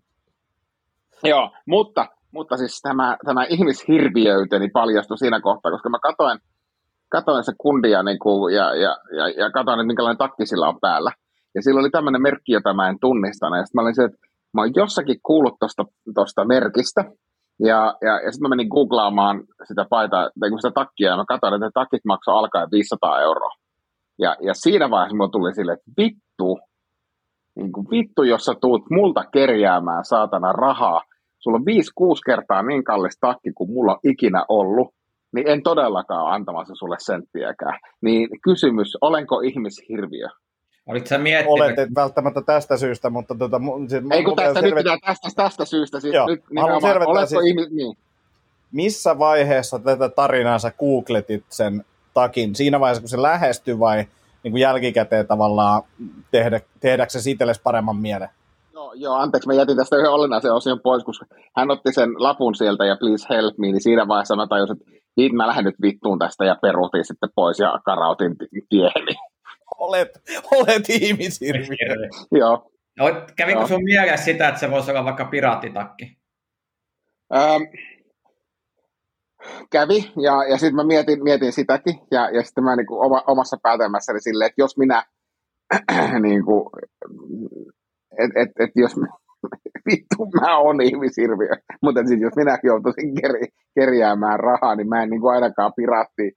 Joo, 1.25 1.51
mutta, 1.67 2.07
mutta 2.33 2.57
siis 2.57 2.81
tämä, 2.83 3.17
tämä 3.25 3.45
ihmishirviöyteni 3.45 4.69
paljastui 4.69 5.19
siinä 5.19 5.41
kohtaa, 5.41 5.73
koska 5.73 5.89
mä 5.89 5.99
katoin, 5.99 6.39
katoin 7.09 7.45
se 7.45 7.53
kundia 7.59 8.03
niin 8.03 8.19
kuin, 8.19 8.55
ja, 8.55 8.75
ja, 8.75 8.97
ja, 9.17 9.29
ja 9.29 9.51
katoin, 9.51 9.81
että 9.81 9.87
minkälainen 9.87 10.19
takki 10.19 10.47
sillä 10.47 10.69
on 10.69 10.81
päällä. 10.81 11.13
Ja 11.55 11.63
sillä 11.63 11.81
oli 11.81 11.91
tämmöinen 11.91 12.23
merkki, 12.23 12.53
jota 12.53 12.75
mä 12.75 12.89
en 12.89 12.99
tunnistanut. 13.01 13.59
Ja 13.59 13.65
sitten 13.65 13.79
mä 13.79 13.83
olin 13.83 13.95
se, 13.95 14.05
että 14.05 14.19
mä 14.55 14.61
oon 14.61 14.71
jossakin 14.77 15.21
kuullut 15.23 15.55
tuosta 16.15 16.45
merkistä. 16.45 17.05
Ja, 17.61 17.95
ja, 18.03 18.21
ja 18.21 18.33
sitten 18.33 18.43
mä 18.43 18.49
menin 18.49 18.69
googlaamaan 18.69 19.45
sitä 19.69 19.87
paitaa, 19.91 20.31
tai 20.41 20.51
sitä 20.57 20.71
takkia, 20.71 21.11
ja 21.11 21.17
mä 21.17 21.25
katsoin, 21.29 21.55
että 21.55 21.71
takit 21.75 22.05
maksoi 22.05 22.35
alkaen 22.35 22.69
500 22.71 23.21
euroa. 23.21 23.51
Ja, 24.19 24.37
ja 24.41 24.55
siinä 24.55 24.91
vaiheessa 24.91 25.17
mulla 25.17 25.31
tuli 25.31 25.55
sille, 25.55 25.73
että 25.73 25.91
vittu, 25.99 26.59
niin 27.57 27.73
kuin 27.73 27.87
vittu, 27.91 28.23
jos 28.23 28.45
sä 28.45 28.55
tuut 28.61 28.91
multa 28.91 29.25
kerjäämään 29.33 30.05
saatana 30.05 30.53
rahaa, 30.53 31.03
sulla 31.39 31.57
on 31.57 31.63
5-6 31.63 31.65
kertaa 32.27 32.63
niin 32.63 32.85
kallis 32.85 33.19
takki 33.21 33.53
kuin 33.53 33.71
mulla 33.71 33.93
on 33.93 33.99
ikinä 34.05 34.45
ollut, 34.49 34.95
niin 35.35 35.49
en 35.49 35.63
todellakaan 35.63 36.35
antamassa 36.35 36.75
sulle 36.75 36.97
senttiäkään. 36.99 37.79
Niin 38.03 38.29
kysymys, 38.43 38.97
olenko 39.01 39.41
ihmishirviö? 39.41 40.29
Olit 40.87 41.07
sä 41.07 41.19
miettinyt? 41.19 41.53
Olet, 41.53 41.79
et 41.79 41.95
välttämättä 41.95 42.43
tästä 42.43 42.77
syystä, 42.77 43.11
mutta... 43.11 43.35
Tota, 43.35 43.61
siis 43.89 44.03
Ei 44.11 44.25
kun 44.25 44.37
tästä, 44.37 44.63
nyt 44.63 44.75
pitää 44.75 44.99
tästä, 45.07 45.29
tästä 45.37 45.65
syystä. 45.65 46.01
Siis 46.01 46.15
Joo, 46.15 46.27
nyt 46.27 46.43
haluan 46.59 46.81
selvittää 46.81 47.09
oletko 47.09 47.27
siis, 47.27 47.45
ihmis... 47.47 47.71
Niin. 47.71 47.97
missä 48.73 49.19
vaiheessa 49.19 49.79
tätä 49.79 50.09
tarinaa 50.09 50.59
sä 50.59 50.73
googletit 50.79 51.45
sen 51.51 51.85
takin? 52.15 52.55
Siinä 52.55 52.81
vaiheessa, 52.81 53.03
kun 53.03 53.09
se 53.09 53.23
lähestyi 53.23 53.79
vai 53.79 54.07
niin 54.43 54.53
kuin 54.53 54.61
jälkikäteen 54.61 55.27
tavallaan 55.27 55.83
tehdä, 56.31 56.61
tehdäksä 56.81 57.19
itsellesi 57.27 57.61
paremman 57.65 57.97
mielen? 57.97 58.29
Joo, 58.73 58.93
joo, 58.93 59.15
anteeksi, 59.15 59.49
mä 59.49 59.55
jätin 59.55 59.77
tästä 59.77 59.97
yhden 59.97 60.11
olennaisen 60.11 60.53
osion 60.53 60.81
pois, 60.81 61.05
koska 61.05 61.27
hän 61.57 61.71
otti 61.71 61.93
sen 61.93 62.11
lapun 62.17 62.55
sieltä 62.55 62.85
ja 62.85 62.97
please 62.97 63.27
help 63.31 63.59
me, 63.59 63.67
niin 63.67 63.83
siinä 63.83 64.09
vaiheessa 64.09 64.37
mä 64.37 64.47
tajusin, 64.47 64.77
että 64.77 64.91
viit, 65.17 65.33
mä 65.33 65.47
lähden 65.47 65.65
nyt 65.65 65.83
vittuun 65.83 66.19
tästä 66.19 66.45
ja 66.45 66.57
peruutin 66.63 67.05
sitten 67.05 67.29
pois 67.35 67.59
ja 67.59 67.81
karautin 67.85 68.37
tieheni. 68.69 69.15
Olet, 69.79 70.09
olet 70.53 70.89
ihmishirviö. 70.89 72.09
joo. 72.41 72.71
No, 72.99 73.05
kävikö 73.37 73.59
Joo. 73.59 73.67
sun 73.67 73.85
mielessä 73.85 74.25
sitä, 74.25 74.49
että 74.49 74.61
se 74.61 74.71
voisi 74.71 74.91
olla 74.91 75.05
vaikka 75.05 75.25
piraattitakki? 75.25 76.19
Ähm, 77.35 77.63
kävi, 79.71 80.13
ja, 80.23 80.45
ja 80.45 80.59
sitten 80.59 80.77
mä 80.77 80.85
mietin, 80.85 81.23
mietin 81.23 81.53
sitäkin, 81.53 81.95
ja, 82.11 82.31
ja 82.31 82.43
sitten 82.43 82.65
mä 82.65 82.77
niinku 82.77 83.01
oma, 83.01 83.23
omassa 83.27 83.57
päätelmässäni 83.63 84.21
silleen, 84.21 84.47
että 84.47 84.63
jos 84.63 84.77
minä, 84.79 85.05
niinku, 86.23 86.71
et, 88.19 88.31
et, 88.37 88.49
et 88.61 88.71
jos 88.77 88.97
vittu 89.91 90.27
mä 90.41 90.59
oon 90.59 90.81
ihmishirviö, 90.81 91.57
mutta 91.83 92.07
siis 92.07 92.21
jos 92.21 92.37
minäkin 92.37 92.69
joutuisin 92.69 93.15
keri, 93.15 93.49
kerjäämään 93.75 94.41
rahaa, 94.41 94.75
niin 94.75 94.89
mä 94.89 95.03
en 95.03 95.11
niinku 95.11 95.29
ainakaan 95.29 95.73
piraatti, 95.77 96.33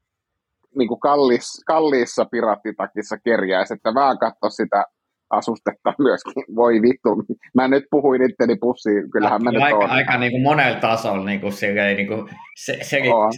niinku 0.77 0.97
kallis, 0.97 1.63
kalliissa 1.65 2.25
piraattitakissa 2.25 3.17
kerjäisi, 3.17 3.73
että 3.73 3.93
vähän 3.93 4.17
katso 4.17 4.49
sitä 4.49 4.85
asustetta 5.29 5.93
myöskin. 6.03 6.43
Voi 6.55 6.81
vittu, 6.81 7.09
mä 7.55 7.67
nyt 7.67 7.83
puhuin 7.91 8.29
itteni 8.29 8.55
pussiin, 8.55 9.11
kyllähän 9.11 9.43
mä 9.43 9.51
nyt 9.51 9.61
aika, 9.61 9.77
oon. 9.77 9.89
aika 9.89 10.17
niin 10.17 10.31
kuin 10.31 10.43
monella 10.43 10.79
tasolla 10.79 11.25
niin 11.25 11.41
kuin 11.41 11.53
silleen, 11.53 11.97
niin 11.97 12.07
kuin 12.07 12.29
se, 12.57 12.77
se, 12.81 13.01
On. 13.13 13.31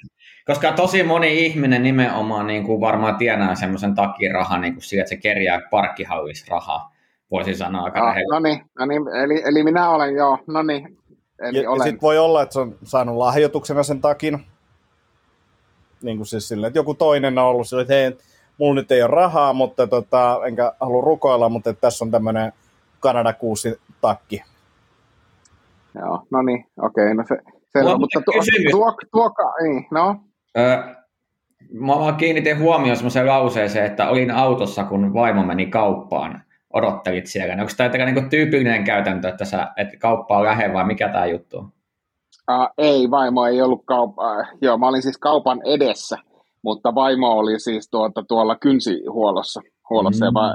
koska 0.45 0.71
tosi 0.71 1.03
moni 1.03 1.45
ihminen 1.45 1.83
nimenomaan 1.83 2.47
niin 2.47 2.63
kuin 2.63 2.81
varmaan 2.81 3.15
tienaa 3.15 3.55
semmoisen 3.55 3.95
takirahan 3.95 4.61
niin 4.61 4.73
kuin 4.73 4.83
sillä, 4.83 5.01
että 5.01 5.09
se 5.09 5.17
kerjää 5.17 5.61
parkkihallissa 5.71 6.45
rahaa, 6.49 6.91
voisi 7.31 7.55
sanoa 7.55 7.83
aika 7.83 8.09
Ah, 8.09 8.15
no 8.31 8.39
niin, 8.39 8.61
no 8.79 8.85
niin, 8.85 9.01
eli, 9.23 9.41
eli 9.45 9.63
minä 9.63 9.89
olen, 9.89 10.15
joo, 10.15 10.37
no 10.47 10.63
niin. 10.63 10.97
Eli 11.41 11.57
Ja, 11.57 11.63
ja 11.63 11.69
olen, 11.69 11.83
sitten 11.83 12.01
voi 12.01 12.17
olla, 12.17 12.41
että 12.41 12.53
se 12.53 12.59
on 12.59 12.75
saanut 12.83 13.15
lahjoituksena 13.15 13.83
sen 13.83 14.01
takin. 14.01 14.45
Niin 16.03 16.17
kuin 16.17 16.27
siis 16.27 16.47
silleen, 16.47 16.67
että 16.67 16.79
joku 16.79 16.93
toinen 16.93 17.37
on 17.37 17.45
ollut 17.45 17.67
silleen, 17.67 17.83
että 17.83 17.93
hei, 17.93 18.17
mulla 18.57 18.75
nyt 18.75 18.91
ei 18.91 19.01
ole 19.01 19.11
rahaa, 19.11 19.53
mutta 19.53 19.87
tota, 19.87 20.39
enkä 20.47 20.73
halua 20.79 21.01
rukoilla, 21.01 21.49
mutta 21.49 21.69
että 21.69 21.81
tässä 21.81 22.05
on 22.05 22.11
tämmöinen 22.11 22.53
Kanada 22.99 23.33
kuusi 23.33 23.81
takki. 24.01 24.43
joo, 25.95 26.23
no 26.31 26.41
niin, 26.41 26.65
okei, 26.81 27.13
no 27.13 27.23
se, 27.27 27.37
selvä, 27.73 27.89
on 27.93 27.99
mutta 27.99 28.21
tuo, 28.25 28.33
kysymys. 28.33 28.71
tuo, 28.71 28.95
tuo, 29.11 29.31
niin, 29.63 29.87
no, 29.91 30.15
Öö, 30.57 30.95
mä 31.73 31.99
vaan 31.99 32.15
kiinnitin 32.15 32.59
huomioon 32.59 32.97
semmoiseen 32.97 33.27
lauseeseen, 33.27 33.85
että 33.85 34.09
olin 34.09 34.31
autossa, 34.31 34.83
kun 34.83 35.13
vaimo 35.13 35.43
meni 35.43 35.65
kauppaan. 35.65 36.41
Odottelit 36.73 37.27
siellä. 37.27 37.53
Onko 37.53 37.71
tämä 37.77 38.05
niin 38.05 38.29
tyypillinen 38.29 38.83
käytäntö, 38.83 39.29
että, 39.29 39.45
sä, 39.45 39.67
että 39.77 39.97
kauppa 39.97 40.37
on 40.37 40.45
lähellä 40.45 40.73
vai 40.73 40.85
mikä 40.85 41.09
tämä 41.09 41.25
juttu 41.25 41.57
on? 41.57 41.71
Uh, 42.49 42.67
ei, 42.77 43.11
vaimo 43.11 43.45
ei 43.45 43.61
ollut 43.61 43.81
kaupan, 43.85 44.39
uh, 44.39 44.45
joo, 44.61 44.77
mä 44.77 44.87
olin 44.87 45.01
siis 45.01 45.17
kaupan 45.17 45.61
edessä, 45.65 46.17
mutta 46.63 46.95
vaimo 46.95 47.31
oli 47.31 47.59
siis 47.59 47.89
tuota, 47.91 48.23
tuolla 48.27 48.55
kynsihuollossa, 48.55 49.61
huollossa, 49.89 50.25
mm. 50.25 50.27
ja 50.27 50.31
mä, 50.31 50.53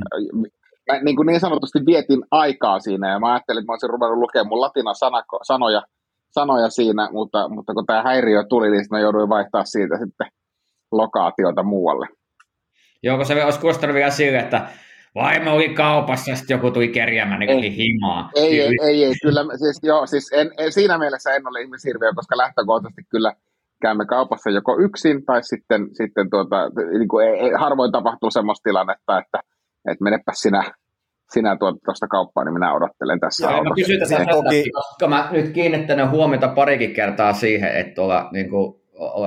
mä 0.93 0.99
niin, 1.03 1.17
kuin 1.17 1.27
niin 1.27 1.41
sanotusti 1.41 1.79
vietin 1.87 2.25
aikaa 2.31 2.81
siinä, 2.81 3.11
ja 3.11 3.21
mä 3.21 3.33
ajattelin, 3.33 3.61
että 3.61 3.71
mä 3.71 3.73
olisin 3.73 3.91
ruvennut 3.91 4.19
lukemaan 4.19 4.49
mun 4.49 4.61
latina 4.61 4.95
sanako, 4.95 5.39
sanoja, 5.43 5.83
sanoja 6.31 6.69
siinä, 6.69 7.09
mutta, 7.13 7.49
mutta 7.49 7.75
kun 7.75 7.87
tämä 7.87 8.03
häiriö 8.03 8.45
tuli, 8.49 8.71
niin 8.71 8.85
mä 8.91 9.01
jouduin 9.01 9.29
vaihtaa 9.29 9.65
siitä 9.65 9.99
sitten 9.99 10.27
lokaatiota 10.93 11.63
muualle. 11.63 12.07
Joo, 13.03 13.17
kun 13.17 13.27
se 13.27 13.45
olisi 13.45 13.61
kuulostanut 13.61 13.95
vielä 13.95 14.11
sille, 14.11 14.39
että 14.39 14.69
vaimo 15.15 15.55
oli 15.55 15.69
kaupassa 15.69 16.31
ja 16.31 16.37
sitten 16.37 16.55
joku 16.55 16.71
tuli 16.71 16.89
kerjäämään 16.89 17.41
niin 17.41 17.51
Ei. 17.51 17.77
himaa. 17.77 18.31
Ei, 18.35 18.61
ei, 18.61 18.77
ei, 18.83 19.05
ei 19.05 19.15
kyllä, 19.23 19.41
siis, 19.59 19.81
joo, 19.83 20.07
siis 20.07 20.33
en, 20.33 20.51
en, 20.59 20.73
siinä 20.73 20.99
mielessä 20.99 21.35
en 21.35 21.49
ole 21.49 21.61
ihmishirviö, 21.61 22.13
koska 22.15 22.37
lähtökohtaisesti 22.37 23.03
kyllä 23.09 23.33
käymme 23.83 24.07
kaupassa 24.07 24.51
joko 24.51 24.79
yksin 24.79 25.25
tai 25.25 25.43
sitten, 25.43 25.89
sitten 25.93 26.31
tuota, 26.31 26.57
niin 26.99 27.09
kuin 27.09 27.29
ei, 27.29 27.35
ei, 27.41 27.51
harvoin 27.59 27.93
tapahtuu 27.93 28.31
semmoista 28.31 28.63
tilannetta, 28.69 29.19
että, 29.19 29.41
että 29.91 30.05
menepä 30.05 30.33
sinä, 30.35 30.63
sinä 31.33 31.57
tuota 31.57 31.79
tuosta 31.85 32.07
kauppaan, 32.09 32.47
niin 32.47 32.55
minä 32.55 32.75
odottelen 32.75 33.21
tässä 33.21 33.51
Joo, 33.51 33.65
mä 33.65 33.75
kysyn 33.75 34.01
toki- 34.01 34.45
takia, 34.45 34.63
koska 34.73 35.09
mä 35.09 35.29
nyt 35.33 35.51
kiinnittänyt 35.51 36.11
huomiota 36.11 36.49
parikin 36.49 36.95
kertaa 36.95 37.33
siihen, 37.33 37.77
että 37.77 37.95
tuolla, 37.95 38.29
niin 38.33 38.51
kuin, 38.51 38.84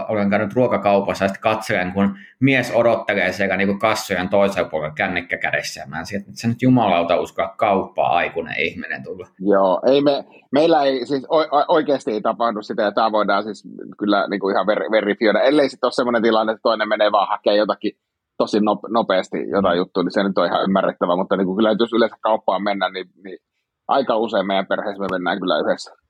olen 0.09 0.29
käynyt 0.29 0.53
ruokakaupassa 0.53 1.25
ja 1.25 1.29
sitten 1.29 1.41
katselen, 1.41 1.93
kun 1.93 2.17
mies 2.39 2.71
odottelee 2.75 3.31
siellä 3.31 3.57
niin 3.57 3.67
kuin 3.67 3.79
kassojen 3.79 4.29
toisella 4.29 4.69
puolella 4.69 4.93
kännykkä 4.95 5.37
kädessä. 5.37 5.85
Mä 5.87 5.99
en 5.99 6.05
sieltä, 6.05 6.25
että 6.29 6.41
se 6.41 6.47
nyt 6.47 6.61
jumalauta 6.61 7.19
uskoa 7.19 7.53
kauppaa 7.57 8.15
aikuinen 8.15 8.59
ihminen 8.59 9.03
tulla. 9.03 9.27
Joo, 9.39 9.81
ei 9.85 10.01
me, 10.01 10.25
meillä 10.51 10.83
ei, 10.83 11.05
siis 11.05 11.27
oikeasti 11.67 12.11
ei 12.11 12.21
tapahdu 12.21 12.61
sitä, 12.61 12.81
ja 12.81 12.91
tämä 12.91 13.11
voidaan 13.11 13.43
siis 13.43 13.63
kyllä 13.97 14.27
niin 14.27 14.39
kuin 14.39 14.55
ihan 14.55 14.67
ver, 14.67 14.79
verifioida, 14.91 15.41
ellei 15.41 15.69
sitten 15.69 15.87
ole 15.87 15.91
semmoinen 15.91 16.23
tilanne, 16.23 16.51
että 16.51 16.61
toinen 16.63 16.89
menee 16.89 17.11
vaan 17.11 17.27
hakemaan 17.27 17.57
jotakin 17.57 17.91
tosi 18.37 18.59
nop- 18.59 18.93
nopeasti 18.93 19.49
jotain 19.49 19.77
juttua, 19.77 20.03
niin 20.03 20.11
se 20.11 20.23
nyt 20.23 20.37
on 20.37 20.45
ihan 20.45 20.63
ymmärrettävä, 20.63 21.15
mutta 21.15 21.37
niin 21.37 21.45
kuin 21.45 21.55
kyllä 21.55 21.75
jos 21.79 21.93
yleensä 21.93 22.15
kauppaan 22.21 22.63
mennään, 22.63 22.93
niin, 22.93 23.05
niin 23.23 23.39
aika 23.87 24.17
usein 24.17 24.47
meidän 24.47 24.67
perheessä 24.67 25.01
me 25.01 25.07
mennään 25.11 25.39
kyllä 25.39 25.59
yhdessä. 25.59 26.06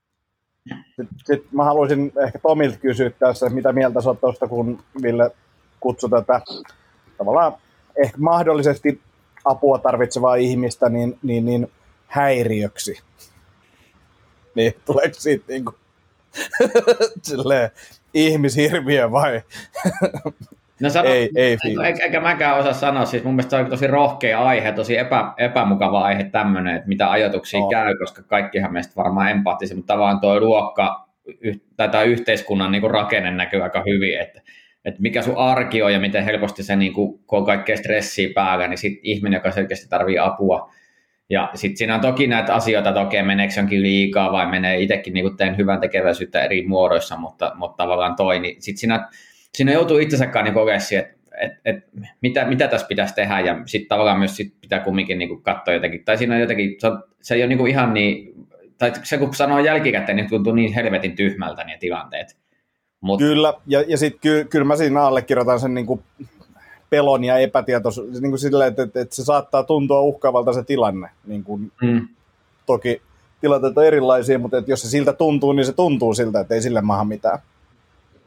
Sitten 0.88 1.08
sit 1.25 1.51
mä 1.51 1.63
haluaisin 1.63 2.12
ehkä 2.25 2.39
Tomilta 2.39 2.77
kysyä 2.77 3.10
tässä, 3.10 3.49
mitä 3.49 3.73
mieltä 3.73 4.01
sä 4.01 4.10
oot 4.10 4.21
tuosta, 4.21 4.47
kun 4.47 4.84
Ville 5.01 5.32
kutsui 5.80 6.10
tätä 6.10 6.41
tavallaan 7.17 7.53
ehkä 8.03 8.17
mahdollisesti 8.17 9.01
apua 9.45 9.77
tarvitsevaa 9.77 10.36
ihmistä 10.36 10.89
niin, 10.89 11.19
niin, 11.23 11.45
niin 11.45 11.71
häiriöksi. 12.08 12.99
Niin 14.56 14.73
tuleeko 14.86 15.13
siitä 15.13 15.45
niin 15.47 15.65
kuin, 15.65 15.75
silleen, 17.21 17.71
ihmishirviö 18.13 19.12
vai 19.12 19.41
No 20.81 20.89
sano, 20.89 21.09
ei, 21.09 21.29
ei? 21.35 21.57
Eikä, 21.85 22.03
eikä 22.03 22.19
mäkään 22.19 22.57
osaa 22.57 22.73
sanoa, 22.73 23.05
siis 23.05 23.23
mun 23.23 23.33
mielestä 23.33 23.57
se 23.57 23.63
on 23.63 23.69
tosi 23.69 23.87
rohkea 23.87 24.43
aihe, 24.43 24.71
tosi 24.71 24.97
epä, 24.97 25.33
epämukava 25.37 26.01
aihe 26.01 26.23
tämmöinen, 26.23 26.75
että 26.75 26.87
mitä 26.87 27.11
ajatuksia 27.11 27.59
On. 27.59 27.69
käy, 27.69 27.97
koska 27.97 28.23
kaikkihan 28.23 28.73
meistä 28.73 28.93
varmaan 28.95 29.31
empaattisia, 29.31 29.77
mutta 29.77 29.93
tavallaan 29.93 30.19
tuo 30.19 30.39
luokka 30.39 31.07
tai 31.77 31.89
tämä 31.89 32.03
yhteiskunnan 32.03 32.71
niin 32.71 32.91
rakenne 32.91 33.31
näkyy 33.31 33.63
aika 33.63 33.83
hyvin, 33.87 34.19
että, 34.19 34.41
että 34.85 35.01
mikä 35.01 35.21
sun 35.21 35.37
arki 35.37 35.81
on 35.81 35.93
ja 35.93 35.99
miten 35.99 36.25
helposti 36.25 36.63
se, 36.63 36.75
niin 36.75 36.93
kuin, 36.93 37.19
kun 37.27 37.39
on 37.39 37.45
kaikkea 37.45 37.77
stressiä 37.77 38.29
päällä, 38.35 38.67
niin 38.67 38.77
sitten 38.77 38.99
ihminen, 39.03 39.37
joka 39.37 39.51
selkeästi 39.51 39.89
tarvii 39.89 40.19
apua, 40.19 40.71
ja 41.29 41.49
sitten 41.55 41.77
siinä 41.77 41.95
on 41.95 42.01
toki 42.01 42.27
näitä 42.27 42.55
asioita, 42.55 42.89
että 42.89 43.01
okei, 43.01 43.23
meneekö 43.23 43.53
se 43.53 43.59
jonkin 43.59 43.81
liikaa 43.81 44.31
vai 44.31 44.47
menee 44.47 44.81
itsekin 44.81 45.13
niin 45.13 45.37
teen 45.37 45.57
hyvän 45.57 45.79
tekeväisyyttä 45.79 46.43
eri 46.43 46.67
muodoissa, 46.67 47.17
mutta, 47.17 47.51
mutta 47.55 47.83
tavallaan 47.83 48.15
toi, 48.15 48.39
niin 48.39 48.61
sitten 48.61 48.79
siinä, 48.79 49.09
siinä 49.55 49.71
joutuu 49.71 49.97
itsensäkaan 49.97 50.45
niin 50.45 50.53
kokea 50.53 50.79
siihen, 50.79 51.03
että 51.03 51.17
et, 51.38 51.51
et, 51.65 51.83
mitä, 52.21 52.45
mitä 52.45 52.67
tässä 52.67 52.88
pitäisi 52.88 53.13
tehdä, 53.13 53.39
ja 53.39 53.62
sitten 53.65 53.89
tavallaan 53.89 54.19
myös 54.19 54.36
sit 54.36 54.53
pitää 54.62 54.79
kumminkin 54.79 55.19
niin 55.19 55.41
katsoa 55.41 55.73
jotenkin, 55.73 56.05
tai 56.05 56.17
siinä 56.17 56.36
on 56.36 56.41
jotenkin, 56.41 56.75
se, 56.79 56.88
on, 56.88 57.03
se 57.21 57.36
ei 57.36 57.43
ole 57.43 57.55
niin 57.55 57.67
ihan 57.67 57.93
niin, 57.93 58.33
tai 58.77 58.91
se 59.03 59.17
kun 59.17 59.36
sanoo 59.36 59.60
jälkikäteen, 59.60 60.15
niin 60.15 60.29
tuntuu 60.29 60.53
niin 60.53 60.73
helvetin 60.73 61.15
tyhmältä 61.15 61.63
ne 61.63 61.77
tilanteet. 61.79 62.38
Mut, 63.01 63.19
Kyllä, 63.19 63.53
ja, 63.67 63.83
ja 63.88 63.97
sitten 63.97 64.19
ky, 64.21 64.47
kyllä 64.49 64.65
mä 64.65 64.75
siinä 64.75 65.01
allekirjoitan 65.01 65.60
sen 65.60 65.73
niin 65.73 65.86
kuin 65.86 66.03
pelon 66.89 67.23
ja 67.23 67.38
epätietoisuuden, 67.38 68.21
niin 68.21 68.31
kuin 68.31 68.39
silleen, 68.39 68.67
että, 68.67 68.83
että, 68.83 69.01
että 69.01 69.15
se 69.15 69.23
saattaa 69.23 69.63
tuntua 69.63 70.01
uhkaavalta 70.01 70.53
se 70.53 70.63
tilanne. 70.63 71.10
Niin 71.25 71.43
kuin, 71.43 71.71
mm, 71.81 72.07
toki 72.65 73.01
tilanteet 73.41 73.77
on 73.77 73.86
erilaisia, 73.86 74.39
mutta 74.39 74.57
että 74.57 74.71
jos 74.71 74.81
se 74.81 74.89
siltä 74.89 75.13
tuntuu, 75.13 75.53
niin 75.53 75.65
se 75.65 75.73
tuntuu 75.73 76.13
siltä, 76.13 76.39
että 76.39 76.55
ei 76.55 76.62
sille 76.62 76.81
maaha 76.81 77.03
mitään. 77.03 77.39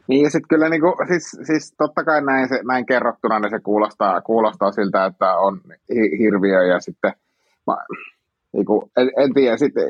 Niin 0.07 0.23
ja 0.23 0.29
sitten 0.29 0.47
kyllä 0.49 0.69
niinku, 0.69 0.95
siis, 1.07 1.37
siis 1.43 1.73
totta 1.77 2.03
kai 2.03 2.21
näin, 2.21 2.49
se, 2.49 2.59
näin 2.63 2.85
kerrottuna 2.85 3.39
niin 3.39 3.49
se 3.49 3.59
kuulostaa, 3.59 4.21
kuulostaa 4.21 4.71
siltä, 4.71 5.05
että 5.05 5.33
on 5.37 5.61
hi- 5.95 6.17
hirviö 6.19 6.63
ja 6.63 6.79
sitten 6.79 7.13
mä, 7.67 7.77
niinku, 8.53 8.91
en, 8.97 9.11
en 9.17 9.33
tiedä, 9.33 9.57
sitten 9.57 9.83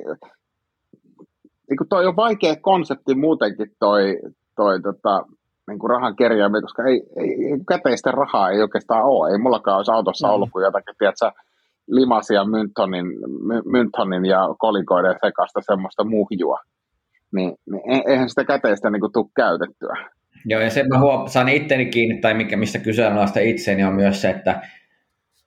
niinku 1.69 1.85
toi 1.89 2.05
on 2.07 2.15
vaikea 2.15 2.55
konsepti 2.61 3.15
muutenkin 3.15 3.71
toi, 3.79 4.19
toi 4.55 4.81
tota, 4.81 5.25
niinku 5.67 5.87
rahan 5.87 6.15
kerjääminen, 6.15 6.61
koska 6.61 6.83
ei, 6.83 7.03
ei, 7.17 7.45
ei, 7.45 7.59
käteistä 7.67 8.11
rahaa 8.11 8.49
ei 8.49 8.61
oikeastaan 8.61 9.03
ole. 9.03 9.31
Ei 9.31 9.37
mullakaan 9.37 9.77
olisi 9.77 9.91
autossa 9.91 10.27
Mm. 10.27 10.33
ollut 10.33 10.49
kuin 10.51 10.63
jotakin, 10.63 10.95
tiedätkö, 10.99 11.31
limasia 11.87 12.45
myntonin, 12.45 13.05
my, 13.47 13.61
myntonin 13.65 14.25
ja 14.25 14.39
kolikoiden 14.57 15.15
sekasta 15.25 15.59
semmoista 15.61 16.03
muhjua. 16.03 16.59
Niin, 17.35 17.53
niin 17.71 18.03
eihän 18.09 18.29
sitä 18.29 18.43
käteistä 18.45 18.89
niinku 18.89 19.09
tule 19.09 19.25
käytettyä. 19.35 19.97
Joo, 20.45 20.61
ja 20.61 20.69
sen 20.69 20.87
mä 20.87 20.99
huom- 20.99 21.29
saan 21.29 21.49
itteni 21.49 21.85
kiinni, 21.85 22.21
tai 22.21 22.33
mikä, 22.33 22.57
mistä 22.57 22.79
kyseenalaista 22.79 23.39
itseäni 23.39 23.83
on 23.83 23.93
myös 23.93 24.21
se, 24.21 24.29
että 24.29 24.61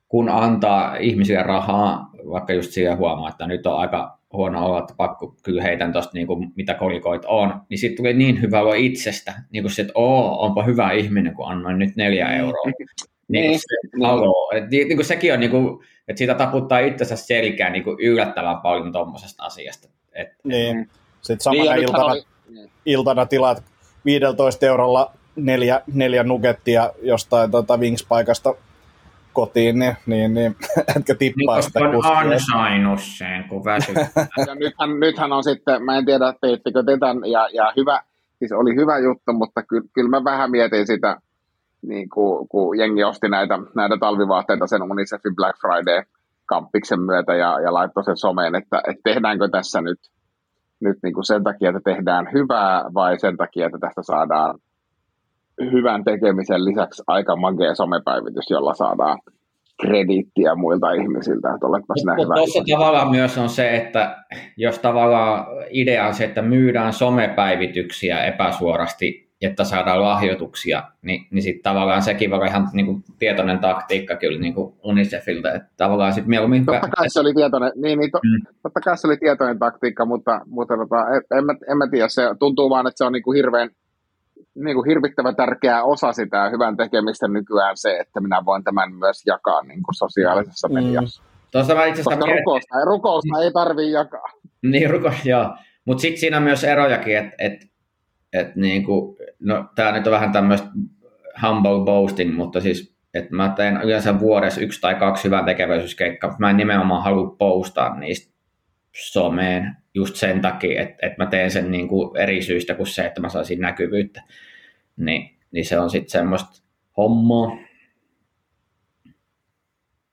kun 0.09 0.29
antaa 0.29 0.97
ihmisille 0.97 1.43
rahaa, 1.43 2.11
vaikka 2.31 2.53
just 2.53 2.71
siihen 2.71 2.99
huomaa, 2.99 3.29
että 3.29 3.47
nyt 3.47 3.67
on 3.67 3.79
aika 3.79 4.19
huono 4.33 4.67
olo, 4.67 4.79
että 4.79 4.95
pakko 4.97 5.37
kyllä 5.43 5.63
heitän 5.63 5.93
tuosta 5.93 6.11
niin 6.15 6.27
mitä 6.57 6.75
kolikoit 6.75 7.23
on, 7.27 7.55
niin 7.69 7.79
sitten 7.79 7.97
tuli 7.97 8.15
niin 8.15 8.43
hyvä 8.43 8.61
olo 8.61 8.73
itsestä, 8.73 9.33
niin 9.51 9.63
kuin 9.63 9.73
se, 9.73 9.83
että 9.83 9.93
oo, 9.95 10.45
onpa 10.45 10.63
hyvä 10.63 10.93
ihminen, 10.93 11.35
kun 11.35 11.49
annoin 11.49 11.79
nyt 11.79 11.97
neljä 11.97 12.27
Mm. 12.29 12.35
euroa. 12.35 12.65
Niin, 13.29 13.41
Niin, 13.43 13.51
kuin 13.51 13.59
se 13.61 13.97
niin. 13.97 14.07
olo, 14.07 14.51
että 14.57 14.71
niin, 14.71 14.89
niin 14.89 14.97
kuin 14.97 15.07
sekin 15.07 15.33
on, 15.35 15.41
niin 15.41 15.51
kuin, 15.51 15.85
että 16.09 16.19
siitä 16.19 16.35
taputtaa 16.35 16.79
itsensä 16.79 17.17
selkään 17.17 17.73
niin 17.73 17.85
kuin 17.85 17.97
yllättävän 18.01 18.57
paljon 18.61 18.93
tuommoisesta 18.93 19.45
asiasta. 19.45 19.89
Et, 20.13 20.29
Niin. 20.45 20.77
Mm. 20.77 20.87
Sitten 21.25 21.53
Niin, 21.53 21.65
samana 21.65 21.77
nythän 21.77 21.83
iltana, 21.83 22.05
oli- 22.05 22.25
niin. 22.49 22.71
iltana 22.87 23.27
tilaat 23.27 23.63
15 24.05 24.67
eurolla 24.67 25.11
neljä, 25.37 25.81
neljä 25.93 26.23
nugettia 26.25 26.91
jostain 27.03 27.51
tota 27.51 27.77
Wings-paikasta 27.77 28.55
kotiin, 29.33 29.79
niin, 29.79 29.97
niin, 30.07 30.35
niin 30.35 30.57
etkä 30.97 31.15
tippaa 31.15 31.63
sitä 31.63 31.79
niin 31.81 31.89
on 31.89 31.95
kuskia. 31.95 32.19
ansainnut 32.19 33.01
sen, 33.01 33.45
kun 33.49 33.65
väsyttää. 33.65 34.27
ja 34.47 34.55
nythän, 34.55 35.01
nythän 35.01 35.33
on 35.33 35.45
sitten, 35.45 35.85
mä 35.85 35.99
en 35.99 36.05
tiedä 36.05 36.35
teittekö 36.41 36.83
te 36.83 36.97
tämän, 36.99 37.31
ja, 37.31 37.49
ja 37.53 37.73
hyvä, 37.77 38.03
siis 38.39 38.53
oli 38.53 38.75
hyvä 38.77 38.99
juttu, 38.99 39.33
mutta 39.33 39.63
kyllä, 39.63 39.89
kyllä 39.93 40.11
mä 40.11 40.25
vähän 40.25 40.51
mietin 40.51 40.87
sitä, 40.87 41.17
niin 41.83 42.09
kuin, 42.09 42.49
kun 42.49 42.79
jengi 42.79 43.05
osti 43.05 43.29
näitä, 43.29 43.59
näitä 43.75 43.97
talvivaatteita 44.01 44.67
sen 44.67 44.83
Unicefin 44.83 45.37
Black 45.37 45.59
Friday 45.61 46.03
kampiksen 46.47 47.01
myötä 47.01 47.35
ja, 47.35 47.61
ja 47.61 47.73
laittoi 47.73 48.05
sen 48.05 48.17
someen, 48.17 48.55
että, 48.55 48.83
että 48.89 49.01
tehdäänkö 49.05 49.49
tässä 49.49 49.81
nyt, 49.81 49.99
nyt 50.85 50.99
niin 51.03 51.15
kuin 51.15 51.25
sen 51.25 51.45
takia, 51.45 51.69
että 51.69 51.81
tehdään 51.85 52.29
hyvää 52.33 52.85
vai 52.95 53.19
sen 53.19 53.37
takia, 53.37 53.67
että 53.67 53.79
tästä 53.79 54.03
saadaan 54.03 54.59
hyvän 55.73 56.05
tekemisen 56.05 56.65
lisäksi 56.65 57.03
aika 57.07 57.37
magea 57.37 57.75
somepäivitys, 57.75 58.51
jolla 58.51 58.75
saadaan 58.75 59.19
krediittiä 59.81 60.55
muilta 60.55 60.93
ihmisiltä, 60.93 61.55
että 61.55 61.67
oletpas 61.67 62.05
näin 62.05 62.17
Mutta 62.17 62.35
hyvä. 62.35 62.35
tuossa 62.35 62.65
tavallaan 62.71 63.11
myös 63.11 63.39
on 63.39 63.49
se, 63.49 63.77
että 63.77 64.25
jos 64.57 64.79
tavallaan 64.79 65.47
idea 65.71 66.07
on 66.07 66.15
se, 66.15 66.25
että 66.25 66.43
myydään 66.43 66.93
somepäivityksiä 66.93 68.25
epäsuorasti, 68.25 69.24
että 69.43 69.65
saadaan 69.65 70.03
lahjoituksia, 70.03 70.83
niin, 71.03 71.27
niin 71.31 71.43
sitten 71.43 71.63
tavallaan 71.63 72.03
sekin 72.03 72.31
voi 72.31 72.37
olla 72.37 72.47
ihan 72.47 72.69
niin 72.73 72.87
kuin, 72.87 73.05
tietoinen 73.19 73.59
taktiikka 73.59 74.17
kyllä 74.17 74.39
niin 74.41 74.55
kuin 74.55 74.75
Unicefilta, 74.83 75.53
että 75.53 75.69
tavallaan 75.77 76.13
sitten 76.13 76.31
mieluummin... 76.31 76.67
Totta 76.67 76.89
kai 76.97 77.11
se 77.11 77.21
oli 77.21 77.35
tietoinen, 77.35 77.73
niin, 77.77 77.99
niin 77.99 78.11
to, 78.11 78.19
Mm. 78.25 78.47
totta 78.63 78.81
kai 78.81 78.99
se 78.99 79.07
oli 79.07 79.17
tietoinen 79.17 79.59
taktiikka, 79.59 80.05
mutta, 80.05 80.41
mutta 80.47 80.77
tota, 80.77 80.97
en, 81.17 81.39
en, 81.39 81.45
mä, 81.45 81.55
en 81.71 81.79
mä 81.79 81.89
tiedä, 81.91 82.09
se 82.09 82.23
tuntuu 82.39 82.71
vaan, 82.71 82.87
että 82.87 82.99
se 82.99 83.05
on 83.05 83.13
niin 83.13 83.23
kuin 83.23 83.37
hirveän 83.37 83.71
niin 84.55 84.77
kuin 84.77 84.89
hirvittävä 84.89 85.33
tärkeä 85.33 85.83
osa 85.85 86.13
sitä 86.13 86.51
hyvän 86.51 86.77
tekemistä 86.77 87.29
nykyään 87.29 87.77
se, 87.77 87.99
että 87.99 88.21
minä 88.21 88.43
voin 88.45 88.65
tämän 88.65 88.93
myös 88.95 89.23
jakaa 89.27 89.63
niin 89.63 89.83
kuin 89.83 89.95
sosiaalisessa 89.95 90.69
Mm. 90.69 90.75
mediassa. 90.75 91.23
Tuossa 91.53 91.75
mä 91.75 91.85
itse 91.85 91.93
asiassa 92.01 92.11
Koska 92.11 92.27
mietin- 92.27 92.39
rukousta, 92.41 92.85
rukousta 92.85 93.43
ei 93.43 93.53
tarvitse 93.53 93.91
jakaa. 93.91 94.27
Niin, 94.63 94.91
ruko, 94.91 95.13
joo. 95.25 95.57
Mutta 95.85 96.01
sitten 96.01 96.21
siinä 96.21 96.37
on 96.37 96.43
myös 96.43 96.65
erojakin, 96.65 97.17
että 97.17 97.31
et, 97.39 97.53
et 98.35 98.57
niinku, 98.57 99.19
no 99.41 99.69
tämä 99.75 99.93
nyt 99.93 100.07
on 100.07 100.13
vähän 100.13 100.33
tämmöistä 100.33 100.69
humble 101.43 101.85
boasting, 101.85 102.35
mutta 102.35 102.61
siis 102.61 102.95
että 103.15 103.37
mä 103.37 103.53
teen 103.57 103.81
yleensä 103.83 104.21
vuodessa 104.21 104.61
yksi 104.61 104.81
tai 104.81 104.95
kaksi 104.95 105.25
hyvän 105.25 105.45
tekeväisyyskeikkaa, 105.45 106.37
mä 106.39 106.51
en 106.51 106.57
nimenomaan 106.57 107.03
halua 107.03 107.37
postaa 107.39 107.99
niistä 107.99 108.35
someen 108.97 109.77
just 109.95 110.17
sen 110.17 110.41
takia, 110.41 110.83
että, 110.83 111.07
että 111.07 111.25
mä 111.25 111.31
teen 111.31 111.51
sen 111.51 111.71
niinku 111.71 112.15
eri 112.19 112.43
syistä 112.43 112.75
kuin 112.75 112.87
se, 112.87 113.07
että 113.07 113.21
mä 113.21 113.29
saisin 113.29 113.61
näkyvyyttä. 113.61 114.23
Niin, 114.97 115.37
niin 115.53 115.65
se 115.65 115.79
on 115.79 115.91
sitten 115.91 116.11
semmoista 116.11 116.63
hommaa. 116.97 117.57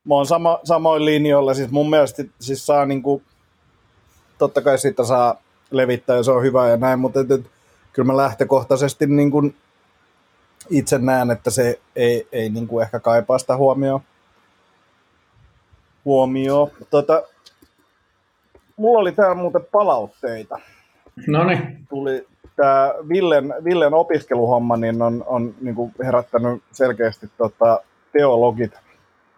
Mä 0.04 0.14
oon 0.14 0.26
sama, 0.26 0.60
samoin 0.64 1.04
linjoilla, 1.04 1.54
siis 1.54 1.70
mun 1.70 1.90
mielestä 1.90 2.24
siis 2.40 2.66
saa 2.66 2.86
niinku, 2.86 3.22
totta 4.38 4.62
kai 4.62 4.78
siitä 4.78 5.04
saa 5.04 5.42
levittää 5.70 6.22
se 6.22 6.30
on 6.30 6.42
hyvä 6.42 6.68
ja 6.68 6.76
näin, 6.76 6.98
mutta 6.98 7.20
et, 7.20 7.30
et, 7.30 7.50
kyllä 7.92 8.06
mä 8.06 8.16
lähtökohtaisesti 8.16 9.06
niinku 9.06 9.54
itse 10.70 10.98
näen, 10.98 11.30
että 11.30 11.50
se 11.50 11.80
ei, 11.96 12.28
ei 12.32 12.50
niinku 12.50 12.80
ehkä 12.80 13.00
kaipaa 13.00 13.38
sitä 13.38 13.56
huomioon. 13.56 14.00
Huomioon. 16.04 16.70
Tota, 16.90 17.22
mulla 18.76 19.00
oli 19.00 19.12
täällä 19.12 19.34
muuten 19.34 19.66
palautteita. 19.72 20.58
No 21.26 21.44
niin, 21.44 21.86
Tuli 21.88 22.26
tämä 22.56 22.94
Villen, 23.08 23.54
Villen 23.64 23.94
opiskeluhomma 23.94 24.76
niin 24.76 25.02
on, 25.02 25.24
on 25.26 25.54
niinku 25.60 25.92
herättänyt 26.04 26.62
selkeästi 26.72 27.30
tota, 27.38 27.80
teologit 28.12 28.72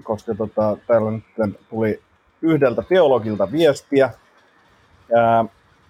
koska 0.02 0.34
tota, 0.34 0.76
täällä 0.86 1.10
nyt 1.10 1.24
tuli 1.70 2.02
yhdeltä 2.42 2.82
teologilta 2.82 3.52
viestiä, 3.52 4.10
ää, 5.16 5.44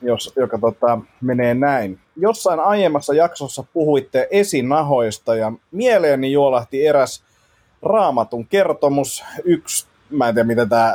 jos, 0.06 0.32
joka 0.36 0.58
tota, 0.58 0.98
menee 1.20 1.54
näin. 1.54 1.98
Jossain 2.16 2.60
aiemmassa 2.60 3.14
jaksossa 3.14 3.64
puhuitte 3.72 4.28
esinahoista 4.30 5.36
ja 5.36 5.52
mieleeni 5.70 6.32
juolahti 6.32 6.86
eräs 6.86 7.22
raamatun 7.82 8.46
kertomus. 8.46 9.24
Yksi, 9.44 9.86
mä 10.10 10.28
en 10.28 10.34
tiedä 10.34 10.46
miten 10.46 10.68
tämä 10.68 10.94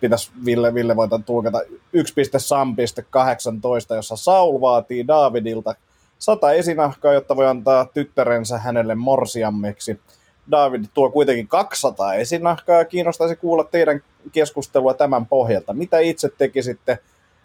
pitäisi 0.00 0.30
Ville, 0.44 0.74
Ville 0.74 0.96
voita 0.96 1.18
tulkata, 1.18 1.58
1.sam.18, 1.96 3.94
jossa 3.94 4.16
Saul 4.16 4.60
vaatii 4.60 5.06
Daavidilta 5.06 5.74
sata 6.18 6.52
esinahkaa, 6.52 7.12
jotta 7.12 7.36
voi 7.36 7.46
antaa 7.46 7.84
tyttärensä 7.84 8.58
hänelle 8.58 8.94
morsiammeksi. 8.94 10.00
David 10.50 10.84
tuo 10.94 11.10
kuitenkin 11.10 11.48
200 11.48 12.14
esinahkaa 12.14 12.78
ja 12.78 12.84
kiinnostaisi 12.84 13.36
kuulla 13.36 13.64
teidän 13.64 14.02
keskustelua 14.32 14.94
tämän 14.94 15.26
pohjalta. 15.26 15.72
Mitä 15.72 15.98
itse 15.98 16.28
tekisitte 16.38 16.98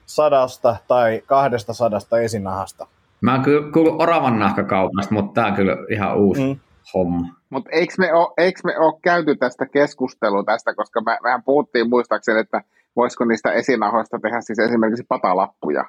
sadasta 0.07 0.75
tai 0.87 1.21
kahdesta 1.25 1.73
sadasta 1.73 2.19
esinahasta? 2.19 2.87
mä 3.21 3.33
oon 3.33 3.43
kyllä 3.43 3.71
kuullut 3.71 4.01
oravan 4.01 4.39
nahkakaupasta, 4.39 5.13
mutta 5.13 5.33
tämä 5.33 5.47
on 5.47 5.53
kyllä 5.53 5.77
ihan 5.91 6.17
uusi 6.17 6.41
Mm. 6.41 6.47
mm. 6.47 6.59
homma. 6.93 7.27
Mutta 7.49 7.69
eikö 7.73 7.93
me, 7.97 8.13
ole, 8.13 8.33
eikö 8.37 8.59
me 8.63 8.77
ole 8.77 8.99
käyty 9.01 9.35
tästä 9.35 9.65
keskustelua 9.65 10.43
tästä, 10.43 10.73
koska 10.75 11.01
me, 11.01 11.17
mehän 11.23 11.43
puhuttiin 11.43 11.89
muistaakseni, 11.89 12.39
että 12.39 12.61
voisiko 12.95 13.25
niistä 13.25 13.51
esinahoista 13.51 14.19
tehdä 14.19 14.41
siis 14.41 14.59
esimerkiksi 14.59 15.03
patalappuja. 15.09 15.85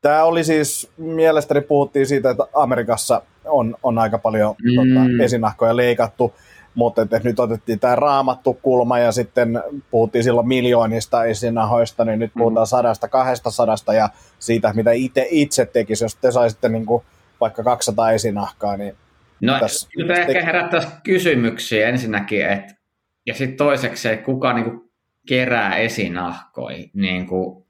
Tämä 0.00 0.24
oli 0.24 0.44
siis, 0.44 0.90
mielestäni 0.96 1.60
puhuttiin 1.60 2.06
siitä, 2.06 2.30
että 2.30 2.44
Amerikassa 2.54 3.22
on, 3.44 3.76
on 3.82 3.98
aika 3.98 4.18
paljon 4.18 4.54
Mm. 4.62 4.70
tota, 4.76 5.24
esinahkoja 5.24 5.76
leikattu, 5.76 6.34
mutta 6.74 7.02
että 7.02 7.20
nyt 7.24 7.40
otettiin 7.40 7.80
tämä 7.80 7.96
raamattu 7.96 8.54
kulma 8.62 8.98
ja 8.98 9.12
sitten 9.12 9.62
puhuttiin 9.90 10.24
silloin 10.24 10.48
miljoonista 10.48 11.24
esinahoista, 11.24 12.04
niin 12.04 12.18
nyt 12.18 12.32
puhutaan 12.38 12.66
sadasta, 12.66 13.08
kahdesta 13.08 13.50
sadasta 13.50 13.94
ja 13.94 14.08
siitä, 14.38 14.72
mitä 14.74 14.92
itse, 14.92 15.26
itse 15.30 15.66
tekisi, 15.66 16.04
jos 16.04 16.16
te 16.16 16.30
saisitte 16.30 16.68
niin 16.68 16.86
kuin 16.86 17.02
vaikka 17.40 17.62
200 17.62 18.10
esinahkaa, 18.10 18.76
niin 18.76 18.96
No 19.40 19.58
Tässä- 19.60 19.88
ehkä 20.18 20.44
herättäisi 20.44 20.88
kysymyksiä 21.04 21.88
ensinnäkin, 21.88 22.46
että 22.46 22.74
ja 23.26 23.34
sitten 23.34 23.56
toiseksi 23.56 24.02
se, 24.02 24.16
kuka 24.16 24.52
niinku 24.52 24.90
kerää 25.28 25.76
esinahkoi, 25.76 26.90
niinku, 26.94 27.66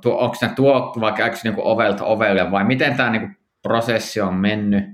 tuo, 0.00 0.18
onko 0.18 0.36
ne 0.42 0.48
tuotu 0.48 1.00
vaikka 1.00 1.24
eikö 1.24 1.36
niinku 1.44 1.60
ovelta 1.64 2.04
ovelle 2.04 2.50
vai 2.50 2.64
miten 2.64 2.96
tämä 2.96 3.10
niinku 3.10 3.28
prosessi 3.62 4.20
on 4.20 4.34
mennyt? 4.34 4.84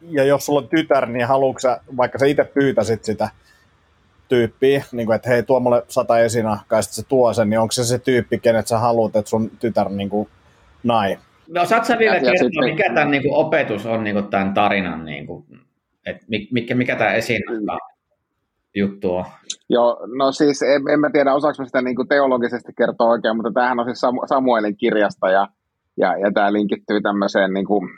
Ja 0.00 0.24
jos 0.24 0.46
sulla 0.46 0.60
on 0.60 0.68
tytär, 0.68 1.06
niin 1.06 1.26
haluatko 1.26 1.60
sä, 1.60 1.80
vaikka 1.96 2.18
sä 2.18 2.26
itse 2.26 2.44
pyytäisit 2.44 3.04
sitä 3.04 3.28
tyyppiä, 4.28 4.84
niin 4.92 5.06
kuin, 5.06 5.16
että 5.16 5.28
hei, 5.28 5.42
tuo 5.42 5.60
mulle 5.60 5.82
sata 5.88 6.18
esinahkaa, 6.18 6.78
ja 6.78 6.82
sitten 6.82 7.04
se 7.04 7.08
tuo 7.08 7.32
sen, 7.32 7.50
niin 7.50 7.60
onko 7.60 7.72
se 7.72 7.84
se 7.84 7.98
tyyppi, 7.98 8.38
kenet 8.38 8.66
sä 8.66 8.78
haluat, 8.78 9.16
että 9.16 9.28
sun 9.30 9.50
tytär 9.50 9.88
niin 9.88 10.08
kuin, 10.08 10.28
nai? 10.82 11.18
No 11.48 11.64
saat 11.64 11.84
sä 11.84 11.98
vielä 11.98 12.20
kertoa, 12.20 12.36
sitten- 12.36 12.64
mikä 12.64 12.94
tämän 12.94 13.10
niinku 13.10 13.34
opetus 13.34 13.86
on 13.86 14.04
niinku 14.04 14.22
tämän 14.22 14.54
tarinan, 14.54 15.04
niinku, 15.04 15.46
että 16.06 16.26
mikä, 16.50 16.74
mikä 16.74 16.96
tämä 16.96 17.12
esinahka 17.12 17.78
juttu 18.74 19.14
on? 19.14 19.24
Joo, 19.68 20.06
no 20.18 20.32
siis 20.32 20.62
en, 20.62 20.82
en 20.92 21.00
mä 21.00 21.10
tiedä, 21.12 21.34
osaako 21.34 21.56
mä 21.58 21.66
sitä 21.66 21.82
niin 21.82 21.96
kuin 21.96 22.08
teologisesti 22.08 22.72
kertoa 22.78 23.10
oikein, 23.10 23.36
mutta 23.36 23.52
tämähän 23.52 23.78
on 23.80 23.86
siis 23.86 24.00
Samu- 24.00 24.26
Samuelin 24.26 24.76
kirjasta 24.76 25.30
ja, 25.30 25.48
ja, 25.96 26.18
ja 26.18 26.32
tämä 26.32 26.52
linkittyy 26.52 27.00
tämmöiseen, 27.00 27.54
niin 27.54 27.66
kuin, 27.66 27.88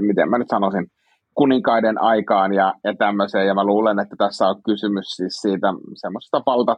miten 0.00 0.30
mä 0.30 0.38
nyt 0.38 0.48
sanoisin, 0.48 0.90
kuninkaiden 1.34 2.00
aikaan 2.00 2.52
ja, 2.52 2.74
ja 2.84 2.94
tämmöiseen, 2.98 3.46
ja 3.46 3.54
mä 3.54 3.64
luulen, 3.64 3.98
että 3.98 4.16
tässä 4.18 4.48
on 4.48 4.62
kysymys 4.62 5.06
siis 5.06 5.36
siitä 5.40 5.66
semmoisesta 5.94 6.42
valta, 6.46 6.76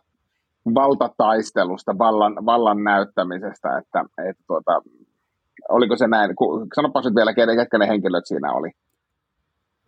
valtataistelusta, 0.75 1.99
vallan, 1.99 2.47
vallan 2.47 2.85
näyttämisestä, 2.85 3.79
että, 3.79 4.05
että 4.29 4.43
tuota, 4.47 4.83
oliko 5.69 5.97
se 5.97 6.07
näin, 6.07 6.31
sanopas 6.75 7.05
nyt 7.05 7.15
vielä, 7.15 7.35
ketkä 7.35 7.79
ne 7.79 7.89
henkilöt 7.89 8.27
siinä 8.27 8.53
oli. 8.53 8.71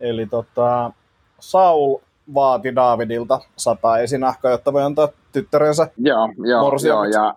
Eli 0.01 0.27
tota, 0.27 0.93
Saul 1.41 1.99
vaati 2.35 2.75
Daavidilta 2.75 3.41
sata 3.57 3.99
esinahkaa, 3.99 4.51
jotta 4.51 4.73
voi 4.73 4.83
antaa 4.83 5.09
tyttärensä. 5.33 5.91
Joo, 5.97 6.29
joo, 6.47 6.73
joo 6.87 7.05
ja, 7.05 7.35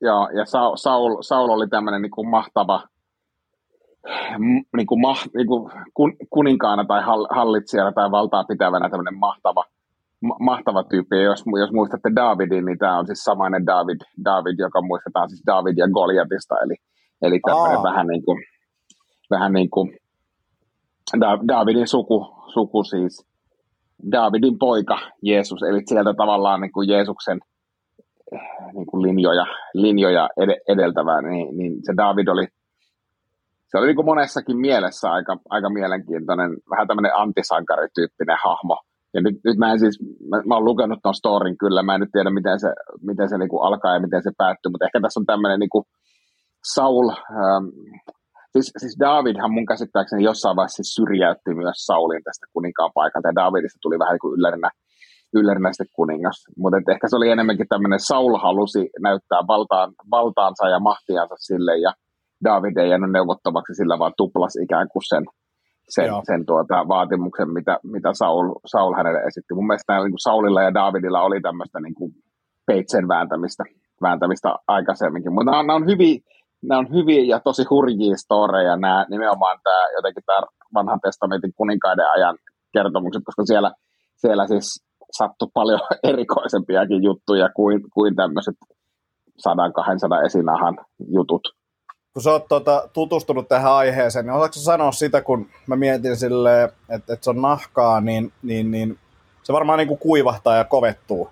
joo, 0.00 0.28
ja 0.28 0.44
Saul, 0.44 1.22
Saul, 1.22 1.48
oli 1.48 1.68
tämmöinen 1.68 2.02
niin 2.02 2.10
kuin 2.10 2.28
mahtava 2.28 2.82
niin 4.76 4.86
kuin 4.86 5.00
ma, 5.00 5.14
niin 5.36 5.46
kuin 5.46 5.72
kun, 5.94 6.16
kuninkaana 6.30 6.84
tai 6.84 7.02
hall, 7.02 7.26
hallitsijana 7.30 7.92
tai 7.92 8.10
valtaa 8.10 8.44
pitävänä 8.44 8.90
tämmöinen 8.90 9.18
mahtava, 9.18 9.64
ma- 10.20 10.36
mahtava 10.40 10.84
tyyppi. 10.84 11.16
Ja 11.16 11.22
jos, 11.22 11.44
jos 11.60 11.72
muistatte 11.72 12.10
Davidin, 12.16 12.64
niin 12.64 12.78
tämä 12.78 12.98
on 12.98 13.06
siis 13.06 13.24
samainen 13.24 13.66
David, 13.66 14.00
David, 14.24 14.58
joka 14.58 14.82
muistetaan 14.82 15.28
siis 15.28 15.42
David 15.46 15.78
ja 15.78 15.88
Goliatista, 15.88 16.54
eli, 16.64 16.74
eli 17.22 17.40
tämmöinen 17.46 17.76
Aa. 17.78 17.82
vähän 17.82 18.06
niin 18.06 18.24
kuin, 18.24 18.44
vähän 19.30 19.52
niin 19.52 19.70
kuin 19.70 19.96
Da- 21.20 21.48
Davidin 21.48 21.88
suku, 21.88 22.34
suku 22.46 22.84
siis, 22.84 23.26
Davidin 24.12 24.58
poika 24.58 24.98
Jeesus, 25.22 25.62
eli 25.62 25.82
sieltä 25.86 26.14
tavallaan 26.14 26.60
niin 26.60 26.72
kuin 26.72 26.88
Jeesuksen 26.88 27.40
eh, 28.32 28.40
niin 28.74 28.86
kuin 28.86 29.02
linjoja, 29.02 29.46
linjoja 29.74 30.28
ed- 30.40 30.62
edeltävää, 30.68 31.22
niin, 31.22 31.58
niin 31.58 31.72
se 31.82 31.92
David 31.96 32.28
oli, 32.28 32.46
se 33.72 33.78
oli 33.78 33.86
niin 33.86 34.04
monessakin 34.04 34.58
mielessä 34.58 35.12
aika, 35.12 35.36
aika 35.50 35.70
mielenkiintoinen, 35.70 36.50
vähän 36.70 36.88
tämmöinen 36.88 37.16
antisankarityyppinen 37.16 38.36
hahmo. 38.44 38.76
Ja 39.14 39.20
nyt, 39.20 39.36
nyt 39.44 39.58
mä 39.58 39.72
en 39.72 39.78
siis, 39.78 39.98
mä, 40.30 40.42
mä 40.46 40.54
oon 40.54 40.64
lukenut 40.64 40.98
ton 41.02 41.14
storin 41.14 41.58
kyllä, 41.58 41.82
mä 41.82 41.94
en 41.94 42.00
nyt 42.00 42.12
tiedä 42.12 42.30
miten 42.30 42.60
se, 42.60 42.68
miten 43.02 43.28
se 43.28 43.38
niin 43.38 43.48
kuin 43.48 43.62
alkaa 43.62 43.94
ja 43.94 44.00
miten 44.00 44.22
se 44.22 44.30
päättyy, 44.38 44.70
mutta 44.70 44.84
ehkä 44.86 45.00
tässä 45.00 45.20
on 45.20 45.26
tämmöinen 45.26 45.60
niin 45.60 45.74
kuin 45.74 45.84
Saul, 46.74 47.08
ähm, 47.10 47.66
siis, 48.52 48.72
siis 48.76 48.96
Davidhan 49.00 49.52
mun 49.52 49.66
käsittääkseni 49.66 50.24
jossain 50.24 50.56
vaiheessa 50.56 50.82
siis 50.82 50.94
syrjäytti 50.94 51.54
myös 51.54 51.78
Saulin 51.86 52.24
tästä 52.24 52.46
kuninkaan 52.52 52.90
paikalta, 52.94 53.28
ja 53.28 53.34
Davidista 53.34 53.78
tuli 53.82 53.98
vähän 53.98 54.12
niin 54.12 54.24
kuin 54.24 54.34
yllärinä, 54.38 54.70
yllärinä 55.34 55.72
sitten 55.72 55.94
kuningas. 55.96 56.38
Mutta 56.56 56.92
ehkä 56.92 57.08
se 57.08 57.16
oli 57.16 57.28
enemmänkin 57.28 57.68
tämmöinen, 57.68 58.00
Saul 58.00 58.36
halusi 58.36 58.90
näyttää 59.00 59.42
valtaan, 59.48 59.92
valtaansa 60.10 60.68
ja 60.68 60.80
mahtiansa 60.80 61.34
sille, 61.38 61.78
ja 61.78 61.92
David 62.44 62.76
ei 62.76 62.90
jäänyt 62.90 63.12
neuvottavaksi, 63.12 63.74
sillä 63.74 63.98
vaan 63.98 64.12
tuplas 64.16 64.56
ikään 64.56 64.88
kuin 64.92 65.02
sen, 65.08 65.24
sen, 65.88 66.06
Joo. 66.06 66.22
sen 66.24 66.46
tuota, 66.46 66.88
vaatimuksen, 66.88 67.50
mitä, 67.52 67.78
mitä 67.82 68.10
Saul, 68.12 68.54
Saul 68.66 68.94
hänelle 68.94 69.20
esitti. 69.20 69.54
Mun 69.54 69.66
mielestä 69.66 69.92
näillä, 69.92 70.04
niin 70.04 70.12
kuin 70.12 70.28
Saulilla 70.28 70.62
ja 70.62 70.74
Davidilla 70.74 71.22
oli 71.22 71.40
tämmöistä 71.40 71.80
niin 71.80 71.94
kuin 71.94 72.12
peitsen 72.66 73.08
vääntämistä, 73.08 73.64
vääntämistä 74.02 74.54
aikaisemminkin. 74.68 75.32
Mutta 75.32 75.50
nämä, 75.50 75.58
on- 75.58 75.66
nämä, 75.66 75.76
on 75.76 75.86
hyviä, 75.86 76.18
nämä 76.62 76.78
on 76.78 76.92
hyviä 76.94 77.22
ja 77.24 77.40
tosi 77.40 77.64
hurjia 77.70 78.16
storeja, 78.16 78.76
nämä, 78.76 79.06
nimenomaan 79.10 79.58
tämä, 79.64 79.82
jotenkin 79.96 80.22
tämä 80.26 80.40
vanhan 80.74 81.00
testamentin 81.00 81.52
kuninkaiden 81.56 82.06
ajan 82.16 82.36
kertomukset, 82.72 83.22
koska 83.24 83.44
siellä, 83.44 83.72
siellä 84.16 84.46
siis 84.46 84.84
sattui 85.18 85.48
paljon 85.54 85.80
erikoisempiakin 86.10 87.02
juttuja 87.02 87.48
kuin, 87.56 87.82
kuin 87.94 88.16
tämmöiset 88.16 88.54
100-200 89.48 90.24
esinahan 90.26 90.76
jutut. 91.08 91.42
Kun 92.12 92.22
sä 92.22 92.30
oot 92.30 92.48
tuota, 92.48 92.88
tutustunut 92.92 93.48
tähän 93.48 93.72
aiheeseen, 93.72 94.24
niin 94.24 94.34
osaatko 94.34 94.58
sanoa 94.58 94.92
sitä, 94.92 95.22
kun 95.22 95.48
mä 95.66 95.76
mietin 95.76 96.16
silleen, 96.16 96.64
että, 96.88 97.12
että 97.12 97.24
se 97.24 97.30
on 97.30 97.42
nahkaa, 97.42 98.00
niin, 98.00 98.32
niin, 98.42 98.70
niin 98.70 98.98
se 99.42 99.52
varmaan 99.52 99.78
niin 99.78 99.88
kuin 99.88 99.98
kuivahtaa 99.98 100.56
ja 100.56 100.64
kovettuu. 100.64 101.30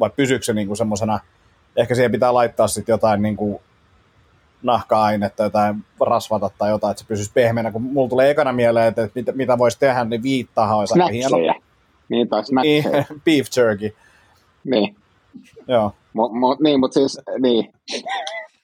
Vai 0.00 0.10
pysyykö 0.16 0.44
se 0.44 0.52
niin 0.52 0.66
kuin 0.66 0.76
semmosena, 0.76 1.20
ehkä 1.76 1.94
siihen 1.94 2.12
pitää 2.12 2.34
laittaa 2.34 2.68
sitten 2.68 2.92
jotain 2.92 3.22
niin 3.22 3.36
kuin 3.36 3.58
nahka-ainetta, 4.62 5.42
jotain 5.42 5.84
rasvata 6.00 6.50
tai 6.58 6.70
jotain, 6.70 6.90
että 6.90 7.02
se 7.02 7.08
pysyisi 7.08 7.30
pehmeänä, 7.34 7.72
kun 7.72 7.82
mulla 7.82 8.08
tulee 8.08 8.30
ekana 8.30 8.52
mieleen, 8.52 8.86
että, 8.86 9.02
että 9.02 9.18
mitä, 9.20 9.32
mitä 9.32 9.58
voisi 9.58 9.78
tehdä, 9.78 10.04
niin 10.04 10.22
viittahan 10.22 10.78
olisi 10.78 10.94
aika 10.94 11.12
hieno. 11.12 11.36
Niin, 12.08 12.28
tai 12.28 12.42
Niin, 12.62 12.84
beef 13.24 13.46
jerky, 13.56 13.96
Niin. 14.64 14.96
joo. 15.68 15.92
Mu, 16.12 16.28
mu, 16.28 16.56
niin, 16.60 16.80
mutta 16.80 16.94
siis, 16.94 17.20
niin. 17.38 17.72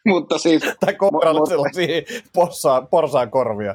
Mutta 0.07 0.39
siis, 0.39 0.63
Tai 0.85 0.95
koiralle 0.95 1.41
Mu- 1.41 1.43
mu- 1.45 1.49
sellaisia 1.49 2.03
porsaan, 2.35 2.87
porsaan 2.87 3.31
korvia. 3.31 3.75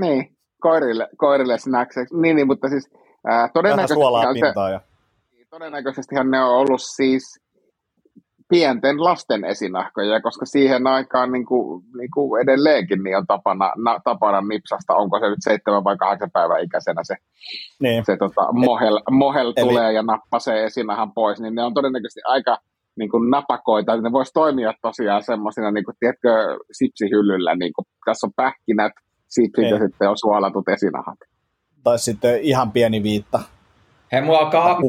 niin, 0.00 0.36
koirille, 0.60 1.08
koirille 1.16 1.58
snackseiksi. 1.58 2.16
Niin, 2.16 2.36
niin, 2.36 2.46
mutta 2.46 2.68
siis 2.68 2.90
ää, 2.94 3.34
Vähän 3.34 3.50
todennäköisesti, 3.54 4.40
pintaa. 4.40 4.70
Ja... 4.70 4.80
todennäköisestihan 5.50 6.30
ne 6.30 6.40
on 6.44 6.50
ollut 6.50 6.82
siis 6.82 7.40
pienten 8.48 9.04
lasten 9.04 9.44
esinahkoja, 9.44 10.20
koska 10.20 10.46
siihen 10.46 10.86
aikaan 10.86 11.32
niin 11.32 11.46
kuin, 11.46 11.84
niin 11.98 12.10
kuin 12.14 12.42
edelleenkin 12.42 13.02
niin 13.02 13.16
on 13.16 13.26
tapana, 13.26 13.72
na, 13.76 14.00
tapana 14.04 14.40
nipsasta, 14.40 14.94
onko 14.94 15.20
se 15.20 15.28
nyt 15.28 15.38
seitsemän 15.40 15.84
vai 15.84 15.96
kahdeksan 15.96 16.30
päivän 16.30 16.64
ikäisenä 16.64 17.00
se, 17.04 17.14
Niin. 17.80 18.04
se 18.04 18.16
tota, 18.16 18.52
mohel, 18.52 19.00
mohel 19.10 19.52
Eli- 19.56 19.68
tulee 19.68 19.92
ja 19.92 20.02
nappasee 20.02 20.64
esinahan 20.64 21.12
pois, 21.12 21.40
niin 21.40 21.54
ne 21.54 21.62
on 21.64 21.74
todennäköisesti 21.74 22.20
aika 22.26 22.58
niin 22.96 23.10
kuin 23.10 23.30
napakoita, 23.30 23.96
ne 24.00 24.12
voisi 24.12 24.32
toimia 24.34 24.74
tosiaan 24.82 25.22
semmoisina, 25.22 25.70
niin 25.70 25.84
kuin, 25.84 25.94
tiedätkö, 26.00 26.58
sipsihyllyllä, 26.72 27.56
niin 27.56 27.72
kuin, 27.72 27.86
tässä 28.04 28.26
on 28.26 28.32
pähkinät, 28.36 28.92
sipsit 29.28 29.70
ja 29.70 29.78
sitten 29.78 30.10
on 30.10 30.18
suolatut 30.18 30.68
esinahat. 30.68 31.18
Tai 31.84 31.98
sitten 31.98 32.40
ihan 32.40 32.72
pieni 32.72 33.02
viitta. 33.02 33.40
Hei, 34.12 34.20
mulla 34.22 34.38
alkaa 34.38 34.70
akku. 34.70 34.86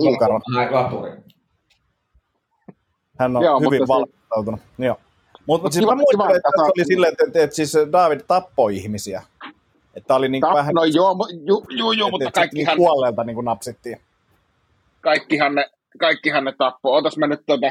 Hän 3.20 3.38
on 3.38 3.43
Joo, 3.43 3.60
hyvin 3.60 3.80
se- 3.80 3.88
valmistautunut. 3.88 4.60
Joo. 4.78 5.00
Mutta 5.46 5.65
mut 5.65 5.74
siis 5.74 5.86
mä 5.86 5.96
muistan, 5.96 6.36
että 6.36 6.50
että 6.50 6.65
se 6.65 6.72
oli 6.76 6.86
silleen, 6.86 7.12
että, 7.12 7.24
että, 7.28 7.43
että 7.43 7.56
siis 7.56 7.74
David 7.91 8.22
tappoi 8.28 8.76
ihmisiä. 8.76 9.24
Että 9.96 10.15
oli 10.15 10.30
niin 10.30 10.41
Tap, 10.41 10.54
vähän, 10.54 10.76
no 10.76 10.84
joo, 10.84 11.13
mu- 11.13 11.39
ju, 11.48 11.65
ju, 11.70 11.91
ju, 11.91 12.06
että, 12.06 12.12
mutta 12.12 12.32
kaikkihan, 12.32 12.78
niin 12.78 12.86
kuolleelta 12.88 13.24
niin 13.24 13.36
kuin 13.36 13.46
napsittiin. 13.46 14.02
kaikkihan 15.02 15.56
ne, 15.56 15.70
kaikkihan 16.00 16.46
ne 16.46 16.54
tappoi. 16.58 16.98
Otas 16.98 17.17
mä 17.17 17.28
nyt 17.28 17.41
tota... 17.46 17.67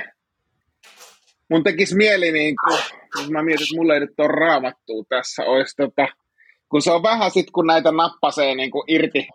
Mun 1.51 1.63
tekisi 1.65 1.97
mieli, 1.97 2.33
niin 2.33 2.55
kun, 2.69 2.79
jos 3.21 3.31
mä 3.31 3.43
mietin, 3.43 3.65
että 3.65 3.77
mulla 3.77 3.95
ei 3.95 4.01
nyt 4.01 4.21
ole 4.21 4.29
raamattua 4.29 5.05
tässä, 5.09 5.43
olisi 5.43 5.77
tota, 5.77 6.09
kun 6.69 6.83
se 6.83 6.93
on 6.93 7.03
vähän 7.03 7.31
sit, 7.31 7.51
kun 7.51 7.67
näitä 7.67 7.93
nappasee 7.93 8.55
niin 8.55 8.71
kuin 8.71 8.85
irti, 8.89 9.29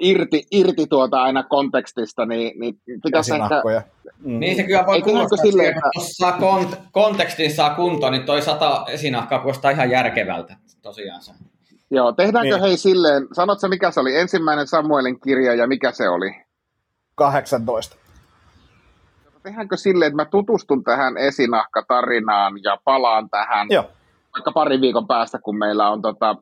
irti, 0.00 0.42
irti 0.50 0.86
tuota 0.86 1.22
aina 1.22 1.42
kontekstista, 1.42 2.26
niin, 2.26 2.60
niin 2.60 2.74
pitäisi 3.02 3.34
ehkä. 3.34 3.62
Mm. 4.18 4.40
Niin 4.40 4.56
se 4.56 4.62
kyllä 4.62 4.86
voi 4.86 5.02
kuulostaa 5.02 5.36
silleen, 5.36 5.68
että 5.68 5.88
jos 5.94 6.08
saa 6.08 6.38
kont- 6.38 6.76
kontekstin 6.92 7.54
saa 7.54 7.74
kuntoon, 7.74 8.12
niin 8.12 8.24
toi 8.24 8.42
sata 8.42 8.84
esinahkaa 8.88 9.38
kuulostaa 9.38 9.70
ihan 9.70 9.90
järkevältä 9.90 10.56
tosiaan 10.82 11.22
se. 11.22 11.32
joo, 11.90 12.12
tehdäänkö 12.12 12.54
Niin. 12.54 12.60
hei 12.60 12.76
silleen, 12.76 13.26
sanotko 13.32 13.68
mikä 13.68 13.90
se 13.90 14.00
oli, 14.00 14.16
ensimmäinen 14.16 14.66
Samuelin 14.66 15.20
kirja 15.20 15.54
ja 15.54 15.66
mikä 15.66 15.92
se 15.92 16.08
oli? 16.08 16.34
18. 17.14 17.96
Tehdäänkö 19.46 19.76
silleen, 19.76 20.06
että 20.06 20.16
mä 20.16 20.24
tutustun 20.24 20.84
tähän 20.84 21.16
esinahkatarinaan 21.16 22.54
ja 22.62 22.78
palaan 22.84 23.30
tähän 23.30 23.66
Joo. 23.70 23.84
vaikka 24.34 24.52
parin 24.52 24.80
viikon 24.80 25.06
päästä, 25.06 25.38
kun 25.38 25.58
meillä 25.58 25.90
on 25.90 26.02
tota, 26.02 26.36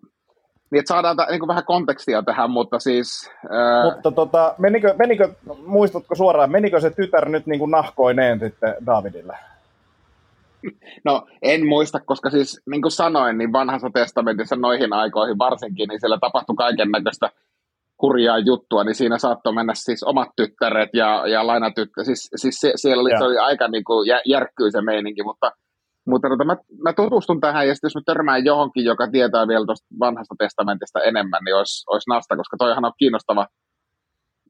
niin 0.71 0.79
että 0.79 0.89
saadaan 0.89 1.17
ta, 1.17 1.27
niin 1.31 1.41
kuin 1.41 1.49
vähän 1.49 1.65
kontekstia 1.65 2.23
tähän, 2.23 2.51
mutta 2.51 2.79
siis 2.79 3.31
ää, 3.51 3.85
Mutta 3.85 4.11
tota, 4.11 4.55
menikö, 4.59 4.95
menikö, 4.99 5.29
muistatko 5.67 6.15
suoraan, 6.15 6.51
menikö 6.51 6.81
se 6.81 6.91
tytär 6.91 7.29
nyt 7.29 7.47
niin 7.47 7.59
kuin 7.59 7.71
nahkoineen 7.71 8.41
sitten 8.41 8.75
Davidille? 8.87 9.39
no 11.05 11.27
en 11.43 11.67
muista, 11.67 12.01
koska 12.01 12.31
siis 12.31 12.61
niin 12.67 12.83
kuin 12.83 12.93
sanoin, 12.93 13.39
niin 13.39 13.53
vanhassa 13.53 13.91
testamentissa 13.95 14.57
noihin 14.57 14.93
aikoihin 14.93 15.39
varsinkin, 15.39 15.89
niin 15.89 16.01
siellä 16.01 16.19
tapahtui 16.21 16.57
kaiken 16.57 16.91
näköistä 16.91 17.31
hurjaa 18.05 18.39
juttua, 18.39 18.85
niin 18.85 18.95
siinä 18.95 19.19
saattoi 19.19 19.53
mennä 19.53 19.75
siis 19.75 20.03
omat 20.03 20.29
tyttäret 20.37 20.91
ja, 20.93 21.27
ja 21.27 21.47
lainatyttäret, 21.47 22.07
siis, 22.07 22.31
siis 22.37 22.57
se, 22.61 22.73
siellä 22.77 23.01
oli, 23.01 23.11
se 23.19 23.25
oli 23.25 23.39
aika 23.39 23.69
niin 23.69 23.85
kuin 23.85 24.09
jä, 24.09 24.21
järkkyy 24.27 24.71
se 24.71 24.81
meininki, 24.81 25.23
mutta 25.23 25.53
mutta 26.07 26.29
tota, 26.29 26.45
mä, 26.45 26.57
mä 26.83 26.93
tutustun 26.93 27.41
tähän, 27.41 27.69
ja 27.69 27.75
sitten 27.75 27.89
jos 27.89 27.95
mä 27.95 28.01
törmään 28.07 28.45
johonkin, 28.45 28.85
joka 28.85 29.09
tietää 29.11 29.49
vielä 29.49 29.67
tuosta 29.67 29.87
vanhasta 30.01 30.35
testamentista 30.39 31.01
enemmän, 31.03 31.41
niin 31.45 31.57
olisi, 31.57 31.85
olisi 31.87 32.11
nasta, 32.11 32.37
koska 32.37 32.57
toihan 32.57 32.85
on 32.85 32.93
kiinnostava, 32.99 33.47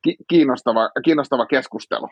ki, 0.02 0.16
kiinnostava, 0.28 0.90
kiinnostava 1.04 1.46
keskustelu. 1.46 2.08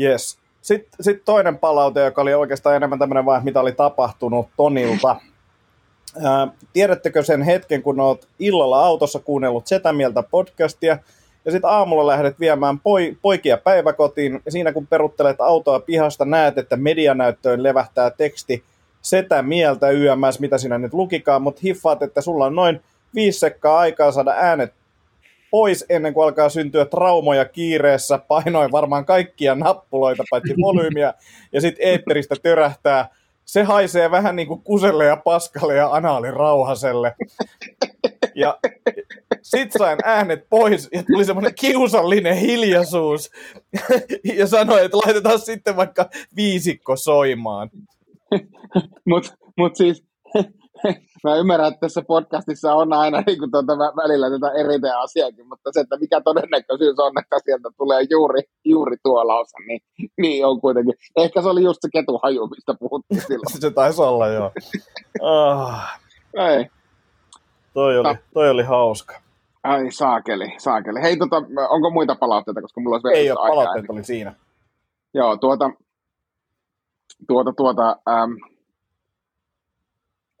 Yes. 0.00 0.38
Sitten 0.60 0.92
sit 1.00 1.24
toinen 1.24 1.58
palaute, 1.58 2.04
joka 2.04 2.22
oli 2.22 2.34
oikeastaan 2.34 2.76
enemmän 2.76 2.98
tämmöinen 2.98 3.24
vaan, 3.24 3.44
mitä 3.44 3.60
oli 3.60 3.72
tapahtunut 3.72 4.48
Tonilta. 4.56 5.16
Ää, 6.22 6.48
tiedättekö 6.72 7.22
sen 7.22 7.42
hetken, 7.42 7.82
kun 7.82 8.00
olet 8.00 8.28
illalla 8.38 8.86
autossa 8.86 9.18
kuunnellut 9.18 9.66
Setä 9.66 9.92
Mieltä 9.92 10.22
podcastia, 10.22 10.98
ja 11.44 11.50
sitten 11.50 11.70
aamulla 11.70 12.06
lähdet 12.06 12.40
viemään 12.40 12.80
poi, 12.80 13.16
poikia 13.22 13.56
päiväkotiin, 13.56 14.40
ja 14.46 14.52
siinä 14.52 14.72
kun 14.72 14.86
peruttelet 14.86 15.40
autoa 15.40 15.80
pihasta, 15.80 16.24
näet, 16.24 16.58
että 16.58 16.76
medianäyttöön 16.76 17.62
levähtää 17.62 18.10
teksti 18.10 18.64
Setä 19.02 19.42
Mieltä 19.42 19.90
YMS, 19.90 20.40
mitä 20.40 20.58
sinä 20.58 20.78
nyt 20.78 20.94
lukikaan, 20.94 21.42
mutta 21.42 21.60
hiffaat, 21.64 22.02
että 22.02 22.20
sulla 22.20 22.46
on 22.46 22.54
noin 22.54 22.80
viisi 23.14 23.38
sekkaa 23.38 23.78
aikaa 23.78 24.12
saada 24.12 24.30
äänet 24.30 24.72
pois 25.50 25.84
ennen 25.88 26.14
kuin 26.14 26.24
alkaa 26.24 26.48
syntyä 26.48 26.84
traumoja 26.84 27.44
kiireessä, 27.44 28.18
painoin 28.18 28.72
varmaan 28.72 29.04
kaikkia 29.04 29.54
nappuloita 29.54 30.24
paitsi 30.30 30.54
volyymiä, 30.62 31.14
ja 31.52 31.60
sitten 31.60 31.86
eetteristä 31.86 32.34
törähtää. 32.42 33.08
Se 33.44 33.62
haisee 33.62 34.10
vähän 34.10 34.36
niin 34.36 34.48
kuin 34.48 34.62
kuselle 34.62 35.04
ja 35.04 35.16
paskalle 35.16 35.74
ja 35.74 35.90
anaalirauhaselle. 35.90 37.14
Ja 38.34 38.58
sit 39.42 39.72
sain 39.78 39.98
äänet 40.04 40.48
pois 40.50 40.88
ja 40.92 41.02
tuli 41.02 41.24
semmoinen 41.24 41.54
kiusallinen 41.54 42.36
hiljaisuus. 42.36 43.30
Ja 44.36 44.46
sanoin, 44.46 44.84
että 44.84 44.96
laitetaan 44.96 45.38
sitten 45.38 45.76
vaikka 45.76 46.10
viisikko 46.36 46.96
soimaan. 46.96 47.70
Mutta 49.06 49.32
mut 49.56 49.76
siis, 49.76 50.04
mä 51.24 51.36
ymmärrän, 51.36 51.68
että 51.68 51.80
tässä 51.80 52.02
podcastissa 52.08 52.74
on 52.74 52.92
aina 52.92 53.20
niin 53.26 53.38
kuin 53.38 53.50
tuota, 53.50 53.72
välillä 53.76 54.30
tätä 54.30 54.52
eriteä 54.52 54.98
asiaakin, 55.00 55.48
mutta 55.48 55.70
se, 55.72 55.80
että 55.80 55.96
mikä 55.96 56.20
todennäköisyys 56.20 56.98
on, 56.98 57.12
että 57.22 57.36
sieltä 57.44 57.68
tulee 57.76 58.02
juuri, 58.10 58.42
juuri 58.64 58.96
tuo 59.02 59.28
lause, 59.28 59.56
niin, 59.66 59.80
niin 60.20 60.46
on 60.46 60.60
kuitenkin. 60.60 60.94
Ehkä 61.16 61.42
se 61.42 61.48
oli 61.48 61.62
just 61.62 61.78
se 61.80 61.88
ketuhaju, 61.92 62.46
mistä 62.46 62.74
puhuttiin 62.80 63.20
silloin. 63.26 63.60
se 63.60 63.70
taisi 63.70 64.02
olla, 64.02 64.28
joo. 64.28 64.52
Oh, 65.20 65.72
Ei. 66.34 66.66
toi, 67.74 67.98
oli, 67.98 68.14
toi 68.34 68.50
oli 68.50 68.62
hauska. 68.62 69.20
Ai 69.62 69.92
saakeli, 69.92 70.54
saakeli. 70.58 71.02
Hei, 71.02 71.16
tota, 71.16 71.36
onko 71.68 71.90
muita 71.90 72.14
palautteita, 72.14 72.62
koska 72.62 72.80
mulla 72.80 72.96
olisi 73.04 73.18
Ei 73.18 73.30
ole, 73.30 73.40
aikaa. 73.40 73.56
palautteet 73.56 73.90
oli 73.90 74.04
siinä. 74.04 74.34
Joo, 75.14 75.36
tuota, 75.36 75.70
tuota, 77.28 77.52
tuota, 77.56 77.96
äm, 78.08 78.36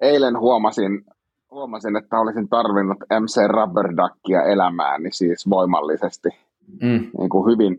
eilen 0.00 0.38
huomasin, 0.40 1.04
huomasin, 1.50 1.96
että 1.96 2.20
olisin 2.20 2.48
tarvinnut 2.48 2.98
MC 3.20 3.36
Rubber 3.48 3.86
Duckia 3.96 4.42
elämääni 4.42 5.12
siis 5.12 5.50
voimallisesti, 5.50 6.28
Mm. 6.82 7.10
niin 7.18 7.28
kuin 7.30 7.52
hyvin, 7.52 7.76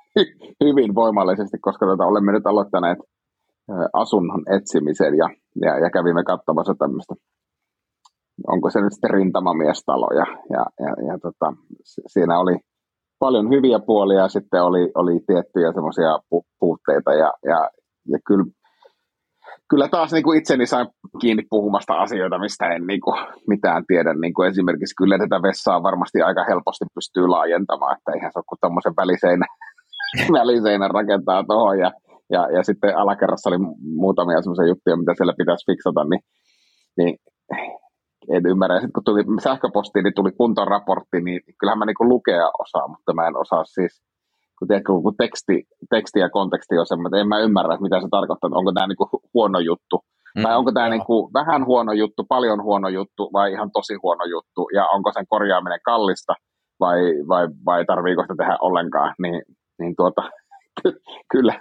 hyvin 0.64 0.94
voimallisesti, 0.94 1.58
koska 1.58 1.86
tuota, 1.86 2.04
olemme 2.06 2.32
nyt 2.32 2.46
aloittaneet 2.46 2.98
asunnon 3.92 4.42
etsimisen 4.56 5.14
ja, 5.16 5.28
ja, 5.60 5.78
ja 5.78 5.90
kävimme 5.90 6.24
katsomassa 6.24 6.74
tämmöistä, 6.78 7.14
onko 8.46 8.70
se 8.70 8.80
nyt 8.80 8.92
sitten 8.92 9.10
rintamamiestalo 9.10 10.06
ja, 10.14 10.26
ja, 10.50 10.66
ja, 10.80 11.06
ja 11.12 11.18
tota, 11.18 11.52
si- 11.84 12.02
siinä 12.06 12.38
oli 12.38 12.56
paljon 13.18 13.50
hyviä 13.50 13.78
puolia 13.86 14.18
ja 14.18 14.28
sitten 14.28 14.62
oli, 14.62 14.90
oli 14.94 15.20
tiettyjä 15.26 15.72
semmoisia 15.72 16.16
pu- 16.16 16.46
puutteita 16.60 17.14
ja, 17.14 17.32
ja, 17.44 17.70
ja 18.08 18.18
kyllä, 18.26 18.44
kyllä 19.72 19.88
taas 19.88 20.12
niin 20.12 20.24
kuin 20.24 20.38
itseni 20.38 20.66
sain 20.66 20.86
kiinni 21.20 21.42
puhumasta 21.50 21.94
asioita, 21.94 22.38
mistä 22.38 22.68
en 22.68 22.86
niin 22.86 23.00
kuin 23.00 23.18
mitään 23.48 23.84
tiedä. 23.86 24.14
Niin 24.14 24.34
kuin 24.34 24.48
esimerkiksi 24.48 24.94
kyllä 24.94 25.18
tätä 25.18 25.42
vessaa 25.42 25.82
varmasti 25.82 26.22
aika 26.22 26.44
helposti 26.44 26.84
pystyy 26.94 27.26
laajentamaan, 27.26 27.96
että 27.96 28.12
eihän 28.12 28.32
se 28.32 28.38
ole 28.38 28.44
kuin 28.48 28.58
tämmöisen 28.60 28.96
väliseinä, 28.96 29.46
väliseinän 30.40 30.90
rakentaa 30.90 31.44
tuohon 31.44 31.78
ja, 31.78 31.90
ja, 32.30 32.42
ja 32.56 32.62
sitten 32.62 32.96
alakerrassa 32.96 33.50
oli 33.50 33.58
muutamia 34.04 34.42
semmoisia 34.42 34.66
juttuja, 34.66 34.96
mitä 34.96 35.14
siellä 35.16 35.34
pitäisi 35.38 35.66
fiksata, 35.70 36.04
niin, 36.04 36.22
niin 36.98 37.16
en 38.36 38.46
ymmärrä. 38.46 38.76
Sitten 38.76 38.92
kun 38.92 39.04
tuli 39.04 39.24
sähköpostiin, 39.42 40.02
niin 40.04 40.14
tuli 40.14 40.32
kuntoraportti, 40.32 41.20
niin 41.20 41.40
kyllähän 41.58 41.78
mä 41.78 41.86
niin 41.86 42.08
lukea 42.12 42.50
osaan, 42.58 42.90
mutta 42.90 43.14
mä 43.14 43.26
en 43.26 43.36
osaa 43.36 43.64
siis, 43.64 44.02
kun, 44.62 44.68
tiedätkö, 44.68 44.92
kun 44.92 45.16
teksti, 45.16 45.64
teksti 45.90 46.20
ja 46.20 46.30
konteksti 46.30 46.78
on 46.78 46.86
semmoinen, 46.86 47.08
että 47.08 47.20
en 47.20 47.28
mä 47.28 47.38
ymmärrä, 47.38 47.76
mitä 47.80 48.00
se 48.00 48.08
tarkoittaa, 48.10 48.50
onko 48.52 48.72
tämä 48.72 48.86
niin 48.86 49.20
huono 49.34 49.58
juttu, 49.58 49.96
Mm. 50.36 50.42
vai 50.42 50.56
onko 50.56 50.72
tämä 50.72 50.86
Joo. 50.86 50.90
niin 50.94 51.34
vähän 51.34 51.66
huono 51.66 51.92
juttu, 51.92 52.24
paljon 52.28 52.62
huono 52.62 52.88
juttu, 52.88 53.30
vai 53.32 53.52
ihan 53.52 53.70
tosi 53.72 53.94
huono 54.02 54.24
juttu, 54.24 54.68
ja 54.74 54.86
onko 54.86 55.12
sen 55.12 55.26
korjaaminen 55.28 55.78
kallista, 55.84 56.34
vai, 56.80 57.00
vai, 57.28 57.48
vai 57.66 57.84
tarviiko 57.84 58.22
sitä 58.22 58.34
tehdä 58.38 58.56
ollenkaan, 58.60 59.14
niin, 59.22 59.42
niin 59.78 59.96
tuota, 59.96 60.22
ky- 60.82 61.00
kyllä, 61.32 61.60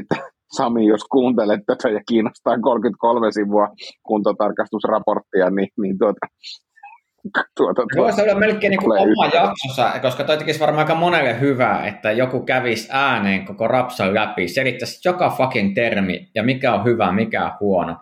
että 0.00 0.16
Sami, 0.56 0.86
jos 0.86 1.04
kuuntelet 1.04 1.60
tätä 1.66 1.88
ja 1.88 2.00
kiinnostaa 2.08 2.58
33 2.58 3.32
sivua 3.32 3.68
kuntotarkastusraporttia, 4.02 5.50
niin, 5.50 5.68
niin 5.82 5.98
tuota, 5.98 6.26
tuota, 7.56 7.82
Se 7.94 8.00
voisi 8.00 8.22
olla 8.22 8.34
melkein 8.34 8.70
niin 8.70 8.80
kuin 8.84 9.00
oma 9.00 9.26
yhteen. 9.26 9.42
jaksonsa, 9.42 10.00
koska 10.00 10.24
toi 10.24 10.36
tekisi 10.36 10.60
varmaan 10.60 10.86
aika 10.86 10.94
monelle 10.94 11.40
hyvää, 11.40 11.86
että 11.86 12.12
joku 12.12 12.40
kävisi 12.40 12.88
ääneen 12.92 13.44
koko 13.44 13.68
rapsan 13.68 14.14
läpi, 14.14 14.48
selittäisi 14.48 15.08
joka 15.08 15.30
fucking 15.30 15.74
termi 15.74 16.30
ja 16.34 16.42
mikä 16.42 16.74
on 16.74 16.84
hyvä, 16.84 17.12
mikä 17.12 17.44
on 17.44 17.52
huono. 17.60 17.96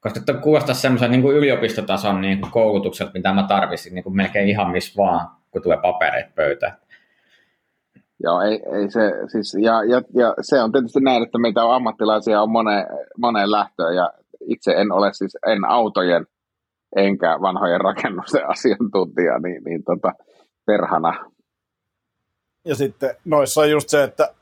Koska 0.00 0.20
toi 0.20 0.34
kuulostaa 0.34 0.74
semmoisen 0.74 1.10
niin 1.10 1.22
kuin 1.22 1.36
yliopistotason 1.36 2.20
niin 2.20 2.40
kuin 2.40 2.50
koulutukselta, 2.50 3.12
mitä 3.14 3.32
mä 3.32 3.42
tarvitsin 3.42 3.94
niin 3.94 4.04
kuin 4.04 4.16
melkein 4.16 4.48
ihan 4.48 4.70
missä 4.70 4.96
vaan, 4.96 5.28
kun 5.50 5.62
tulee 5.62 5.78
papereita 5.82 6.30
pöytään. 6.34 6.76
Joo, 8.22 8.40
ei, 8.40 8.62
ei 8.72 8.90
se, 8.90 9.12
siis, 9.32 9.56
ja, 9.60 9.84
ja, 9.84 10.02
ja, 10.14 10.34
se 10.40 10.62
on 10.62 10.72
tietysti 10.72 11.00
näin, 11.00 11.22
että 11.22 11.38
meitä 11.38 11.64
on 11.64 11.74
ammattilaisia 11.74 12.42
on 12.42 12.50
moneen, 12.50 12.86
moneen 13.18 13.50
lähtöön, 13.50 13.96
ja 13.96 14.10
itse 14.48 14.72
en 14.72 14.92
ole 14.92 15.12
siis, 15.12 15.36
en 15.46 15.64
autojen 15.64 16.26
enkä 16.96 17.38
vanhojen 17.40 17.80
rakennusten 17.80 18.50
asiantuntija, 18.50 19.38
niin, 19.38 19.64
niin 19.64 19.84
tota, 19.84 20.12
perhana. 20.66 21.30
Ja 22.64 22.74
sitten 22.74 23.16
noissa 23.24 23.60
on 23.60 23.70
just 23.70 23.88
se, 23.88 24.02
että 24.02 24.34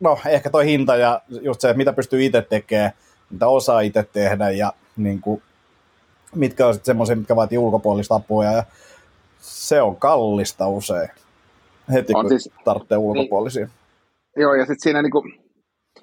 no 0.00 0.18
ehkä 0.26 0.50
toi 0.50 0.66
hinta 0.66 0.96
ja 0.96 1.20
just 1.42 1.60
se, 1.60 1.70
että 1.70 1.76
mitä 1.78 1.92
pystyy 1.92 2.24
itse 2.24 2.42
tekemään, 2.42 2.92
mitä 3.30 3.48
osaa 3.48 3.80
itse 3.80 4.08
tehdä 4.12 4.50
ja 4.50 4.72
niin 4.96 5.20
kuin, 5.20 5.42
mitkä 6.34 6.66
on 6.66 6.74
sitten 6.74 6.86
semmoisia, 6.86 7.16
mitkä 7.16 7.36
vaatii 7.36 7.58
ulkopuolista 7.58 8.14
apua 8.14 8.44
ja 8.44 8.64
se 9.38 9.82
on 9.82 9.96
kallista 9.96 10.68
usein. 10.68 11.08
Heti 11.92 12.12
On 12.16 12.20
kun 12.22 12.28
siis- 12.30 12.50
tarvitsee 12.64 12.98
ulkopuolisia. 12.98 13.68
Joo, 14.36 14.54
ja 14.54 14.62
sitten 14.66 14.80
siinä 14.80 15.02
niinku, 15.02 15.22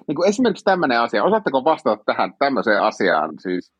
niinku 0.06 0.22
esimerkiksi 0.22 0.64
tämmöinen 0.64 1.00
asia, 1.00 1.24
osaatteko 1.24 1.64
vastata 1.64 2.02
tähän 2.06 2.34
tämmöiseen 2.38 2.82
asiaan 2.82 3.30
siis 3.38 3.72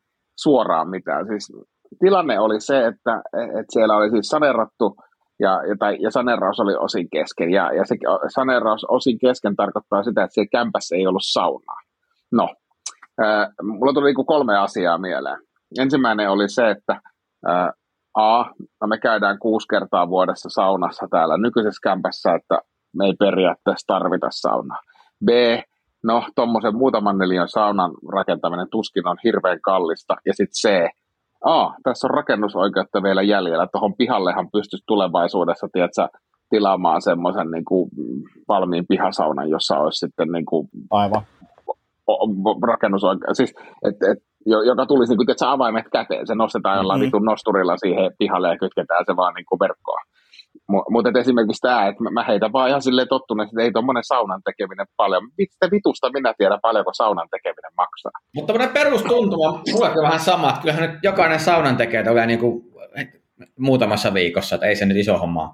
suoraan 0.43 0.89
mitään? 0.89 1.27
Siis 1.27 1.53
tilanne 1.99 2.39
oli 2.39 2.61
se, 2.61 2.85
että, 2.87 3.21
että 3.59 3.73
siellä 3.73 3.97
oli 3.97 4.09
siis 4.09 4.27
saneerattu 4.27 4.95
ja, 5.39 5.63
ja, 5.67 5.75
tai, 5.79 5.97
ja 5.99 6.11
saneeraus 6.11 6.59
oli 6.59 6.75
osin 6.75 7.09
kesken. 7.09 7.51
Ja, 7.51 7.73
ja 7.73 7.85
se 7.85 7.95
saneeraus 8.27 8.85
osin 8.89 9.19
kesken 9.19 9.55
tarkoittaa 9.55 10.03
sitä, 10.03 10.23
että 10.23 10.33
siellä 10.33 10.49
kämpässä 10.51 10.95
ei 10.95 11.07
ollut 11.07 11.25
saunaa. 11.25 11.79
No, 12.31 12.49
äh, 13.23 13.47
mulla 13.63 13.93
tuli 13.93 14.05
niinku 14.05 14.25
kolme 14.25 14.57
asiaa 14.57 14.97
mieleen. 14.97 15.37
Ensimmäinen 15.79 16.29
oli 16.29 16.49
se, 16.49 16.69
että 16.69 17.01
äh, 17.49 17.69
A, 18.13 18.45
no 18.81 18.87
me 18.87 18.97
käydään 18.97 19.39
kuusi 19.39 19.67
kertaa 19.67 20.09
vuodessa 20.09 20.49
saunassa 20.49 21.07
täällä 21.11 21.37
nykyisessä 21.37 21.79
kämpässä, 21.83 22.33
että 22.33 22.61
me 22.97 23.05
ei 23.05 23.13
periaatteessa 23.19 23.87
tarvita 23.87 24.27
saunaa. 24.29 24.79
B, 25.25 25.29
no 26.03 26.23
tuommoisen 26.35 26.75
muutaman 26.75 27.17
neliön 27.17 27.47
saunan 27.49 27.91
rakentaminen 28.13 28.67
tuskin 28.71 29.07
on 29.07 29.17
hirveän 29.23 29.61
kallista. 29.61 30.15
Ja 30.25 30.33
sitten 30.33 30.53
C, 30.53 30.89
A, 31.45 31.71
tässä 31.83 32.07
on 32.07 32.11
rakennusoikeutta 32.13 33.03
vielä 33.03 33.21
jäljellä. 33.21 33.67
Tuohon 33.71 33.93
pihallehan 33.97 34.49
pystyisi 34.51 34.83
tulevaisuudessa, 34.87 35.67
tiedätkö, 35.73 36.07
tilaamaan 36.49 37.01
semmoisen 37.01 37.51
niin 37.51 37.65
kuin, 37.65 37.89
valmiin 38.47 38.85
pihasaunan, 38.87 39.49
jossa 39.49 39.77
olisi 39.77 39.99
sitten 39.99 40.27
niin 40.31 40.45
kuin, 40.45 40.67
Aivan. 40.91 41.21
rakennusoikeus, 42.67 43.37
siis, 43.37 43.53
et, 43.87 43.95
et, 44.11 44.17
jo- 44.45 44.61
joka 44.61 44.85
tulisi 44.85 45.11
niin 45.11 45.17
kuin, 45.17 45.25
tiedätkö, 45.25 45.47
avaimet 45.47 45.85
käteen, 45.91 46.27
se 46.27 46.35
nostetaan 46.35 46.77
jollain 46.77 46.99
Mhm. 46.99 47.03
mm-hmm. 47.03 47.17
vitun 47.17 47.25
nosturilla 47.25 47.77
siihen 47.77 48.11
pihalle 48.19 48.47
ja 48.49 48.57
kytketään 48.57 49.05
se 49.05 49.15
vaan 49.15 49.33
niin 49.33 49.45
kuin 49.49 49.59
verkkoon. 49.59 50.01
Mutta 50.89 51.19
esimerkiksi 51.19 51.61
tämä, 51.61 51.87
että 51.87 52.03
mä, 52.03 52.23
heitän 52.23 52.53
vaan 52.53 52.69
ihan 52.69 52.81
silleen 52.81 53.07
tottuneesti, 53.07 53.55
että 53.55 53.63
ei 53.63 53.71
tuommoinen 53.71 54.03
saunan 54.03 54.41
tekeminen 54.45 54.87
paljon. 54.97 55.23
Vittä 55.37 55.71
vitusta 55.71 56.11
minä 56.13 56.33
tiedän 56.37 56.59
paljonko 56.61 56.91
saunan 56.93 57.27
tekeminen 57.31 57.71
maksaa. 57.77 58.11
Mutta 58.35 58.53
tämmöinen 58.53 58.73
perustuntuma, 58.73 59.61
mullakin 59.71 59.99
on 59.99 60.03
vähän 60.03 60.19
sama, 60.19 60.49
että 60.49 60.61
kyllähän 60.61 60.89
nyt 60.89 60.99
jokainen 61.03 61.39
saunan 61.39 61.77
tekee 61.77 62.03
tulee 62.03 62.25
niin 62.25 62.39
kuin 62.39 62.63
muutamassa 63.59 64.13
viikossa, 64.13 64.55
että 64.55 64.67
ei 64.67 64.75
se 64.75 64.85
nyt 64.85 64.97
iso 64.97 65.17
homma. 65.17 65.53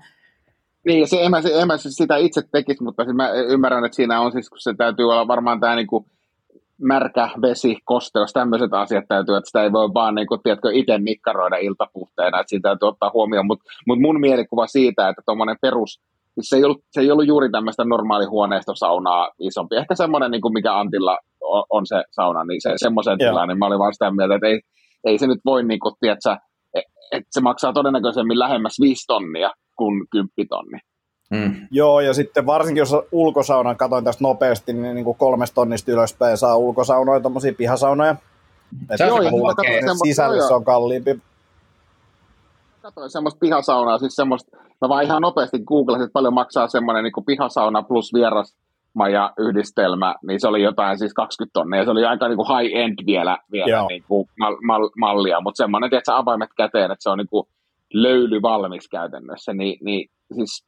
Niin, 0.85 1.07
se, 1.07 1.23
en, 1.23 1.31
mä, 1.31 1.41
se, 1.41 1.61
en 1.61 1.67
mä 1.67 1.77
sitä 1.77 2.17
itse 2.17 2.41
tekisi, 2.51 2.83
mutta 2.83 3.03
siis 3.03 3.15
mä 3.15 3.31
ymmärrän, 3.31 3.85
että 3.85 3.95
siinä 3.95 4.21
on 4.21 4.31
siis, 4.31 4.49
kun 4.49 4.59
se 4.59 4.73
täytyy 4.77 5.11
olla 5.11 5.27
varmaan 5.27 5.59
tämä 5.59 5.75
niinku 5.75 6.05
märkä 6.81 7.29
vesi, 7.41 7.77
kosteus, 7.85 8.33
tämmöiset 8.33 8.73
asiat 8.73 9.05
täytyy, 9.07 9.35
että 9.35 9.47
sitä 9.47 9.63
ei 9.63 9.71
voi 9.71 9.93
vaan 9.93 10.15
niin 10.15 10.27
kuin, 10.27 10.41
tiedätkö, 10.43 10.69
itse 10.73 10.97
nikkaroida 10.97 11.57
iltapuhteena, 11.57 12.39
että 12.39 12.49
siitä 12.49 12.69
täytyy 12.69 12.87
ottaa 12.87 13.11
huomioon, 13.13 13.47
mutta 13.47 13.65
mut 13.87 13.99
mun 13.99 14.19
mielikuva 14.19 14.67
siitä, 14.67 15.09
että 15.09 15.21
tuommoinen 15.25 15.57
perus, 15.61 16.01
se 16.41 16.55
ei, 16.55 16.63
ollut, 16.63 16.83
se 16.91 17.01
ei 17.01 17.11
ollut 17.11 17.27
juuri 17.27 17.49
tämmöistä 17.51 17.83
normaalihuoneistosaunaa 17.83 19.29
isompi, 19.39 19.75
ehkä 19.75 19.95
semmoinen, 19.95 20.31
niin 20.31 20.41
kuin 20.41 20.53
mikä 20.53 20.79
Antilla 20.79 21.17
on, 21.41 21.63
on 21.69 21.85
se 21.85 22.03
sauna, 22.11 22.43
niin 22.43 22.61
se 22.61 22.73
semmoisen 22.75 23.17
tilaan, 23.17 23.47
niin 23.47 23.59
mä 23.59 23.65
olin 23.65 23.79
vaan 23.79 23.93
sitä 23.93 24.11
mieltä, 24.11 24.35
että 24.35 24.47
ei, 24.47 24.61
ei 25.03 25.17
se 25.17 25.27
nyt 25.27 25.39
voi, 25.45 25.63
niin 25.63 25.79
kuin, 25.79 25.95
tiedätkö, 25.99 26.35
että 27.11 27.29
se 27.31 27.41
maksaa 27.41 27.73
todennäköisemmin 27.73 28.39
lähemmäs 28.39 28.77
5 28.81 29.07
tonnia 29.07 29.51
kuin 29.77 30.07
10 30.11 30.29
tonni. 30.49 30.79
Mm. 31.29 31.67
Joo, 31.71 31.99
ja 31.99 32.13
sitten 32.13 32.45
varsinkin 32.45 32.81
jos 32.81 32.95
ulkosaunan, 33.11 33.77
katoin 33.77 34.03
tästä 34.03 34.23
nopeasti, 34.23 34.73
niin, 34.73 34.95
niin 34.95 35.05
kuin 35.05 35.17
kolmesta 35.17 35.55
tonnista 35.55 35.91
ylöspäin 35.91 36.37
saa 36.37 36.57
ulkosaunoja, 36.57 37.19
tuommoisia 37.19 37.53
pihasaunoja. 37.53 38.11
On 38.11 38.17
Että 38.81 38.97
se 38.97 39.29
mulla 39.29 39.53
sisällä 40.03 40.47
se 40.47 40.53
on 40.53 40.65
kalliimpi. 40.65 41.19
Katsoin 42.81 43.09
semmoista 43.09 43.39
pihasaunaa, 43.39 43.97
siis 43.97 44.15
semmoista, 44.15 44.57
mä 44.81 44.89
vaan 44.89 45.03
ihan 45.03 45.21
nopeasti 45.21 45.59
googlasin, 45.59 46.03
että 46.03 46.13
paljon 46.13 46.33
maksaa 46.33 46.67
semmoinen 46.67 47.03
niin 47.03 47.25
pihasauna 47.25 47.81
plus 47.81 48.13
vieras 48.13 48.55
maja 48.93 49.33
yhdistelmä, 49.37 50.15
niin 50.27 50.39
se 50.39 50.47
oli 50.47 50.63
jotain 50.63 50.99
siis 50.99 51.13
20 51.13 51.53
tonnia, 51.53 51.83
se 51.83 51.91
oli 51.91 52.05
aika 52.05 52.27
niin 52.27 52.37
kuin 52.37 52.47
high 52.57 52.77
end 52.77 53.05
vielä, 53.05 53.37
vielä 53.51 53.69
Joo. 53.71 53.87
niin 53.87 54.03
kuin 54.07 54.29
mal, 54.39 54.57
mal, 54.63 54.89
mallia, 54.97 55.41
mutta 55.41 55.57
semmoinen, 55.57 55.93
että 55.93 56.17
avaimet 56.17 56.49
käteen, 56.57 56.91
että 56.91 57.03
se 57.03 57.09
on 57.09 57.17
niin 57.17 57.29
kuin 57.29 57.47
löyly 57.93 58.41
valmis 58.41 58.89
käytännössä, 58.89 59.53
niin, 59.53 59.77
niin 59.81 60.09
siis 60.35 60.65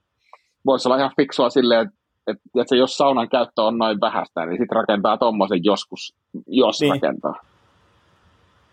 voisi 0.69 0.87
olla 0.87 0.97
ihan 0.97 1.11
fiksua 1.17 1.49
silleen, 1.49 1.81
että 1.81 1.99
että, 2.27 2.61
että 2.61 2.75
jos 2.75 2.97
saunan 2.97 3.29
käyttö 3.29 3.61
on 3.61 3.77
noin 3.77 4.01
vähäistä, 4.01 4.45
niin 4.45 4.57
sitten 4.57 4.75
rakentaa 4.75 5.17
tuommoisen 5.17 5.59
joskus, 5.63 6.15
jos 6.47 6.79
Niin. 6.81 6.91
niin. 6.91 7.01
rakentaa. 7.01 7.35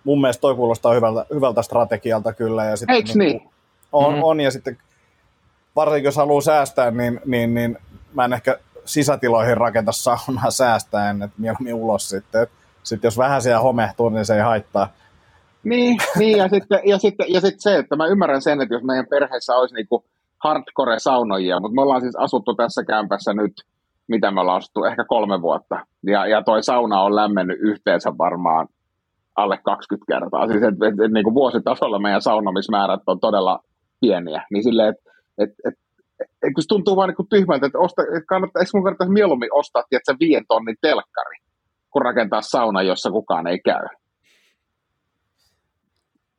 mun 0.05 0.21
mielestä 0.21 0.41
toi 0.41 0.55
kuulostaa 0.55 0.93
hyvältä, 0.95 1.25
hyvältä 1.35 1.63
strategialta 1.63 2.33
kyllä. 2.33 2.65
Ja 2.65 2.77
sitten, 2.77 2.97
Eiks 2.97 3.15
niin? 3.15 3.49
On, 3.93 4.13
Mhm. 4.15 4.23
on, 4.25 4.41
ja 4.41 4.51
sitten 4.51 4.79
varsinkin 5.77 6.05
jos 6.05 6.17
haluaa 6.17 6.41
säästää, 6.41 6.91
niin, 6.91 7.21
niin, 7.25 7.55
niin 7.55 7.79
mä 8.15 8.25
en 8.25 8.33
ehkä 8.33 8.59
sisätiloihin 8.85 9.57
rakenta 9.57 9.93
saunaa 9.93 10.51
säästäen, 10.51 11.23
että 11.23 11.37
mieluummin 11.39 11.75
ulos 11.75 12.09
sitten. 12.09 12.43
Et 12.43 12.51
Sitten 12.83 13.07
jos 13.07 13.19
vähän 13.19 13.43
siellä 13.43 13.61
homehtuu, 13.61 14.09
niin 14.09 14.25
se 14.25 14.35
ei 14.35 14.41
haittaa. 14.43 14.89
Niin, 15.65 15.99
niin 16.19 16.39
ja, 16.39 16.49
sitten, 16.49 16.81
ja, 16.85 16.99
sitten, 16.99 17.27
ja 17.29 17.41
sitten 17.41 17.61
se, 17.61 17.79
että 17.79 17.97
mä 17.97 18.07
ymmärrän 18.07 18.43
sen, 18.43 18.61
että 18.61 18.75
jos 18.75 18.83
meidän 18.83 19.07
perheessä 19.11 19.55
olisi 19.55 19.75
niinku 19.75 20.05
hardcore-saunojia, 20.45 21.61
mutta 21.61 21.75
me 21.75 21.83
ollaan 21.83 22.01
siis 22.01 22.17
asuttu 22.17 22.55
tässä 22.55 22.85
kämpässä 22.85 23.33
nyt, 23.35 23.53
mitä 24.09 24.31
me 24.31 24.41
ollaan 24.41 24.57
asuttu, 24.57 24.85
ehkä 24.85 25.05
kolme 25.09 25.43
vuotta. 25.43 25.87
Ja, 26.07 26.27
ja 26.27 26.43
toi 26.43 26.63
sauna 26.63 27.01
on 27.01 27.17
lämmennyt 27.17 27.59
yhteensä 27.61 28.11
varmaan 28.19 28.69
alle 29.37 29.59
20 29.65 30.13
kertaa. 30.13 30.49
Siis 30.49 30.63
et, 30.63 30.75
et, 30.75 31.01
et, 31.05 31.13
niin 31.13 31.25
kuin 31.25 31.35
vuositasolla 31.35 31.99
meidän 31.99 32.23
saunomismäärät 32.23 33.01
on 33.07 33.21
todella 33.21 33.59
pieniä. 34.01 34.43
Niin 34.53 34.65
silleen, 34.65 34.89
että 34.89 35.11
et, 35.39 35.51
et, 35.65 35.75
et, 36.21 36.55
kun 36.55 36.63
se 36.63 36.69
tuntuu 36.69 36.97
vaan 36.97 37.09
niin 37.09 37.29
tyhmältä, 37.29 37.67
että 37.67 37.79
osta, 37.79 38.03
et 38.03 38.25
kannattaa, 38.29 38.61
eikö 38.61 38.71
mun 38.75 38.85
kannattaisi 38.85 39.13
mieluummin 39.13 39.55
ostaa 39.55 39.83
tiedätkö, 39.89 40.15
viien 40.21 40.45
tonnin 40.49 40.77
telkkari, 40.81 41.37
kun 41.91 42.03
rakentaa 42.03 42.41
sauna, 42.43 42.83
jossa 42.83 43.11
kukaan 43.11 43.47
ei 43.47 43.59
käy. 43.65 43.87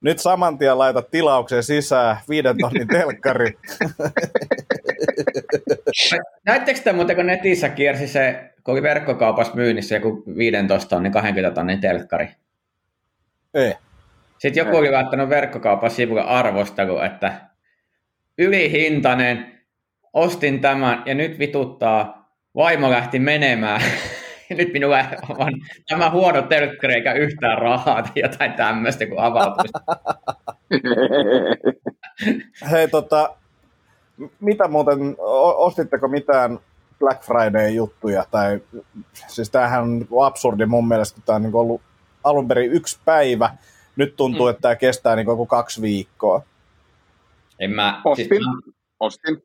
Nyt 0.07 0.19
saman 0.19 0.57
tien 0.57 0.77
laita 0.77 1.01
tilaukseen 1.01 1.63
sisään 1.63 2.17
viiden 2.29 2.57
tonnin 2.57 2.87
telkkari. 2.87 3.57
Näittekö 6.45 6.79
te 6.79 6.93
muuten, 6.93 7.15
kun 7.15 7.25
netissä 7.25 7.69
kiersi 7.69 8.07
se, 8.07 8.51
kun 8.63 8.71
oli 8.71 8.81
verkkokaupassa 8.81 9.55
myynnissä 9.55 9.95
joku 9.95 10.23
15 10.37 10.89
tonnin, 10.89 11.11
20 11.11 11.55
tonnin 11.55 11.81
telkkari. 11.81 12.27
ei. 13.53 13.73
Sitten 14.37 14.65
joku 14.65 14.77
oli 14.77 14.91
laittanut 14.91 15.29
verkkokaupan 15.29 15.91
sivulla 15.91 16.21
arvostelu, 16.21 16.99
että 16.99 17.33
ylihintainen, 18.37 19.61
ostin 20.13 20.61
tämän 20.61 21.03
ja 21.05 21.15
nyt 21.15 21.39
vituttaa, 21.39 22.31
vaimo 22.55 22.91
lähti 22.91 23.19
menemään. 23.19 23.81
Nyt 24.57 24.73
minulla 24.73 25.05
on 25.29 25.53
tämä 25.89 26.09
huono 26.09 26.41
telkkari 26.41 26.93
eikä 26.93 27.13
yhtään 27.13 27.57
rahaa 27.57 28.01
tai 28.03 28.11
jotain 28.15 28.53
tämmöistä, 28.53 29.05
kun 29.05 29.19
avautuisi. 29.19 29.73
Hei, 32.71 32.87
tota, 32.87 33.35
mitä 34.39 34.67
muuten, 34.67 35.15
ostitteko 35.55 36.07
mitään 36.07 36.59
Black 36.99 37.23
Friday-juttuja? 37.23 38.25
Tai, 38.31 38.61
siis 39.27 39.49
tämähän 39.49 39.83
on 39.83 39.99
niinku 39.99 40.21
absurdi 40.21 40.65
mun 40.65 40.87
mielestä, 40.87 41.15
kun 41.15 41.23
tämä 41.25 41.35
on 41.35 41.41
niinku 41.41 41.59
ollut 41.59 41.81
alun 42.23 42.47
perin 42.47 42.71
yksi 42.71 42.99
päivä. 43.05 43.49
Nyt 43.95 44.15
tuntuu, 44.15 44.45
Mm. 44.45 44.49
että 44.49 44.61
tämä 44.61 44.75
kestää 44.75 45.15
niinku 45.15 45.31
joku 45.31 45.45
kaksi 45.45 45.81
viikkoa. 45.81 46.41
En 47.59 47.71
mä, 47.71 48.01
siis 48.15 48.27
Ostin. 48.27 48.45
mä, 48.45 48.51
Ostin. 48.99 49.43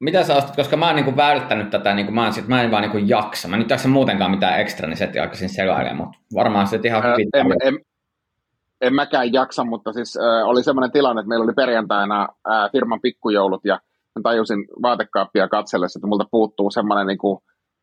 Mitä 0.00 0.22
sä 0.22 0.36
ostit, 0.36 0.56
koska 0.56 0.76
mä 0.76 0.86
oon 0.86 0.96
niinku 0.96 1.16
välttänyt 1.16 1.70
tätä, 1.70 1.94
niinku 1.94 2.12
mä, 2.12 2.22
oon 2.22 2.32
sit, 2.32 2.48
mä 2.48 2.62
en 2.62 2.70
vaan 2.70 2.82
niinku 2.82 2.98
jaksa. 2.98 3.48
Mä 3.48 3.56
nyt 3.56 3.70
jaksa 3.70 3.88
muutenkaan 3.88 4.30
mitään 4.30 4.60
ekstra, 4.60 4.88
niin 4.88 4.96
se 4.96 5.12
alkaisin 5.22 5.48
selailemaan, 5.48 5.96
mutta 5.96 6.18
varmaan 6.34 6.66
se 6.66 6.80
ihan 6.84 7.06
Ää, 7.06 7.16
en, 7.34 7.46
en, 7.62 7.78
en 8.80 8.94
mäkään 8.94 9.32
jaksa, 9.32 9.64
mutta 9.64 9.92
siis 9.92 10.16
äh, 10.16 10.48
oli 10.48 10.62
semmoinen 10.62 10.92
tilanne, 10.92 11.20
että 11.20 11.28
meillä 11.28 11.44
oli 11.44 11.52
perjantaina 11.52 12.22
äh, 12.22 12.70
firman 12.72 13.00
pikkujoulut 13.00 13.64
ja 13.64 13.74
mä 14.14 14.22
tajusin 14.22 14.66
vaatekaappia 14.82 15.48
katsellessa, 15.48 15.98
että 15.98 16.06
multa 16.06 16.24
puuttuu 16.30 16.70
semmoinen 16.70 17.06
niin 17.06 17.18
kuin, 17.18 17.38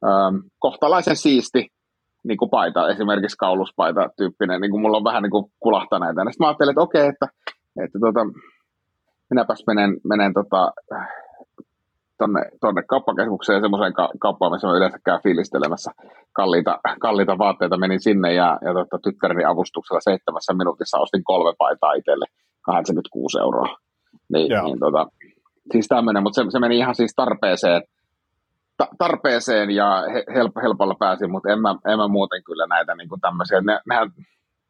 ähm, 0.05 0.35
kohtalaisen 0.59 1.15
siisti 1.15 1.67
niin 2.23 2.37
kuin 2.37 2.49
paita, 2.49 2.89
esimerkiksi 2.89 3.37
kauluspaita 3.37 4.09
tyyppinen, 4.17 4.61
niin 4.61 4.71
kuin 4.71 4.81
mulla 4.81 4.97
on 4.97 5.03
vähän 5.03 5.23
niin 5.23 5.31
kuin 5.31 5.45
kulahtaneita. 5.59 6.21
Sitten 6.21 6.35
mä 6.39 6.47
ajattelin, 6.47 6.71
että 6.71 6.81
okei, 6.81 7.07
että, 7.07 7.27
että 7.83 7.99
tota, 7.99 8.19
minäpäs 9.29 9.63
menen, 9.67 9.97
menen 10.03 10.33
tota, 10.33 10.71
tonne, 12.17 12.41
tonne 12.61 12.83
kauppakeskukseen 12.83 13.61
semmoiseen 13.61 13.93
ka- 13.93 14.11
kauppaan, 14.19 14.51
missä 14.51 14.67
mä 14.67 14.77
yleensä 14.77 14.99
käyn 15.05 15.19
fiilistelemässä 15.23 15.91
kalliita, 16.33 16.79
kalliita 17.05 17.37
vaatteita. 17.37 17.77
Menin 17.77 17.99
sinne 17.99 18.33
ja, 18.33 18.59
ja 18.61 18.73
tota, 18.73 18.99
tyttäreni 19.03 19.45
avustuksella 19.45 20.01
seitsemässä 20.01 20.53
minuutissa 20.53 20.97
ostin 20.99 21.23
kolme 21.23 21.53
paitaa 21.57 21.93
itselle 21.93 22.25
86 22.61 23.39
euroa. 23.39 23.77
Niin, 24.33 24.51
Joo. 24.51 24.63
niin 24.65 24.79
tota, 24.79 25.07
siis 25.71 25.87
tämmöinen, 25.87 26.23
mutta 26.23 26.43
se, 26.43 26.51
se, 26.51 26.59
meni 26.59 26.77
ihan 26.77 26.95
siis 26.95 27.13
tarpeeseen, 27.15 27.81
ta, 28.77 28.87
tarpeeseen 28.97 29.71
ja 29.71 30.03
he, 30.13 30.23
help, 30.35 30.51
helpolla 30.63 30.95
pääsin, 30.99 31.31
mutta 31.31 31.49
en 31.49 31.61
mä, 31.61 31.75
en 31.87 31.97
mä 31.97 32.07
muuten 32.07 32.43
kyllä 32.43 32.67
näitä 32.67 32.95
niin 32.95 33.09
kuin 33.09 33.21
tämmöisiä. 33.21 33.61
Ne, 33.61 33.79
nehän, 33.89 34.11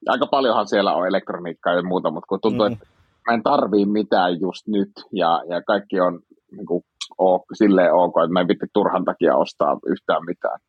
aika 0.08 0.28
paljonhan 0.28 0.68
siellä 0.68 0.93
on 0.93 1.08
elektroniikkaa 1.08 1.74
ja 1.74 1.84
muuta, 1.84 2.12
mutta 2.12 2.28
kun 2.28 2.41
tuntuu, 2.41 2.70
Mm. 2.70 2.72
mm. 2.72 2.74
että 2.74 2.88
mä 3.28 3.34
en 3.34 3.43
tarvii 3.43 3.86
mitään 3.86 4.39
just 4.39 4.68
nyt 4.68 4.91
ja, 5.12 5.43
ja 5.50 5.62
kaikki 5.62 6.00
on 6.00 6.20
niin 6.58 6.66
kuin, 6.66 6.84
ok, 7.18 7.43
silleen 7.53 7.93
ok, 7.93 8.14
että 8.18 8.34
mä 8.34 8.41
en 8.41 8.47
vitti 8.47 8.66
turhan 8.74 9.06
takia 9.06 9.36
ostaa 9.36 9.80
yhtään 9.86 10.26
mitään. 10.26 10.60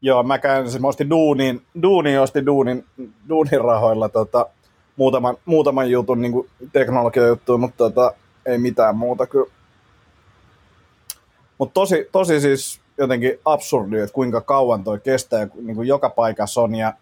Joo, 0.00 0.22
mä 0.22 0.38
käyn, 0.38 0.70
siis 0.70 0.82
mä 0.82 0.88
ostin 0.88 1.10
duunin, 1.10 1.62
duunin 1.82 2.20
ostin 2.20 2.46
duunin, 2.46 2.84
duunin 3.28 3.60
rahoilla 3.60 4.08
tota, 4.08 4.46
muutaman, 4.96 5.36
muutaman 5.44 5.90
jutun 5.90 6.22
niin 6.22 6.50
teknologiajuttuja, 6.72 7.58
mutta 7.58 7.76
tota, 7.76 8.12
ei 8.46 8.58
mitään 8.58 8.96
muuta 8.96 9.26
kyllä. 9.26 9.50
Mutta 11.58 11.74
tosi, 11.74 12.08
tosi 12.12 12.40
siis 12.40 12.80
jotenkin 12.98 13.38
absurdi, 13.44 13.98
että 13.98 14.14
kuinka 14.14 14.40
kauan 14.40 14.84
toi 14.84 15.00
kestää, 15.00 15.48
niin 15.54 15.76
kuin 15.76 15.88
joka 15.88 16.10
paikassa 16.10 16.60
on 16.60 16.74
ja 16.74 16.92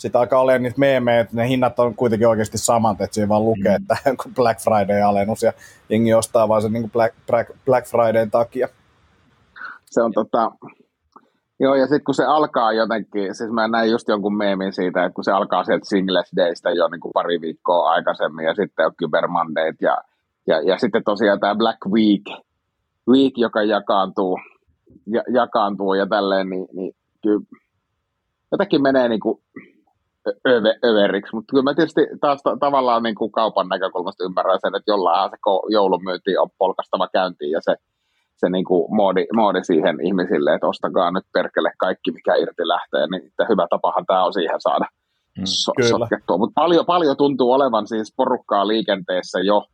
sitten 0.00 0.20
alkaa 0.20 0.40
olemaan 0.40 0.62
niitä 0.62 0.78
meemejä, 0.78 1.20
että 1.20 1.36
ne 1.36 1.48
hinnat 1.48 1.78
on 1.78 1.94
kuitenkin 1.94 2.28
oikeasti 2.28 2.58
samat, 2.58 3.00
että 3.00 3.14
siinä 3.14 3.28
vaan 3.28 3.44
lukee, 3.44 3.74
että 3.74 3.96
kun 4.22 4.34
Black 4.34 4.60
Friday-alennus 4.60 5.42
ja 5.42 5.52
jengi 5.88 6.14
ostaa 6.14 6.48
vaan 6.48 6.62
sen 6.62 6.72
niin 6.72 6.82
kuin 6.82 6.90
Black, 6.90 7.14
Black, 7.26 7.50
Black 7.64 7.86
Fridayn 7.86 8.30
takia. 8.30 8.68
se 9.90 10.02
on 10.02 10.12
tota, 10.12 10.52
joo, 11.60 11.74
ja 11.74 11.86
sitten 11.86 12.04
kun 12.04 12.14
se 12.14 12.24
alkaa 12.24 12.72
jotenkin, 12.72 13.34
siis 13.34 13.50
mä 13.50 13.68
näin 13.68 13.90
just 13.90 14.08
jonkun 14.08 14.36
meemin 14.36 14.72
siitä, 14.72 15.04
että 15.04 15.14
kun 15.14 15.24
se 15.24 15.32
alkaa 15.32 15.64
sieltä 15.64 15.88
Singles 15.88 16.32
Daystä 16.36 16.70
jo 16.70 16.88
niin 16.88 17.00
kuin 17.00 17.12
pari 17.12 17.40
viikkoa 17.40 17.90
aikaisemmin, 17.90 18.46
ja 18.46 18.54
sitten 18.54 18.86
on 18.86 18.92
Cyber 19.00 19.28
Mondayt, 19.28 19.76
ja, 19.80 19.98
ja, 20.46 20.60
ja 20.60 20.78
sitten 20.78 21.04
tosiaan 21.04 21.40
tämä 21.40 21.54
Black 21.54 21.78
Week, 21.86 22.42
week, 23.08 23.32
joka 23.36 23.62
jakaantuu, 23.62 24.38
ja, 25.06 25.22
jakaantuu 25.28 25.94
ja 25.94 26.06
tälleen, 26.06 26.50
niin, 26.50 26.66
niin 26.72 26.92
kyllä 27.22 27.40
jotenkin 28.52 28.82
menee 28.82 29.08
niin 29.08 29.20
kuin 29.20 29.40
öve, 30.48 30.74
överiksi, 30.84 31.34
mutta 31.34 31.50
kyllä 31.50 31.62
mä 31.62 31.74
tietysti 31.74 32.06
taas 32.20 32.42
ta- 32.42 32.56
tavallaan 32.60 33.02
niin 33.02 33.14
kuin 33.14 33.32
kaupan 33.32 33.68
näkökulmasta 33.68 34.24
ymmärrän 34.24 34.58
sen, 34.60 34.76
että 34.76 34.90
jollain 34.90 35.30
se 35.30 35.36
joulumyynti 35.68 36.36
on 36.36 36.48
polkastava 36.58 37.08
käyntiin 37.08 37.50
ja 37.50 37.60
se, 37.62 37.74
se 38.36 38.48
niin 38.48 38.64
kuin 38.64 38.94
moodi, 38.94 39.26
moodi 39.34 39.64
siihen 39.64 40.06
ihmisille, 40.06 40.54
että 40.54 40.66
ostakaa 40.66 41.10
nyt 41.10 41.24
perkele 41.32 41.72
kaikki, 41.78 42.12
mikä 42.12 42.34
irti 42.34 42.68
lähtee, 42.68 43.06
niin 43.06 43.26
että 43.26 43.46
hyvä 43.48 43.66
tapahan 43.70 44.06
tämä 44.06 44.24
on 44.24 44.32
siihen 44.32 44.60
saada 44.60 44.86
Mm, 45.38 45.42
so- 45.46 45.72
sotkettua. 45.88 46.38
Mutta 46.38 46.60
paljon, 46.60 46.86
paljon 46.86 47.16
tuntuu 47.16 47.52
olevan 47.52 47.86
siis 47.86 48.14
porukkaa 48.16 48.66
liikenteessä 48.66 49.40
jo 49.40 49.64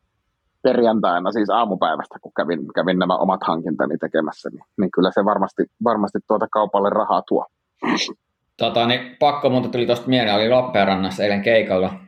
perjantaina, 0.62 1.32
siis 1.32 1.50
aamupäivästä, 1.50 2.18
kun 2.22 2.32
kävin, 2.36 2.60
kävin 2.74 2.98
nämä 2.98 3.16
omat 3.16 3.40
hankintani 3.42 3.98
tekemässä, 3.98 4.50
niin, 4.50 4.64
niin 4.78 4.90
kyllä 4.90 5.10
se 5.14 5.24
varmasti, 5.24 5.62
varmasti 5.84 6.18
tuota 6.28 6.46
kaupalle 6.52 6.90
rahaa 6.90 7.22
tuo. 7.28 7.46
Tota, 8.56 8.86
niin 8.86 9.16
pakko 9.18 9.50
muuta 9.50 9.68
tuli 9.68 9.86
tuosta 9.86 10.08
mieleen, 10.08 10.36
oli 10.36 10.48
Lappeenrannassa 10.48 11.22
eilen 11.24 11.42
keikalla. 11.42 12.00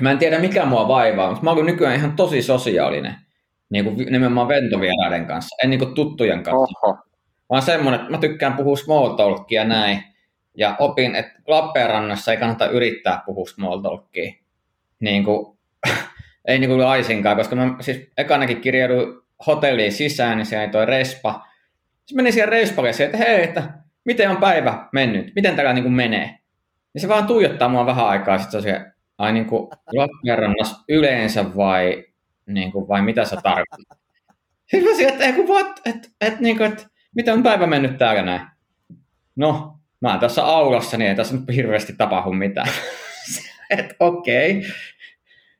Mä 0.00 0.10
en 0.10 0.18
tiedä 0.18 0.38
mikä 0.38 0.64
mua 0.66 0.88
vaivaa, 0.88 1.28
mutta 1.28 1.44
mä 1.44 1.50
oon 1.50 1.66
nykyään 1.66 1.96
ihan 1.96 2.16
tosi 2.16 2.42
sosiaalinen. 2.42 3.14
Niin 3.70 3.84
kuin 3.84 3.96
nimenomaan 3.96 4.48
ventovieraiden 4.48 5.26
kanssa, 5.26 5.56
en 5.62 5.70
niin 5.70 5.80
kuin 5.80 5.94
tuttujen 5.94 6.42
kanssa. 6.42 6.78
Oho, 6.82 6.98
Vaan 7.50 7.62
semmoinen, 7.62 8.00
että 8.00 8.12
mä 8.12 8.18
tykkään 8.18 8.56
puhua 8.56 8.76
small 8.76 9.08
talkia 9.16 9.64
näin. 9.64 10.02
Ja 10.54 10.76
opin, 10.78 11.14
että 11.14 11.32
Lappeenrannassa 11.46 12.32
ei 12.32 12.38
kannata 12.38 12.66
yrittää 12.66 13.22
puhua 13.26 13.46
small 13.46 13.80
talkia. 13.80 14.32
Niin 15.00 15.24
kuin, 15.24 15.58
ei 16.48 16.58
niin 16.58 16.70
kuin 16.70 16.80
laisinkaan, 16.80 17.36
koska 17.36 17.56
mä 17.56 17.76
siis 17.80 18.10
ekanakin 18.18 18.60
kirjauduin 18.60 19.18
hotelliin 19.46 19.92
sisään, 19.92 20.38
niin 20.38 20.46
siellä 20.46 20.64
ei 20.64 20.70
toi 20.70 20.86
respa. 20.86 21.46
Sitten 21.96 22.16
menin 22.16 22.32
siihen 22.32 22.48
respalle 22.48 22.90
ja 22.98 23.04
että 23.04 23.18
hei, 23.18 23.44
että 23.44 23.62
miten 24.06 24.30
on 24.30 24.36
päivä 24.36 24.88
mennyt, 24.92 25.32
miten 25.34 25.56
täällä 25.56 25.72
niin 25.72 25.82
kuin 25.82 25.92
menee. 25.92 26.38
Niin 26.94 27.02
se 27.02 27.08
vaan 27.08 27.26
tuijottaa 27.26 27.68
mua 27.68 27.86
vähän 27.86 28.06
aikaa, 28.06 28.38
sitten 28.38 28.62
se 28.62 28.70
se, 28.70 28.84
ai 29.18 29.32
niin 29.32 29.46
kuin 29.46 29.70
yleensä 30.88 31.56
vai, 31.56 32.04
niin 32.46 32.72
kuin, 32.72 32.88
vai 32.88 33.02
mitä 33.02 33.24
sä 33.24 33.36
tarkoitat. 33.42 33.98
Sitten 34.66 34.90
mä 34.90 34.96
sieltä, 34.96 35.24
että, 35.24 35.42
what, 35.42 35.80
että, 35.84 36.08
että, 36.20 36.40
niin 36.40 36.56
kuin, 36.56 36.72
että 36.72 36.86
miten 37.14 37.34
on 37.34 37.42
päivä 37.42 37.66
mennyt 37.66 37.98
täällä 37.98 38.22
näin? 38.22 38.40
No, 39.36 39.78
mä 40.00 40.10
oon 40.10 40.20
tässä 40.20 40.44
aulassa, 40.44 40.96
niin 40.96 41.08
ei 41.08 41.16
tässä 41.16 41.36
nyt 41.36 41.56
hirveästi 41.56 41.92
tapahdu 41.92 42.32
mitään. 42.32 42.68
että 43.78 43.94
okei. 44.00 44.58
Okay. 44.58 44.70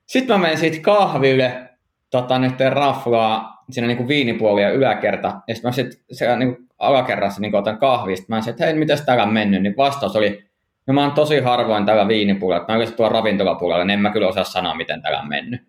Sitten 0.07 0.37
mä 0.37 0.43
menen 0.43 0.59
siitä 0.59 0.79
kahville, 0.83 1.71
tota, 2.11 2.39
nyt 2.39 2.55
raflaa, 2.71 3.65
siinä 3.71 3.87
niinku 3.87 4.09
viinipuoli 4.09 4.63
ja 4.63 4.71
yläkerta, 4.71 5.41
ja 5.49 5.55
sitten 5.55 5.69
mä 5.69 5.73
sitten 5.73 6.01
siellä 6.13 6.37
niinku 6.37 6.66
alakerrassa 6.79 7.41
niinku 7.41 7.57
otan 7.57 7.79
kahvia, 7.79 8.17
sitten 8.17 8.37
mä 8.37 8.41
sanoin, 8.41 8.51
että 8.55 8.65
hei, 8.65 8.75
mitäs 8.75 9.03
täällä 9.03 9.23
on 9.23 9.33
mennyt, 9.33 9.63
niin 9.63 9.77
vastaus 9.77 10.17
oli, 10.17 10.47
No 10.87 10.95
mä 10.95 11.03
oon 11.03 11.13
tosi 11.13 11.41
harvoin 11.41 11.87
tällä 11.87 12.09
viinipuolella. 12.09 12.65
Mä 12.69 12.75
yleensä 12.75 12.97
tuolla 12.97 13.13
ravintolapuolella, 13.13 13.85
niin 13.85 13.95
en 13.95 14.01
mä 14.01 14.11
kyllä 14.11 14.29
osaa 14.29 14.45
sanoa, 14.45 14.75
miten 14.75 15.03
täällä 15.03 15.21
on 15.21 15.29
mennyt. 15.29 15.61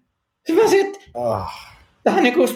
Sitten 0.46 0.64
mä 0.64 0.70
sit, 0.70 1.10
Ah. 1.14 1.76
tähän 2.04 2.24
niinku 2.24 2.48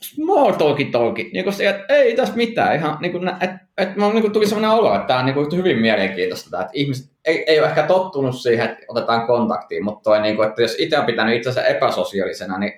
small 0.00 0.52
talki 0.52 0.84
talki, 0.84 1.30
niinku 1.32 1.52
se, 1.52 1.68
että 1.68 1.94
ei 1.94 2.16
tässä 2.16 2.36
mitään, 2.36 2.76
ihan 2.76 2.98
niinku, 3.00 3.18
että 3.40 3.58
et, 3.78 3.96
mä 3.96 4.08
niinku 4.08 4.30
tuli 4.30 4.46
sellainen 4.46 4.70
olo, 4.70 4.94
että 4.94 5.06
tää 5.06 5.18
on 5.18 5.26
niinku 5.26 5.56
hyvin 5.56 5.78
mielenkiintoista, 5.78 6.50
tää, 6.50 6.60
että 6.60 6.72
ihmiset 6.74 7.12
ei, 7.24 7.44
ei 7.46 7.60
ole 7.60 7.68
ehkä 7.68 7.82
tottunut 7.82 8.40
siihen, 8.40 8.70
että 8.70 8.84
otetaan 8.88 9.26
kontaktiin, 9.26 9.84
mutta 9.84 10.02
toi, 10.02 10.20
niinku, 10.20 10.42
että 10.42 10.62
jos 10.62 10.76
itse 10.78 10.98
on 10.98 11.06
pitänyt 11.06 11.36
itsensä 11.36 11.62
epäsosiaalisena, 11.62 12.58
niin 12.58 12.72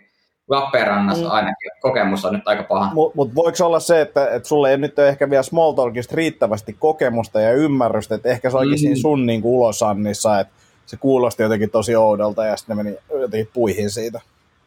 Lappeenrannassa 0.49 1.24
Mm. 1.24 1.30
ainakin 1.30 1.70
kokemus 1.80 2.24
on 2.24 2.32
nyt 2.34 2.49
aika 2.49 2.62
paha. 2.62 2.94
Mutta 2.94 3.16
mut 3.16 3.34
voiko 3.34 3.66
olla 3.66 3.80
se, 3.80 4.01
että, 4.01 4.30
että 4.30 4.49
sulle 4.49 4.70
ei 4.70 4.78
nyt 4.78 4.99
ole 4.99 5.09
ehkä 5.09 5.30
vielä 5.30 5.42
small 5.42 5.72
talkista 5.72 6.16
riittävästi 6.16 6.76
kokemusta 6.78 7.40
ja 7.40 7.53
ymmärrystä, 7.53 8.14
että 8.14 8.28
ehkä 8.28 8.51
se 8.51 8.57
onkin 8.57 8.72
Mm. 8.72 8.76
siinä 8.78 8.97
sun 8.97 9.26
niin 9.26 9.40
ulosannissa, 9.44 10.40
että 10.40 10.55
se 10.86 10.97
kuulosti 10.97 11.42
jotenkin 11.42 11.70
tosi 11.70 11.97
oudolta 11.97 12.44
ja 12.44 12.57
sitten 12.57 12.76
ne 12.76 12.82
meni 12.82 12.97
jotenkin 13.11 13.49
puihin 13.55 13.90
siitä. 13.90 14.20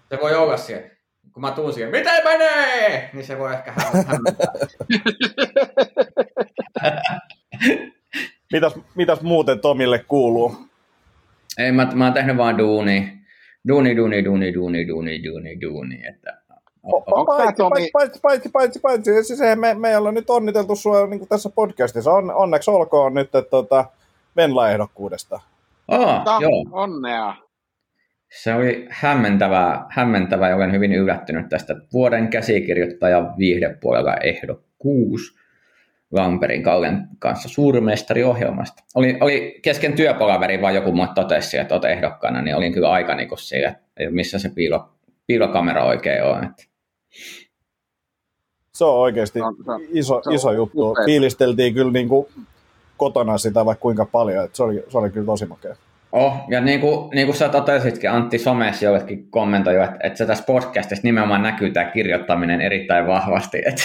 Se 0.10 0.20
voi 0.22 0.36
olla 0.36 0.58
siellä, 0.58 0.88
kun 1.34 1.42
mä 1.42 1.52
tuun 1.52 1.74
siihen, 1.74 1.92
miten 1.92 2.24
menee? 2.24 3.10
Niin 3.14 3.26
se 3.26 3.40
voi 3.40 3.54
ehkä 3.54 3.72
hä- 3.72 4.04
hämmentää. 4.08 4.48
Mitäs, 8.54 8.74
mitäs 8.96 9.22
muuten 9.22 9.60
Tomille 9.60 10.00
kuuluu? 10.08 10.56
Ei, 11.58 11.72
mä, 11.72 11.88
mä 11.94 12.04
oon 12.06 12.14
tehnyt 12.14 12.38
vaan 12.38 12.58
duuni. 12.58 13.19
Duuni, 13.68 13.98
duuni, 13.98 14.26
duuni, 14.26 14.54
duuni, 14.54 14.88
duuni, 14.88 15.24
duuni, 15.24 15.62
duuni. 15.62 16.08
Että, 16.08 16.38
Paitsi, 17.26 17.56
Tomi- 17.58 17.70
paitsi, 17.70 17.92
paitsi, 17.94 18.20
paitsi, 18.22 18.50
paitsi, 18.50 18.80
paitsi. 18.80 19.24
Siis 19.24 19.40
me, 19.56 19.74
me 19.74 19.98
ollaan 19.98 20.16
nyt 20.16 20.30
onniteltu 20.30 20.76
sua 20.76 21.08
niin 21.08 21.20
kuin 21.20 21.30
tässä 21.30 21.50
podcastissa. 21.50 22.12
On, 22.12 22.32
onneksi 22.32 22.72
olkoon 22.72 23.14
nyt 23.14 23.36
että, 23.36 23.50
tota, 23.50 23.86
Venla-ehdokkuudesta. 24.36 25.40
oh, 25.88 26.24
Ta- 26.24 26.40
joo. 26.42 26.66
Onnea. 26.72 27.36
Se 28.42 28.54
oli 28.54 28.88
hämmentävää, 28.90 29.86
hämmentävää 29.90 30.50
ja 30.50 30.56
olen 30.56 30.72
hyvin 30.72 30.94
yllättynyt 30.94 31.50
tästä 31.50 31.76
vuoden 31.94 32.28
käsikirjoittaja 32.28 33.34
viihdepuolella 33.38 34.18
ehdokkuus 34.18 35.39
Lamperin 36.12 36.64
Kallen 36.64 37.08
kanssa 37.20 37.50
suurmestariohjelmasta. 37.50 38.84
Oli, 38.96 39.18
oli 39.22 39.60
kesken 39.62 39.94
työpalaveri 39.94 40.62
vaan 40.62 40.76
joku 40.76 40.92
mulle 40.92 41.10
totesi, 41.16 41.58
että 41.58 41.76
olet 41.76 41.86
ehdokkaana, 41.86 42.42
niin 42.42 42.56
olin 42.56 42.74
kyllä 42.74 42.92
aika 42.92 43.16
niin 43.16 43.30
sillä, 43.38 43.70
että 43.98 44.16
missä 44.16 44.40
se 44.40 44.50
piilo, 44.50 44.90
piilokamera 45.28 45.86
oikein 45.86 46.24
on. 46.24 46.44
Että. 46.44 46.64
Se 48.74 48.86
on 48.86 48.98
oikeasti 48.98 49.40
iso, 49.92 50.22
iso 50.32 50.52
juttu. 50.52 50.96
Fiilisteltiin 51.06 51.74
kyllä 51.74 51.92
niin 51.92 52.10
kuin 52.10 52.28
kotona 52.98 53.38
sitä 53.38 53.66
vaikka 53.66 53.82
kuinka 53.82 54.06
paljon. 54.06 54.46
Että 54.46 54.58
se, 54.58 54.64
oli, 54.64 54.84
se 54.90 54.98
oli 54.98 55.10
kyllä 55.10 55.26
tosi 55.26 55.46
makea. 55.46 55.76
Oh, 56.12 56.34
ja 56.48 56.62
niin 56.62 56.80
kuin, 56.80 57.10
niin 57.10 57.28
kuin 57.28 57.38
sä 57.38 57.50
totesitkin, 57.50 58.12
Antti 58.12 58.38
somessa 58.38 58.86
jollekin 58.86 59.28
kommentoi, 59.30 59.84
että, 59.84 59.98
että 60.04 60.18
se 60.18 60.26
tässä 60.26 60.44
podcastissa 60.48 61.04
nimenomaan 61.04 61.44
näkyy 61.44 61.72
tämä 61.72 61.92
kirjoittaminen 61.92 62.62
erittäin 62.62 63.08
vahvasti. 63.08 63.58
Että, 63.66 63.84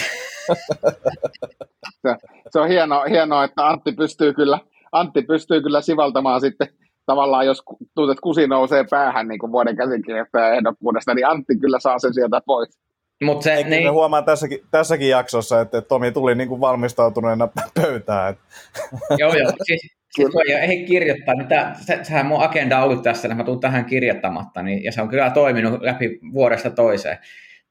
Se, 2.01 2.15
se 2.49 2.59
on 2.59 2.67
hienoa, 2.67 3.03
hienoa, 3.05 3.43
että 3.43 3.67
Antti 3.67 3.91
pystyy 3.91 4.33
kyllä, 4.33 4.59
Antti 4.91 5.21
pystyy 5.21 5.61
kyllä 5.61 5.81
sivaltamaan 5.81 6.41
sitten 6.41 6.67
tavallaan, 7.05 7.45
jos 7.45 7.63
tuntuu, 7.95 8.11
että 8.11 8.21
kusi 8.21 8.47
nousee 8.47 8.85
päähän 8.89 9.27
niin 9.27 9.39
kuin 9.39 9.51
vuoden 9.51 9.75
käsikirjoittajan 9.75 10.53
ehdokkuudesta, 10.55 11.13
niin 11.13 11.27
Antti 11.27 11.57
kyllä 11.59 11.79
saa 11.79 11.99
sen 11.99 12.13
sieltä 12.13 12.41
pois. 12.45 12.79
mutta 13.23 13.43
se, 13.43 13.55
Niin. 13.55 13.69
niin, 13.69 13.91
huomaan 13.91 14.25
tässäkin, 14.25 14.59
tässäkin 14.71 15.09
jaksossa, 15.09 15.61
että 15.61 15.81
Tomi 15.81 16.11
tuli 16.11 16.35
niin 16.35 16.49
kuin 16.49 16.61
valmistautuneena 16.61 17.47
pöytään. 17.81 18.29
Että 18.33 18.43
Joo, 19.19 19.33
joo. 19.33 19.51
Siis, 19.63 19.81
siis 20.15 20.31
kun 20.31 20.41
ei, 20.47 20.53
ei 20.55 20.85
kirjoittaa, 20.85 21.35
niin 21.35 21.47
tää, 21.47 21.75
se, 21.81 21.99
sehän 22.03 22.25
mun 22.25 22.43
agenda 22.43 22.77
on 22.77 22.83
ollut 22.83 23.03
tässä, 23.03 23.27
että 23.27 23.35
mä 23.35 23.43
tuun 23.43 23.59
tähän 23.59 23.85
kirjoittamatta, 23.85 24.61
niin, 24.63 24.83
ja 24.83 24.91
se 24.91 25.01
on 25.01 25.09
kyllä 25.09 25.29
toiminut 25.29 25.81
läpi 25.81 26.19
vuodesta 26.33 26.69
toiseen. 26.69 27.17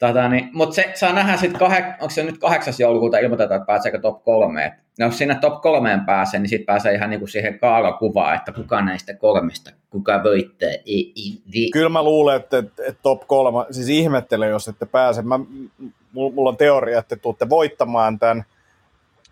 Tota, 0.06 0.28
niin, 0.28 0.50
Mutta 0.52 0.74
se 0.74 0.92
saa 0.94 1.12
nähdä 1.12 1.36
sitten, 1.36 1.58
kahek, 1.58 1.84
onko 1.84 2.10
se 2.10 2.22
nyt 2.22 2.38
8. 2.38 2.74
joulukuuta 2.78 3.18
ilmoitetaan, 3.18 3.60
että 3.60 3.66
pääseekö 3.66 4.00
top 4.00 4.24
kolmeen. 4.24 4.72
No, 4.98 5.06
jos 5.06 5.18
sinne 5.18 5.34
top 5.34 5.60
kolmeen 5.60 6.04
pääsee, 6.04 6.40
niin 6.40 6.48
sitten 6.48 6.66
pääsee 6.66 6.94
ihan 6.94 7.10
niinku 7.10 7.26
siihen 7.26 7.58
kaalakuvaan, 7.58 8.36
että 8.36 8.52
kuka 8.52 8.82
näistä 8.82 9.14
kolmesta, 9.14 9.70
kuka 9.90 10.22
voittaa. 10.22 10.68
Ei, 10.68 11.12
ei, 11.16 11.42
ei. 11.54 11.70
Kyllä 11.72 11.88
mä 11.88 12.02
luulen, 12.02 12.36
että, 12.36 12.58
että, 12.58 12.82
että 12.86 13.02
top 13.02 13.22
kolma, 13.26 13.66
siis 13.70 13.88
ihmettelen, 13.88 14.50
jos 14.50 14.68
ette 14.68 14.86
pääse. 14.86 15.22
Mä, 15.22 15.40
mulla 16.12 16.50
on 16.50 16.56
teoria, 16.56 16.98
että 16.98 17.16
te 17.16 17.22
tuutte 17.22 17.48
voittamaan 17.48 18.18
tämän 18.18 18.44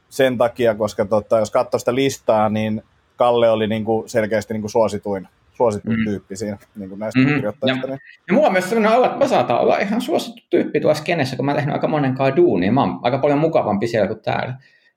sen 0.08 0.38
takia, 0.38 0.74
koska 0.74 1.04
tota, 1.04 1.38
jos 1.38 1.50
katsoo 1.50 1.78
sitä 1.78 1.94
listaa, 1.94 2.48
niin 2.48 2.82
Kalle 3.16 3.50
oli 3.50 3.66
niin 3.66 3.84
kuin 3.84 4.08
selkeästi 4.08 4.54
niin 4.54 4.62
kuin 4.62 4.70
suosituin, 4.70 5.28
suosituin 5.62 5.98
Mm. 5.98 6.04
tyyppi 6.04 6.36
siinä 6.36 6.58
niin 6.76 6.88
kuin 6.88 6.98
näistä 6.98 7.20
Mhm. 7.20 7.28
kirjoittajista. 7.34 7.86
Niin. 7.86 7.98
Ja 8.28 8.34
mulla 8.34 8.46
on 8.46 8.52
myös 8.52 8.68
sellainen 8.70 8.98
olo, 8.98 9.06
että 9.06 9.18
mä 9.18 9.26
saatan 9.28 9.58
olla 9.60 9.78
ihan 9.78 10.00
suosittu 10.00 10.42
tyyppi 10.50 10.80
tuossa 10.80 11.02
skenessä, 11.02 11.36
kun 11.36 11.44
mä 11.44 11.50
oon 11.50 11.56
tehnyt 11.58 11.74
aika 11.74 11.88
monen 11.88 12.14
kanssa 12.14 12.36
duunia. 12.36 12.72
Mä 12.72 12.80
oon 12.80 12.98
aika 13.02 13.18
paljon 13.18 13.38
mukavampi 13.38 13.86
siellä 13.86 14.08
kuin 14.08 14.20
täällä. 14.20 14.54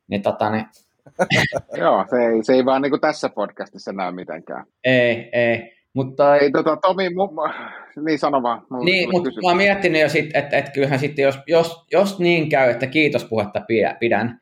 Niin 0.08 0.22
tota, 0.22 0.50
niin, 0.50 0.66
Joo, 1.78 2.06
se 2.10 2.18
ei, 2.26 2.44
se 2.44 2.54
ei 2.54 2.66
vaan 2.66 2.82
niin 2.82 2.90
kuin 2.90 3.02
tässä 3.02 3.30
podcastissa 3.30 3.92
näy 3.94 4.12
mitenkään. 4.12 4.66
ei, 4.84 5.30
ei. 5.34 5.76
Mutta 5.94 6.36
Ei, 6.36 6.52
tota, 6.52 6.78
Tomi, 6.78 7.10
mu, 7.10 7.30
niin 8.06 8.20
sano 8.20 8.44
vaan. 8.44 8.62
Mulla 8.70 8.86
Niin, 8.86 9.10
mutta 9.12 9.30
kysymys. 9.30 9.44
mä 9.44 9.48
oon 9.50 9.58
miettinyt 9.58 10.02
jo 10.02 10.10
sit, 10.10 10.30
että 10.34 10.58
et 10.58 10.70
kyllähän 10.74 11.00
sitten, 11.00 11.24
jos, 11.24 11.40
jos, 11.48 11.86
jos 11.92 12.20
niin 12.20 12.50
käy, 12.50 12.70
että 12.70 12.88
kiitospuhetta 12.88 13.60
pidä- 13.60 13.98
pidän, 14.00 14.40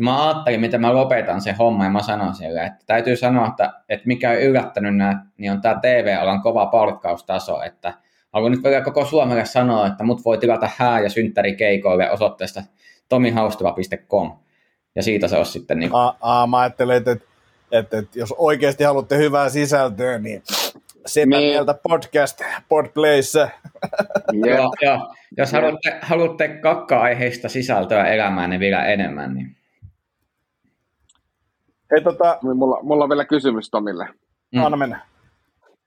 mä 0.00 0.28
ajattelin, 0.28 0.60
miten 0.60 0.80
mä 0.80 0.94
lopetan 0.94 1.40
sen 1.40 1.56
homman, 1.56 1.86
ja 1.86 1.90
mä 1.90 2.02
sanon 2.02 2.34
sille, 2.34 2.62
että 2.64 2.84
täytyy 2.86 3.16
sanoa, 3.16 3.46
että, 3.48 3.72
että 3.88 4.06
mikä 4.06 4.30
on 4.30 4.40
yllättänyt 4.40 4.96
nää, 4.96 5.26
niin 5.38 5.52
on 5.52 5.60
tämä 5.60 5.80
TV-alan 5.82 6.42
kova 6.42 6.66
palkkaustaso, 6.66 7.62
että 7.62 7.94
haluan 8.32 8.52
nyt 8.52 8.64
vielä 8.64 8.80
koko 8.84 9.04
Suomelle 9.04 9.44
sanoa, 9.44 9.86
että 9.86 10.04
mut 10.04 10.24
voi 10.24 10.38
tilata 10.38 10.70
hää- 10.76 11.00
ja 11.00 11.10
synttärikeikoille 11.10 12.10
osoitteesta 12.10 12.62
tomihaustila.com, 13.08 14.32
ja 14.94 15.02
siitä 15.02 15.28
se 15.28 15.36
olisi 15.36 15.52
sitten 15.52 15.78
niin 15.78 15.90
A, 15.94 16.14
a, 16.20 16.46
mä 16.46 16.58
ajattelen, 16.58 16.96
että, 16.96 17.12
että, 17.12 17.26
että, 17.72 17.98
että 17.98 18.18
jos 18.18 18.34
oikeasti 18.38 18.84
haluatte 18.84 19.16
hyvää 19.16 19.48
sisältöä, 19.48 20.18
niin 20.18 20.42
sitä 21.06 21.26
Niin. 21.26 21.42
mieltä 21.42 21.74
podcast, 21.88 22.40
podplayssä. 22.68 23.48
Joo, 24.32 24.72
joo. 24.82 25.14
Jos 25.36 25.52
haluatte, 25.52 25.98
haluatte 26.02 26.48
kakka-aiheista 26.48 27.48
sisältöä 27.48 28.04
elämään, 28.06 28.50
niin 28.50 28.60
vielä 28.60 28.84
enemmän, 28.84 29.34
niin 29.34 29.56
Hei, 31.90 32.02
tota, 32.04 32.38
Mulla, 32.42 32.82
mulla 32.82 33.04
on 33.04 33.10
vielä 33.10 33.24
kysymys 33.24 33.70
Tomille. 33.70 34.08
Mm. 34.54 34.64
anna 34.64 34.76
mennä. 34.76 35.06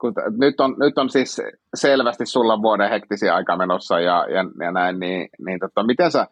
kun 0.02 0.14
nyt, 0.38 0.60
on, 0.60 0.76
nyt 0.80 0.98
on 0.98 1.10
siis 1.10 1.42
selvästi 1.76 2.26
sulla 2.26 2.62
vuoden 2.62 2.90
hektisiä 2.90 3.36
aika 3.36 3.58
menossa 3.58 4.00
ja, 4.00 4.26
ja, 4.30 4.66
ja 4.66 4.72
näin, 4.72 5.00
niin, 5.00 5.30
niin 5.46 5.60
tota, 5.60 5.84
miten 5.84 6.12
sä, 6.12 6.28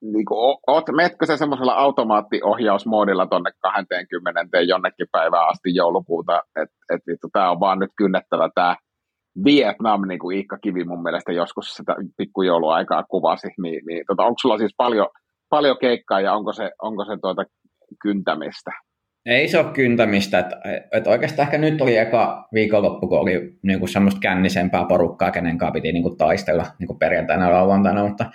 niin 0.00 0.24
kuin, 0.24 0.56
oot, 0.66 0.84
meetkö 0.96 1.26
sä 1.26 1.36
semmoisella 1.36 1.72
automaattiohjausmoodilla 1.74 3.26
tonne 3.26 3.50
20 3.62 4.60
jonnekin 4.60 5.06
päivään 5.12 5.48
asti 5.48 5.74
joulukuuta, 5.74 6.42
että 6.62 6.76
et, 6.94 7.00
vittu, 7.06 7.28
tää 7.32 7.50
on 7.50 7.60
vaan 7.60 7.78
nyt 7.78 7.90
kynnettävä 7.96 8.48
tää 8.54 8.76
Vietnam, 9.44 10.08
niin 10.08 10.18
kuin 10.18 10.36
Iikka 10.36 10.58
Kivi 10.58 10.84
mun 10.84 11.02
mielestä 11.02 11.32
joskus 11.32 11.74
sitä 11.74 11.96
pikkujouluaikaa 12.16 13.02
kuvasi, 13.02 13.48
niin, 13.62 13.86
niin 13.86 14.04
tota, 14.06 14.22
onko 14.22 14.38
sulla 14.40 14.58
siis 14.58 14.74
paljon, 14.76 15.08
paljon 15.50 15.76
keikkaa 15.80 16.20
ja 16.20 16.34
onko 16.34 16.52
se, 16.52 16.70
onko 16.82 17.04
se 17.04 17.16
tuota 17.22 17.44
kyntämistä? 18.02 18.70
Ei 19.26 19.48
se 19.48 19.58
ole 19.58 19.72
kyntämistä, 19.72 20.38
että, 20.38 20.60
että 20.92 21.10
oikeastaan 21.10 21.46
ehkä 21.46 21.58
nyt 21.58 21.80
oli 21.80 21.96
eka 21.96 22.48
viikonloppu, 22.54 23.08
kun 23.08 23.18
oli 23.18 23.58
niin 23.62 23.78
kuin 23.78 23.88
semmoista 23.88 24.20
kännisempää 24.20 24.84
porukkaa, 24.84 25.30
kenen 25.30 25.58
kanssa 25.58 25.72
piti 25.72 25.92
niin 25.92 26.02
kuin 26.02 26.16
taistella 26.16 26.66
niin 26.78 26.86
kuin 26.86 26.98
perjantaina 26.98 27.44
ja 27.44 27.52
lauantaina, 27.52 28.08
mutta 28.08 28.30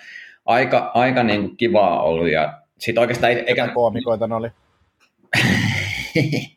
aika, 0.46 0.92
aika 0.94 1.24
niin 1.24 1.42
kuin 1.42 1.58
kivaa 1.58 2.02
ollut 2.02 2.32
ja 2.32 2.62
sitten 2.80 3.02
oikeastaan 3.02 3.34
ei- 3.34 3.44
eikä, 3.48 3.68
koomikoita 3.68 4.28
ne 4.28 4.36
oli. 4.36 4.50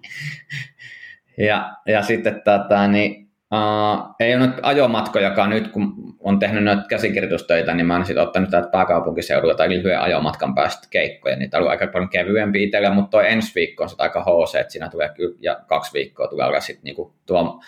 ja, 1.48 1.76
ja 1.86 2.02
sitten 2.02 2.42
tätä, 2.44 2.88
niin, 2.88 3.31
uh, 3.52 4.14
ei 4.20 4.34
ole 4.34 4.46
nyt 4.46 4.56
ajomatkojakaan 4.62 5.50
nyt, 5.50 5.68
kun 5.68 5.94
on 6.20 6.38
tehnyt 6.38 6.64
noita 6.64 6.82
käsikirjoitustöitä, 6.88 7.74
niin 7.74 7.86
mä 7.86 7.94
oon 7.94 8.06
sitten 8.06 8.22
ottanut 8.22 8.50
täältä 8.50 8.68
pääkaupunkiseudulla 8.68 9.54
tai 9.54 9.70
lyhyen 9.70 10.00
ajomatkan 10.00 10.54
päästä 10.54 10.88
keikkoja, 10.90 11.36
niitä 11.36 11.58
on 11.58 11.70
aika 11.70 11.86
paljon 11.86 12.10
kevyempi 12.10 12.62
itsellä, 12.62 12.90
mutta 12.90 13.10
toi 13.10 13.32
ensi 13.32 13.54
viikko 13.54 13.82
on 13.82 13.88
sitten 13.88 14.04
aika 14.04 14.22
HC, 14.22 14.54
että 14.54 14.72
siinä 14.72 14.88
tulee 14.88 15.08
kyllä, 15.14 15.36
ja 15.40 15.60
kaksi 15.66 15.92
viikkoa 15.92 16.28
tulee 16.28 16.60
sitten 16.60 16.84
niinku 16.84 17.14
tuo 17.26 17.60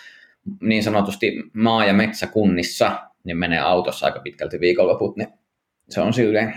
niin 0.61 0.83
sanotusti 0.83 1.43
maa- 1.53 1.85
ja 1.85 1.93
metsäkunnissa, 1.93 2.91
niin 3.23 3.37
menee 3.37 3.59
autossa 3.59 4.05
aika 4.05 4.19
pitkälti 4.19 4.59
viikonloput, 4.59 5.17
niin 5.17 5.29
se 5.89 6.01
on 6.01 6.13
silleen. 6.13 6.53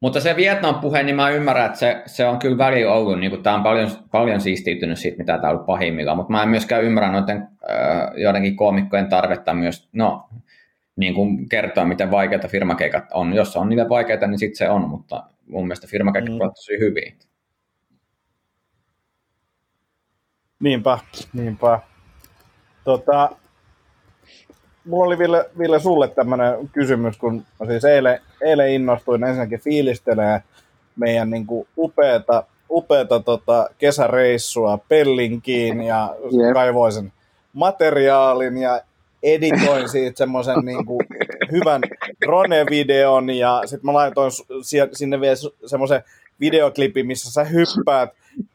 Mutta 0.00 0.20
se 0.20 0.36
Vietnam-puhe, 0.36 1.02
niin 1.02 1.16
mä 1.16 1.30
ymmärrän, 1.30 1.66
että 1.66 1.78
se, 1.78 2.02
se 2.06 2.26
on 2.26 2.38
kyllä 2.38 2.58
välillä 2.58 2.92
ollut, 2.92 3.20
niin 3.20 3.42
tämä 3.42 3.56
on 3.56 3.62
paljon, 3.62 3.90
paljon 4.10 4.40
siistiytynyt 4.40 4.98
siitä, 4.98 5.18
mitä 5.18 5.38
tämä 5.38 5.48
on 5.48 5.50
ollut 5.50 5.66
pahimmillaan, 5.66 6.16
mutta 6.16 6.32
mä 6.32 6.42
en 6.42 6.48
myöskään 6.48 6.84
ymmärrä 6.84 7.12
noiden 7.12 7.36
äh, 7.70 8.12
joidenkin 8.16 8.56
koomikkojen 8.56 9.08
tarvetta 9.08 9.54
myös, 9.54 9.88
no, 9.92 10.28
niin 10.96 11.14
kuin 11.14 11.48
kertoa, 11.48 11.84
miten 11.84 12.10
vaikeita 12.10 12.48
firmakeikat 12.48 13.04
on. 13.12 13.34
Jos 13.34 13.56
on 13.56 13.68
niille 13.68 13.88
vaikeita, 13.88 14.26
niin 14.26 14.38
sitten 14.38 14.56
se 14.56 14.70
on, 14.70 14.88
mutta 14.88 15.24
mun 15.46 15.64
mielestä 15.64 15.86
firmakeikat 15.86 16.28
Mm. 16.28 16.34
mm. 16.34 16.50
tosi 16.54 16.78
hyvin. 16.78 17.18
Niinpä, 20.60 20.98
niinpä. 21.32 21.80
Tota, 22.84 23.30
mulla 24.88 25.06
oli 25.06 25.18
Ville, 25.18 25.50
Ville 25.58 25.80
sulle 25.80 26.08
tämmöinen 26.08 26.68
kysymys, 26.72 27.16
kun 27.16 27.44
mä 27.60 27.66
siis 27.66 27.84
eilen, 27.84 28.20
eilen 28.42 28.70
innostuin 28.70 29.24
ensinnäkin 29.24 29.60
fiilistelee 29.60 30.42
meidän 30.96 31.30
niin 31.30 31.46
kuin 31.46 31.68
upeata, 31.78 32.44
upeata 32.70 33.20
tota, 33.20 33.70
kesäreissua 33.78 34.78
Pellinkiin 34.88 35.82
ja 35.82 36.16
Jep. 36.22 36.52
kaivoin 36.54 36.92
sen 36.92 37.12
materiaalin 37.52 38.58
ja 38.58 38.80
editoin 39.22 39.88
siitä 39.88 40.18
semmoisen 40.18 40.58
niin 40.64 40.86
kuin 40.86 41.00
hyvän 41.52 41.80
drone-videon 42.26 43.30
ja 43.30 43.62
sitten 43.64 43.86
mä 43.86 43.92
laitoin 43.92 44.30
sinne 44.92 45.20
vielä 45.20 45.36
semmoisen 45.66 46.02
videoklipin, 46.40 47.06
missä 47.06 47.32
sä 47.32 47.44
hyppäät 47.44 48.10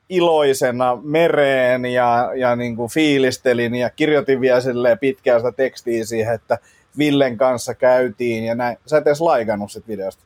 iloisena 0.10 0.98
mereen 1.04 1.86
ja, 1.86 2.32
ja 2.36 2.56
niin 2.56 2.76
kuin 2.76 2.92
fiilistelin 2.92 3.76
ja 3.76 3.90
kirjoitin 3.90 4.42
vielä 4.42 4.62
silleen 4.62 5.00
pitkään 5.00 5.40
sitä 5.40 5.52
tekstiä 5.52 6.06
siihen, 6.06 6.36
että 6.36 6.58
Villen 6.98 7.38
kanssa 7.38 7.74
käytiin 7.74 8.44
ja 8.44 8.56
näin. 8.56 8.78
Sä 8.86 8.98
et 8.98 9.08
edes 9.08 9.22
laikannut 9.22 9.72
sit 9.72 9.88
videosta. 9.88 10.24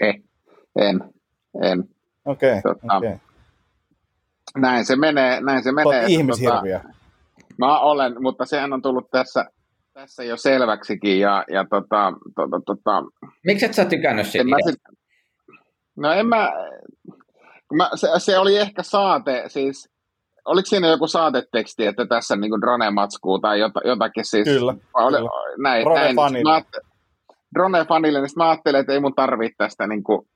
Eh, 0.00 0.22
en, 0.76 1.00
en. 1.62 1.84
Okei, 2.24 2.50
okay, 2.50 2.62
Tota, 2.62 2.96
okei. 2.96 3.08
Okay. 3.08 3.20
Näin 4.58 4.84
se 4.84 4.96
menee, 4.96 5.40
näin 5.40 5.62
se 5.62 5.72
menee. 5.72 6.04
ihmishirviö. 6.08 6.80
Mä 7.58 7.80
olen, 7.80 8.22
mutta 8.22 8.44
sehän 8.44 8.72
on 8.72 8.82
tullut 8.82 9.10
tässä, 9.10 9.50
tässä 9.92 10.24
jo 10.24 10.36
selväksikin 10.36 11.20
ja, 11.20 11.44
ja 11.48 11.64
tota, 11.70 12.12
tota, 12.36 12.60
tota, 12.66 13.02
Miksi 13.44 13.66
et 13.66 13.74
sä 13.74 13.84
tykännyt 13.84 14.26
siitä 14.26 14.56
sit, 14.66 14.80
no 15.96 16.12
en 16.12 16.26
mä, 16.26 16.52
mä 17.76 17.90
se, 17.94 18.08
se, 18.18 18.38
oli 18.38 18.56
ehkä 18.56 18.82
saate, 18.82 19.44
siis 19.46 19.88
oliko 20.44 20.66
siinä 20.66 20.88
joku 20.88 21.06
saateteksti, 21.06 21.86
että 21.86 22.06
tässä 22.06 22.36
niin 22.36 22.50
kuin 22.50 22.60
drone-matskuu 22.60 23.38
tai 23.38 23.60
jota, 23.60 23.80
jotakin 23.84 24.24
siis? 24.24 24.44
Kyllä, 24.48 24.74
Oli, 24.94 25.16
kyllä. 25.16 25.30
Näin, 25.58 25.84
Drone 25.84 26.00
näin. 26.00 26.16
fanille. 26.16 26.38
Sit 26.38 26.44
mä 26.44 26.54
ajattelin- 26.54 26.90
Drone-fanille, 27.58 28.20
niin 28.20 28.30
mä 28.36 28.48
ajattelin, 28.50 28.80
että 28.80 28.92
ei 28.92 29.00
mun 29.00 29.14
tarvitse 29.14 29.54
tästä 29.58 29.86
niin 29.86 30.02
kuin, 30.02 30.28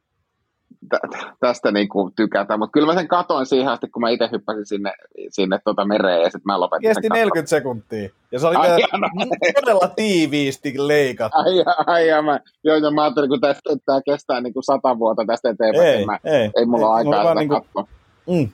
tä- 0.89 1.33
tästä 1.41 1.71
niin 1.73 1.89
kuin 1.89 2.13
tykätä, 2.17 2.57
mutta 2.57 2.73
kyllä 2.73 2.87
mä 2.87 2.95
sen 2.95 3.09
katoin 3.09 3.47
siihen 3.47 3.69
asti, 3.69 3.89
kun 3.89 4.01
mä 4.01 4.11
itse 4.11 4.29
hyppäsin 4.33 4.67
sinne, 4.67 4.93
sinne 5.31 5.59
tuota 5.65 5.85
mereen 5.85 6.19
ja 6.23 6.25
sitten 6.25 6.43
mä 6.47 6.61
lopetin 6.61 6.83
Kesti 6.89 7.03
sen 7.03 7.09
katon. 7.09 7.19
40 7.19 7.51
sekuntia. 7.51 8.09
Ja 8.33 8.39
se 8.39 8.47
oli 8.47 8.57
Ai, 8.57 8.69
vielä 8.69 9.55
todella 9.61 9.89
tiiviisti 9.97 10.75
leikattu. 10.77 11.39
Ai, 11.39 11.65
ai, 11.87 12.13
ai, 12.13 12.23
mä, 12.23 12.41
joo, 12.65 12.77
joo, 12.77 12.91
mä 12.91 13.03
ajattelin, 13.03 13.29
kun 13.31 13.41
tästä, 13.41 13.71
tämä 13.87 14.01
kestää 14.05 14.41
niin 14.41 14.53
kuin 14.53 14.65
sata 14.65 14.99
vuotta 14.99 15.25
tästä 15.27 15.51
eteenpäin, 15.51 15.87
Ei, 15.89 15.95
ei, 15.97 16.07
mä, 16.07 16.19
ei. 16.25 16.51
ei 16.57 16.67
mulla 16.67 16.89
ole 16.89 17.05
Mulla 17.05 17.17
aikaa 17.17 17.31
tätä 17.35 17.41
niinku- 17.41 17.55
katsoa. 17.61 17.87
Mm, 18.29 18.49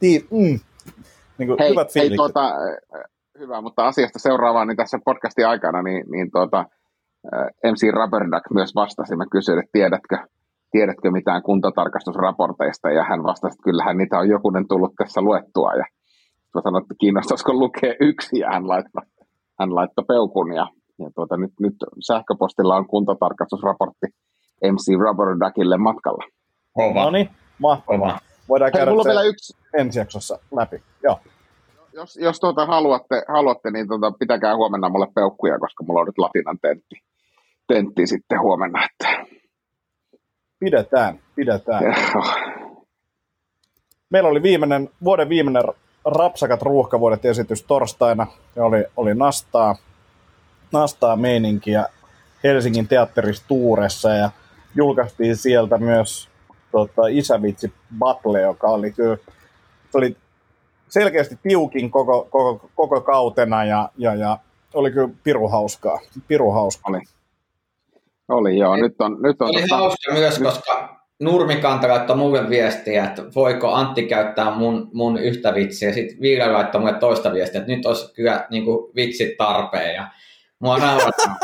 tii, 0.00 0.26
mm. 0.30 0.58
Niin 1.38 1.46
kuin 1.46 1.56
Hei, 1.60 1.70
hyvät 1.70 1.94
hei 1.94 2.02
fiilikset. 2.02 2.16
tuota, 2.16 2.46
äh, 2.46 3.00
hyvä, 3.38 3.60
mutta 3.60 3.86
asiasta 3.86 4.18
seuraavaan, 4.18 4.68
niin 4.68 4.76
tässä 4.76 4.98
podcastin 5.04 5.46
aikana, 5.46 5.82
niin, 5.82 6.04
niin 6.10 6.30
tuota, 6.30 6.64
MC 7.72 7.92
Rubberduck 7.94 8.50
myös 8.54 8.74
vastasi. 8.74 9.16
Mä 9.16 9.24
kysyin, 9.30 9.58
että 9.58 9.70
tiedätkö, 9.72 10.18
tiedätkö 10.76 11.10
mitään 11.10 11.42
kuntotarkastusraporteista, 11.42 12.90
ja 12.90 13.04
hän 13.04 13.22
vastasi, 13.22 13.54
että 13.54 13.64
kyllähän 13.64 13.96
niitä 13.96 14.18
on 14.18 14.28
jokunen 14.28 14.68
tullut 14.68 14.92
tässä 14.98 15.20
luettua, 15.20 15.72
ja 15.72 15.84
mä 16.54 16.60
sanoin, 16.62 16.82
että 16.82 16.94
kiinnostaisiko 17.00 17.52
lukea 17.52 17.94
yksi, 18.00 18.38
ja 18.38 18.48
hän 18.52 18.68
laittoi, 18.68 19.02
hän 19.60 19.74
laittoi 19.74 20.04
peukun, 20.04 20.52
ja, 20.52 20.66
ja 20.98 21.10
tuota, 21.14 21.36
nyt, 21.36 21.52
nyt 21.60 21.74
sähköpostilla 22.06 22.76
on 22.76 22.86
kuntotarkastusraportti 22.86 24.06
MC 24.72 24.86
Rubberduckille 24.98 25.76
matkalla. 25.76 26.24
Kova, 26.72 27.04
No 27.04 27.10
niin, 27.10 27.28
mahtavaa. 27.58 28.18
Voidaan 28.48 28.70
Hei, 28.74 28.78
käydä 28.78 28.90
mulla 28.90 29.04
vielä 29.04 29.22
yksi, 29.22 29.56
ensi 29.78 29.98
jaksossa 29.98 30.38
läpi. 30.56 30.82
Joo. 31.02 31.18
jos, 31.92 32.16
jos 32.16 32.40
tuota 32.40 32.66
haluatte, 32.66 33.22
haluatte 33.28 33.70
niin 33.70 33.88
tuota, 33.88 34.12
pitäkää 34.18 34.56
huomenna 34.56 34.88
mulle 34.88 35.06
peukkuja, 35.14 35.58
koska 35.58 35.84
mulla 35.84 36.00
on 36.00 36.06
nyt 36.06 36.18
latinan 36.18 36.58
tentti, 36.62 36.94
tentti 37.68 38.06
sitten 38.06 38.40
huomenna. 38.40 38.88
Pidetään, 40.66 41.18
pidetään. 41.34 41.82
Meillä 44.10 44.28
oli 44.28 44.42
viimeinen, 44.42 44.90
vuoden 45.04 45.28
viimeinen 45.28 45.62
Rapsakat 46.04 46.62
ruuhkavuodet 46.62 47.24
esitys 47.24 47.62
torstaina. 47.62 48.26
Ja 48.56 48.64
oli, 48.64 48.84
oli 48.96 49.14
Nastaa, 49.14 49.76
Nastaa 50.72 51.16
meininkiä 51.16 51.86
Helsingin 52.44 52.88
teatteristuuressa 52.88 54.10
ja 54.10 54.30
julkaistiin 54.74 55.36
sieltä 55.36 55.78
myös 55.78 56.28
tota, 56.72 57.02
Isävitsi 57.08 57.72
Battle, 57.98 58.40
joka 58.40 58.66
oli 58.66 58.92
kyllä, 58.92 59.16
se 59.90 59.98
oli 59.98 60.16
selkeästi 60.88 61.38
tiukin 61.42 61.90
koko, 61.90 62.28
koko, 62.30 62.70
koko 62.74 63.00
kautena 63.00 63.64
ja, 63.64 63.88
ja, 63.98 64.14
ja 64.14 64.38
oli 64.74 64.90
kyllä 64.90 65.08
piru 65.24 65.48
hauskaa. 65.48 65.98
Piru 66.28 66.50
hauskaa. 66.50 66.90
oli, 66.90 67.00
oli 68.28 68.58
joo. 68.58 68.76
Nyt 68.76 68.94
on, 68.98 69.22
nyt 69.22 69.42
on 69.42 69.48
Oli 69.48 69.62
tota, 69.62 69.76
hauska 69.76 70.12
myös, 70.12 70.38
koska 70.38 70.96
Nurmikanta 71.20 71.88
laittoi 71.88 72.16
mulle 72.16 72.48
viestiä, 72.48 73.04
että 73.04 73.22
voiko 73.34 73.74
Antti 73.74 74.02
käyttää 74.02 74.50
mun, 74.50 74.90
mun 74.92 75.18
yhtä 75.18 75.54
vitsiä. 75.54 75.92
Sitten 75.92 76.20
Viila 76.20 76.52
laittoi 76.52 76.80
mulle 76.80 76.94
toista 76.94 77.32
viestiä, 77.32 77.60
että 77.60 77.72
nyt 77.72 77.86
olisi 77.86 78.14
kyllä 78.14 78.46
niin 78.50 78.64
kuin, 78.64 78.92
vitsit 78.96 79.36
tarpeen. 79.36 79.94
Ja 79.94 80.08
mua 80.58 80.78
naurattaa. 80.86 81.36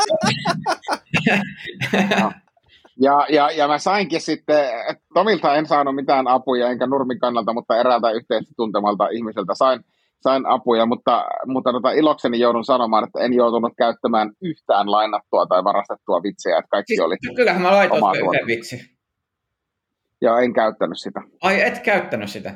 ja, 3.01 3.25
ja, 3.29 3.51
ja, 3.51 3.67
mä 3.67 3.77
sainkin 3.77 4.21
sitten, 4.21 4.65
Tomilta 5.13 5.55
en 5.55 5.65
saanut 5.65 5.95
mitään 5.95 6.27
apuja, 6.27 6.69
enkä 6.69 6.87
Nurmin 6.87 7.19
kannalta, 7.19 7.53
mutta 7.53 7.77
eräältä 7.77 8.11
yhteisesti 8.11 8.53
tuntemalta 8.57 9.07
ihmiseltä 9.07 9.53
sain, 9.55 9.85
sain 10.23 10.45
apuja, 10.45 10.85
mutta, 10.85 11.25
mutta 11.47 11.71
tota, 11.71 11.91
ilokseni 11.91 12.39
joudun 12.39 12.65
sanomaan, 12.65 13.03
että 13.03 13.19
en 13.19 13.33
joutunut 13.33 13.73
käyttämään 13.77 14.31
yhtään 14.41 14.91
lainattua 14.91 15.45
tai 15.45 15.63
varastettua 15.63 16.23
vitsiä, 16.23 16.57
että 16.57 16.69
kaikki 16.69 17.01
oli, 17.01 17.15
Siis, 17.21 17.35
kyllähän 17.35 17.61
mä 17.61 17.71
laitoin 17.71 18.01
yhden 18.15 18.47
vitsi. 18.47 18.97
ja 20.21 20.39
en 20.39 20.53
käyttänyt 20.53 20.97
sitä. 20.99 21.21
Ai 21.41 21.61
et 21.61 21.79
käyttänyt 21.79 22.29
sitä. 22.29 22.55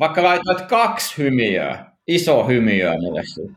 Vaikka 0.00 0.22
laitoit 0.22 0.62
kaksi 0.62 1.18
hymiöä, 1.22 1.84
iso 2.06 2.44
hymiöä 2.46 2.94
mulle 3.00 3.22
siitä. 3.24 3.54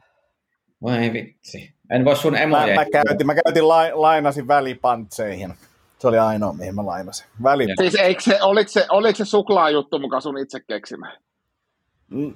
Voi 0.81 1.13
vitsi. 1.13 1.73
En 1.91 2.05
voi 2.05 2.15
sun 2.15 2.33
Mä, 2.33 2.39
emoja. 2.39 2.75
mä 2.75 2.85
käytin, 2.85 3.27
mä 3.27 3.35
käytin 3.45 3.67
lai, 3.67 3.91
lainasin 3.93 4.47
välipantseihin. 4.47 5.53
Se 5.99 6.07
oli 6.07 6.17
ainoa, 6.17 6.53
mihin 6.53 6.75
mä 6.75 6.85
lainasin. 6.85 7.27
Väli, 7.43 7.65
Siis 7.81 7.95
eikö 7.95 8.21
se, 8.21 8.41
oliko, 8.41 8.69
se, 8.69 8.85
oliko 8.89 9.15
se 9.15 9.25
suklaajuttu 9.25 9.99
mukaan 9.99 10.21
sun 10.21 10.37
itse 10.37 10.59
keksimä? 10.67 11.17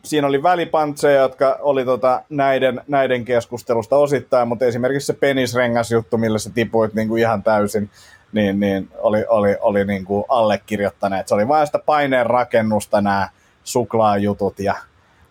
Siinä 0.03 0.27
oli 0.27 0.43
välipantseja, 0.43 1.21
jotka 1.21 1.57
oli 1.61 1.85
tota 1.85 2.23
näiden, 2.29 2.81
näiden 2.87 3.25
keskustelusta 3.25 3.95
osittain, 3.95 4.47
mutta 4.47 4.65
esimerkiksi 4.65 5.05
se 5.05 5.13
penisrengas 5.13 5.91
juttu, 5.91 6.17
millä 6.17 6.39
sä 6.39 6.49
tipuit 6.53 6.93
niin 6.93 7.07
kuin 7.07 7.21
ihan 7.21 7.43
täysin, 7.43 7.89
niin, 8.31 8.59
niin 8.59 8.89
oli, 8.97 9.25
oli, 9.29 9.57
oli 9.59 9.85
niin 9.85 10.05
kuin 10.05 10.25
allekirjoittaneet. 10.29 11.27
Se 11.27 11.35
oli 11.35 11.47
vain 11.47 11.65
sitä 11.65 11.79
paineen 11.79 12.25
rakennusta 12.25 13.01
nämä 13.01 13.29
suklaajutut 13.63 14.59
ja 14.59 14.75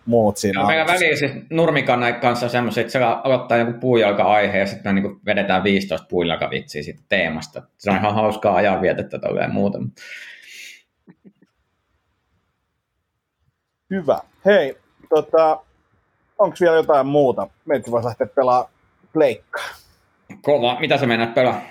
muut 0.05 0.37
siinä. 0.37 0.61
No, 0.61 0.67
meillä 0.67 0.93
väliin 0.93 1.17
siis 1.17 1.31
Nurmikannan 1.49 2.15
kanssa 2.15 2.49
semmoisia, 2.49 2.81
että 2.81 2.91
se 2.91 3.03
aloittaa 3.03 3.57
joku 3.57 3.73
puujalka-aihe 3.73 4.57
ja 4.57 4.67
sitten 4.67 4.95
niin 4.95 5.19
vedetään 5.25 5.63
15 5.63 6.07
puujalkavitsiä 6.09 6.83
siitä 6.83 7.01
teemasta. 7.09 7.61
Se 7.77 7.91
on 7.91 7.97
ihan 7.97 8.15
hauskaa 8.15 8.55
ajanvietettä 8.55 9.19
tolleen 9.19 9.53
muuta. 9.53 9.79
Hyvä. 13.89 14.19
Hei, 14.45 14.77
tota, 15.09 15.59
onko 16.39 16.57
vielä 16.61 16.75
jotain 16.75 17.07
muuta? 17.07 17.47
Meitä 17.65 17.91
voisi 17.91 18.05
lähteä 18.07 18.27
pelaamaan 18.27 18.69
pleikkaa. 19.13 19.67
Kova. 20.41 20.79
Mitä 20.79 20.97
sä 20.97 21.05
mennät 21.05 21.33
pelaa? 21.33 21.61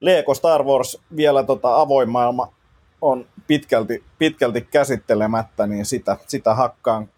Lego 0.00 0.34
Star 0.34 0.62
Wars 0.62 0.98
vielä 1.16 1.42
tota 1.42 1.80
avoin 1.80 2.08
maailma 2.10 2.52
on 3.00 3.26
pitkälti, 3.46 4.04
pitkälti 4.18 4.60
käsittelemättä, 4.60 5.66
niin 5.66 5.86
sitä, 5.86 6.16
sitä 6.26 6.54
hakkaan. 6.54 7.08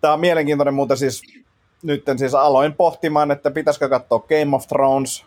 Tämä 0.00 0.14
on 0.14 0.20
mielenkiintoinen 0.20 0.74
muuten 0.74 0.96
siis, 0.96 1.22
nyt 1.82 2.04
siis 2.16 2.34
aloin 2.34 2.72
pohtimaan, 2.74 3.30
että 3.30 3.50
pitäisikö 3.50 3.88
katsoa 3.88 4.18
Game 4.18 4.56
of 4.56 4.66
Thrones, 4.68 5.24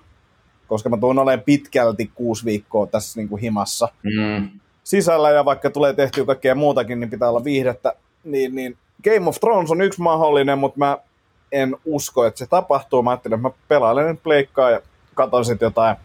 koska 0.68 0.90
mä 0.90 0.98
tuun 0.98 1.20
olemaan 1.20 1.44
pitkälti 1.46 2.12
kuusi 2.16 2.46
viikkoa 2.46 2.88
tässä 2.88 3.20
niin 3.20 3.30
kuin 3.30 3.42
himassa 3.42 3.88
Mm. 4.04 4.50
sisällä, 4.84 5.32
ja 5.32 5.46
vaikka 5.46 5.70
tulee 5.70 5.94
tehtyä 5.94 6.26
kaikkea 6.26 6.56
muutakin, 6.56 7.00
niin 7.00 7.10
pitää 7.10 7.30
olla 7.30 7.44
viihdettä. 7.44 7.94
Niin, 8.26 8.56
niin 8.56 8.78
Game 9.04 9.30
of 9.30 9.40
Thrones 9.40 9.72
on 9.72 9.82
yksi 9.82 10.02
mahdollinen, 10.02 10.58
mutta 10.58 10.80
mä 10.80 10.98
en 11.52 11.78
usko, 11.86 12.26
että 12.26 12.38
se 12.38 12.48
tapahtuu. 12.48 13.04
Mä 13.04 13.10
ajattelin, 13.10 13.36
että 13.36 13.48
mä 13.48 13.54
pelailen 13.68 14.08
nyt 14.08 14.24
pleikkaa 14.24 14.72
ja 14.72 14.82
katon 15.14 15.46
sitten 15.46 15.66
jotain, 15.66 15.96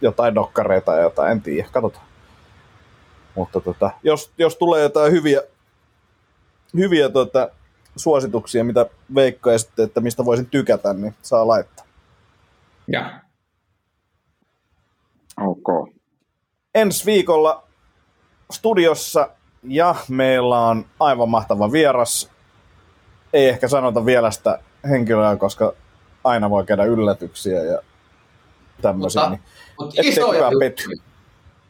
jotain 0.00 0.34
dokkareita 0.34 0.94
ja 0.94 1.02
jotain, 1.02 1.32
en 1.32 1.42
tiedä, 1.42 1.68
katsotaan. 1.72 2.06
Mutta 3.34 3.60
tota, 3.60 3.90
jos, 4.02 4.32
jos 4.38 4.56
tulee 4.56 4.82
jotain 4.82 5.12
hyviä, 5.12 5.40
hyviä 6.76 7.08
tota, 7.08 7.48
suosituksia, 7.96 8.64
mitä 8.64 8.86
veikkaisitte, 9.14 9.82
että 9.82 10.00
mistä 10.00 10.24
voisin 10.24 10.46
tykätä, 10.46 10.92
niin 10.92 11.14
saa 11.22 11.48
laittaa. 11.48 11.86
Ja. 12.88 13.20
Ok. 15.40 15.88
ensi 16.74 17.06
viikolla 17.06 17.64
studiossa 18.52 19.28
ja 19.64 19.94
meillä 20.08 20.58
on 20.58 20.84
aivan 21.00 21.28
mahtava 21.28 21.72
vieras 21.72 22.30
ei 23.32 23.48
ehkä 23.48 23.68
sanota 23.68 24.06
vielä 24.06 24.30
sitä 24.30 24.58
henkilöä, 24.90 25.36
koska 25.36 25.72
aina 26.24 26.50
voi 26.50 26.64
käydä 26.64 26.84
yllätyksiä 26.84 27.62
ja 27.62 27.78
tämmöisiä. 28.82 29.22
Mutta- 29.22 29.30
Niin 29.36 29.42
Mutta 29.78 29.94
ettei 29.96 30.12
isoja 30.12 30.50
petty. 30.60 30.84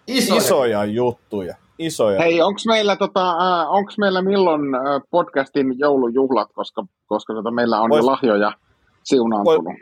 Isoja. 0.06 0.38
Isoja 0.38 0.84
juttuja. 0.84 1.54
Isoja. 1.78 2.18
Hei, 2.22 2.42
onko 2.42 2.60
meillä, 2.66 2.96
tota, 2.96 3.30
äh, 3.30 3.70
onks 3.70 3.98
meillä 3.98 4.22
milloin 4.22 4.74
äh, 4.74 4.80
podcastin 5.10 5.78
joulujuhlat, 5.78 6.48
koska, 6.54 6.84
koska 7.06 7.34
tota, 7.34 7.50
meillä 7.50 7.80
on 7.80 7.90
Vois- 7.90 7.96
jo 7.96 8.06
lahjoja 8.06 8.52
siunaantunut? 9.04 9.74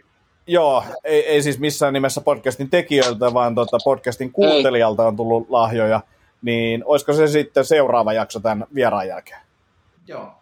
Joo, 0.46 0.84
ei, 1.04 1.26
ei 1.26 1.42
siis 1.42 1.58
missään 1.58 1.92
nimessä 1.92 2.20
podcastin 2.20 2.70
tekijöiltä, 2.70 3.34
vaan 3.34 3.54
tota 3.54 3.78
podcastin 3.84 4.32
kuuntelijalta 4.32 5.06
on 5.06 5.16
tullut 5.16 5.50
lahjoja. 5.50 6.00
Niin 6.42 6.82
olisiko 6.84 7.12
se 7.12 7.26
sitten 7.26 7.64
seuraava 7.64 8.12
jakso 8.12 8.40
tämän 8.40 8.66
vieraan 8.74 9.08
jälkeen? 9.08 9.40
Joo. 10.06 10.34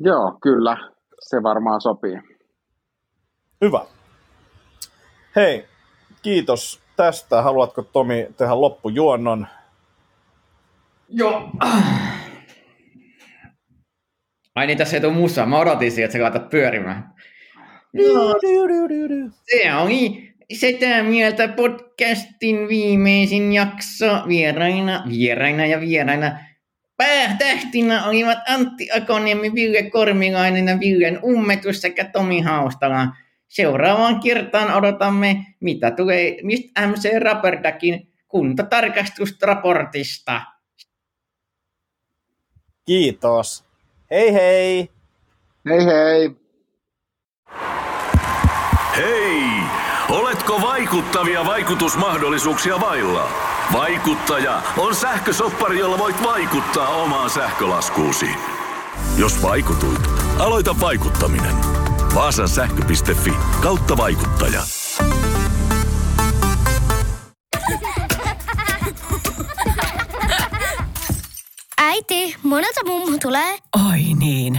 Joo, 0.00 0.38
kyllä. 0.42 0.76
Se 1.20 1.42
varmaan 1.42 1.80
sopii. 1.80 2.18
Hyvä. 3.60 3.84
Hei, 5.36 5.68
kiitos 6.22 6.82
tästä. 6.96 7.42
Haluatko 7.42 7.82
Tomi 7.82 8.28
tehdä 8.36 8.60
loppujuonnon? 8.60 9.46
Joo. 11.08 11.50
Ai 14.54 14.66
niin, 14.66 14.78
tässä 14.78 14.96
ei 14.96 15.00
tule 15.00 15.12
musaa. 15.12 15.46
Mä 15.46 15.58
odotin 15.58 15.90
siihen, 15.92 16.04
että 16.04 16.18
sä 16.18 16.22
laitat 16.22 16.50
pyörimään. 16.50 17.14
Se 19.50 19.74
oli 19.74 20.29
sitä 20.52 21.02
mieltä 21.02 21.48
podcastin 21.48 22.68
viimeisin 22.68 23.52
jakso. 23.52 24.22
Vieraina, 24.28 25.04
vieraina 25.08 25.66
ja 25.66 25.80
vieraina. 25.80 26.38
Päätähtinä 26.96 28.06
olivat 28.06 28.38
Antti 28.48 28.88
Akoniemi, 28.96 29.54
Ville 29.54 29.90
Kormilainen 29.90 30.66
ja 30.66 30.80
Villen 30.80 31.18
Ummetus 31.24 31.80
sekä 31.80 32.04
Tomi 32.04 32.40
Haustala. 32.40 33.08
Seuraavaan 33.48 34.20
kertaan 34.20 34.74
odotamme, 34.74 35.46
mitä 35.60 35.90
tulee 35.90 36.36
mistä 36.42 36.86
MC 36.86 37.18
Rapperdakin 37.18 38.08
kuntotarkastusraportista. 38.28 40.40
Kiitos. 42.86 43.64
Hei 44.10 44.32
hei! 44.32 44.88
Hei 45.68 45.84
hei! 45.84 46.30
Hei! 48.96 49.29
Oletko 50.40 50.60
vaikuttavia 50.68 51.44
vaikutusmahdollisuuksia 51.44 52.80
vailla? 52.80 53.28
Vaikuttaja 53.72 54.62
on 54.76 54.94
sähkösoppari, 54.94 55.78
jolla 55.78 55.98
voit 55.98 56.22
vaikuttaa 56.22 56.88
omaan 56.88 57.30
sähkölaskuusi. 57.30 58.26
Jos 59.16 59.42
vaikutuit, 59.42 60.00
aloita 60.38 60.80
vaikuttaminen. 60.80 61.54
Vaasan 62.14 62.48
sähkö.fi 62.48 63.32
kautta 63.62 63.96
vaikuttaja. 63.96 64.62
Äiti, 71.78 72.36
monelta 72.42 72.84
mummu 72.86 73.18
tulee? 73.22 73.58
Oi 73.90 74.00
niin. 74.18 74.58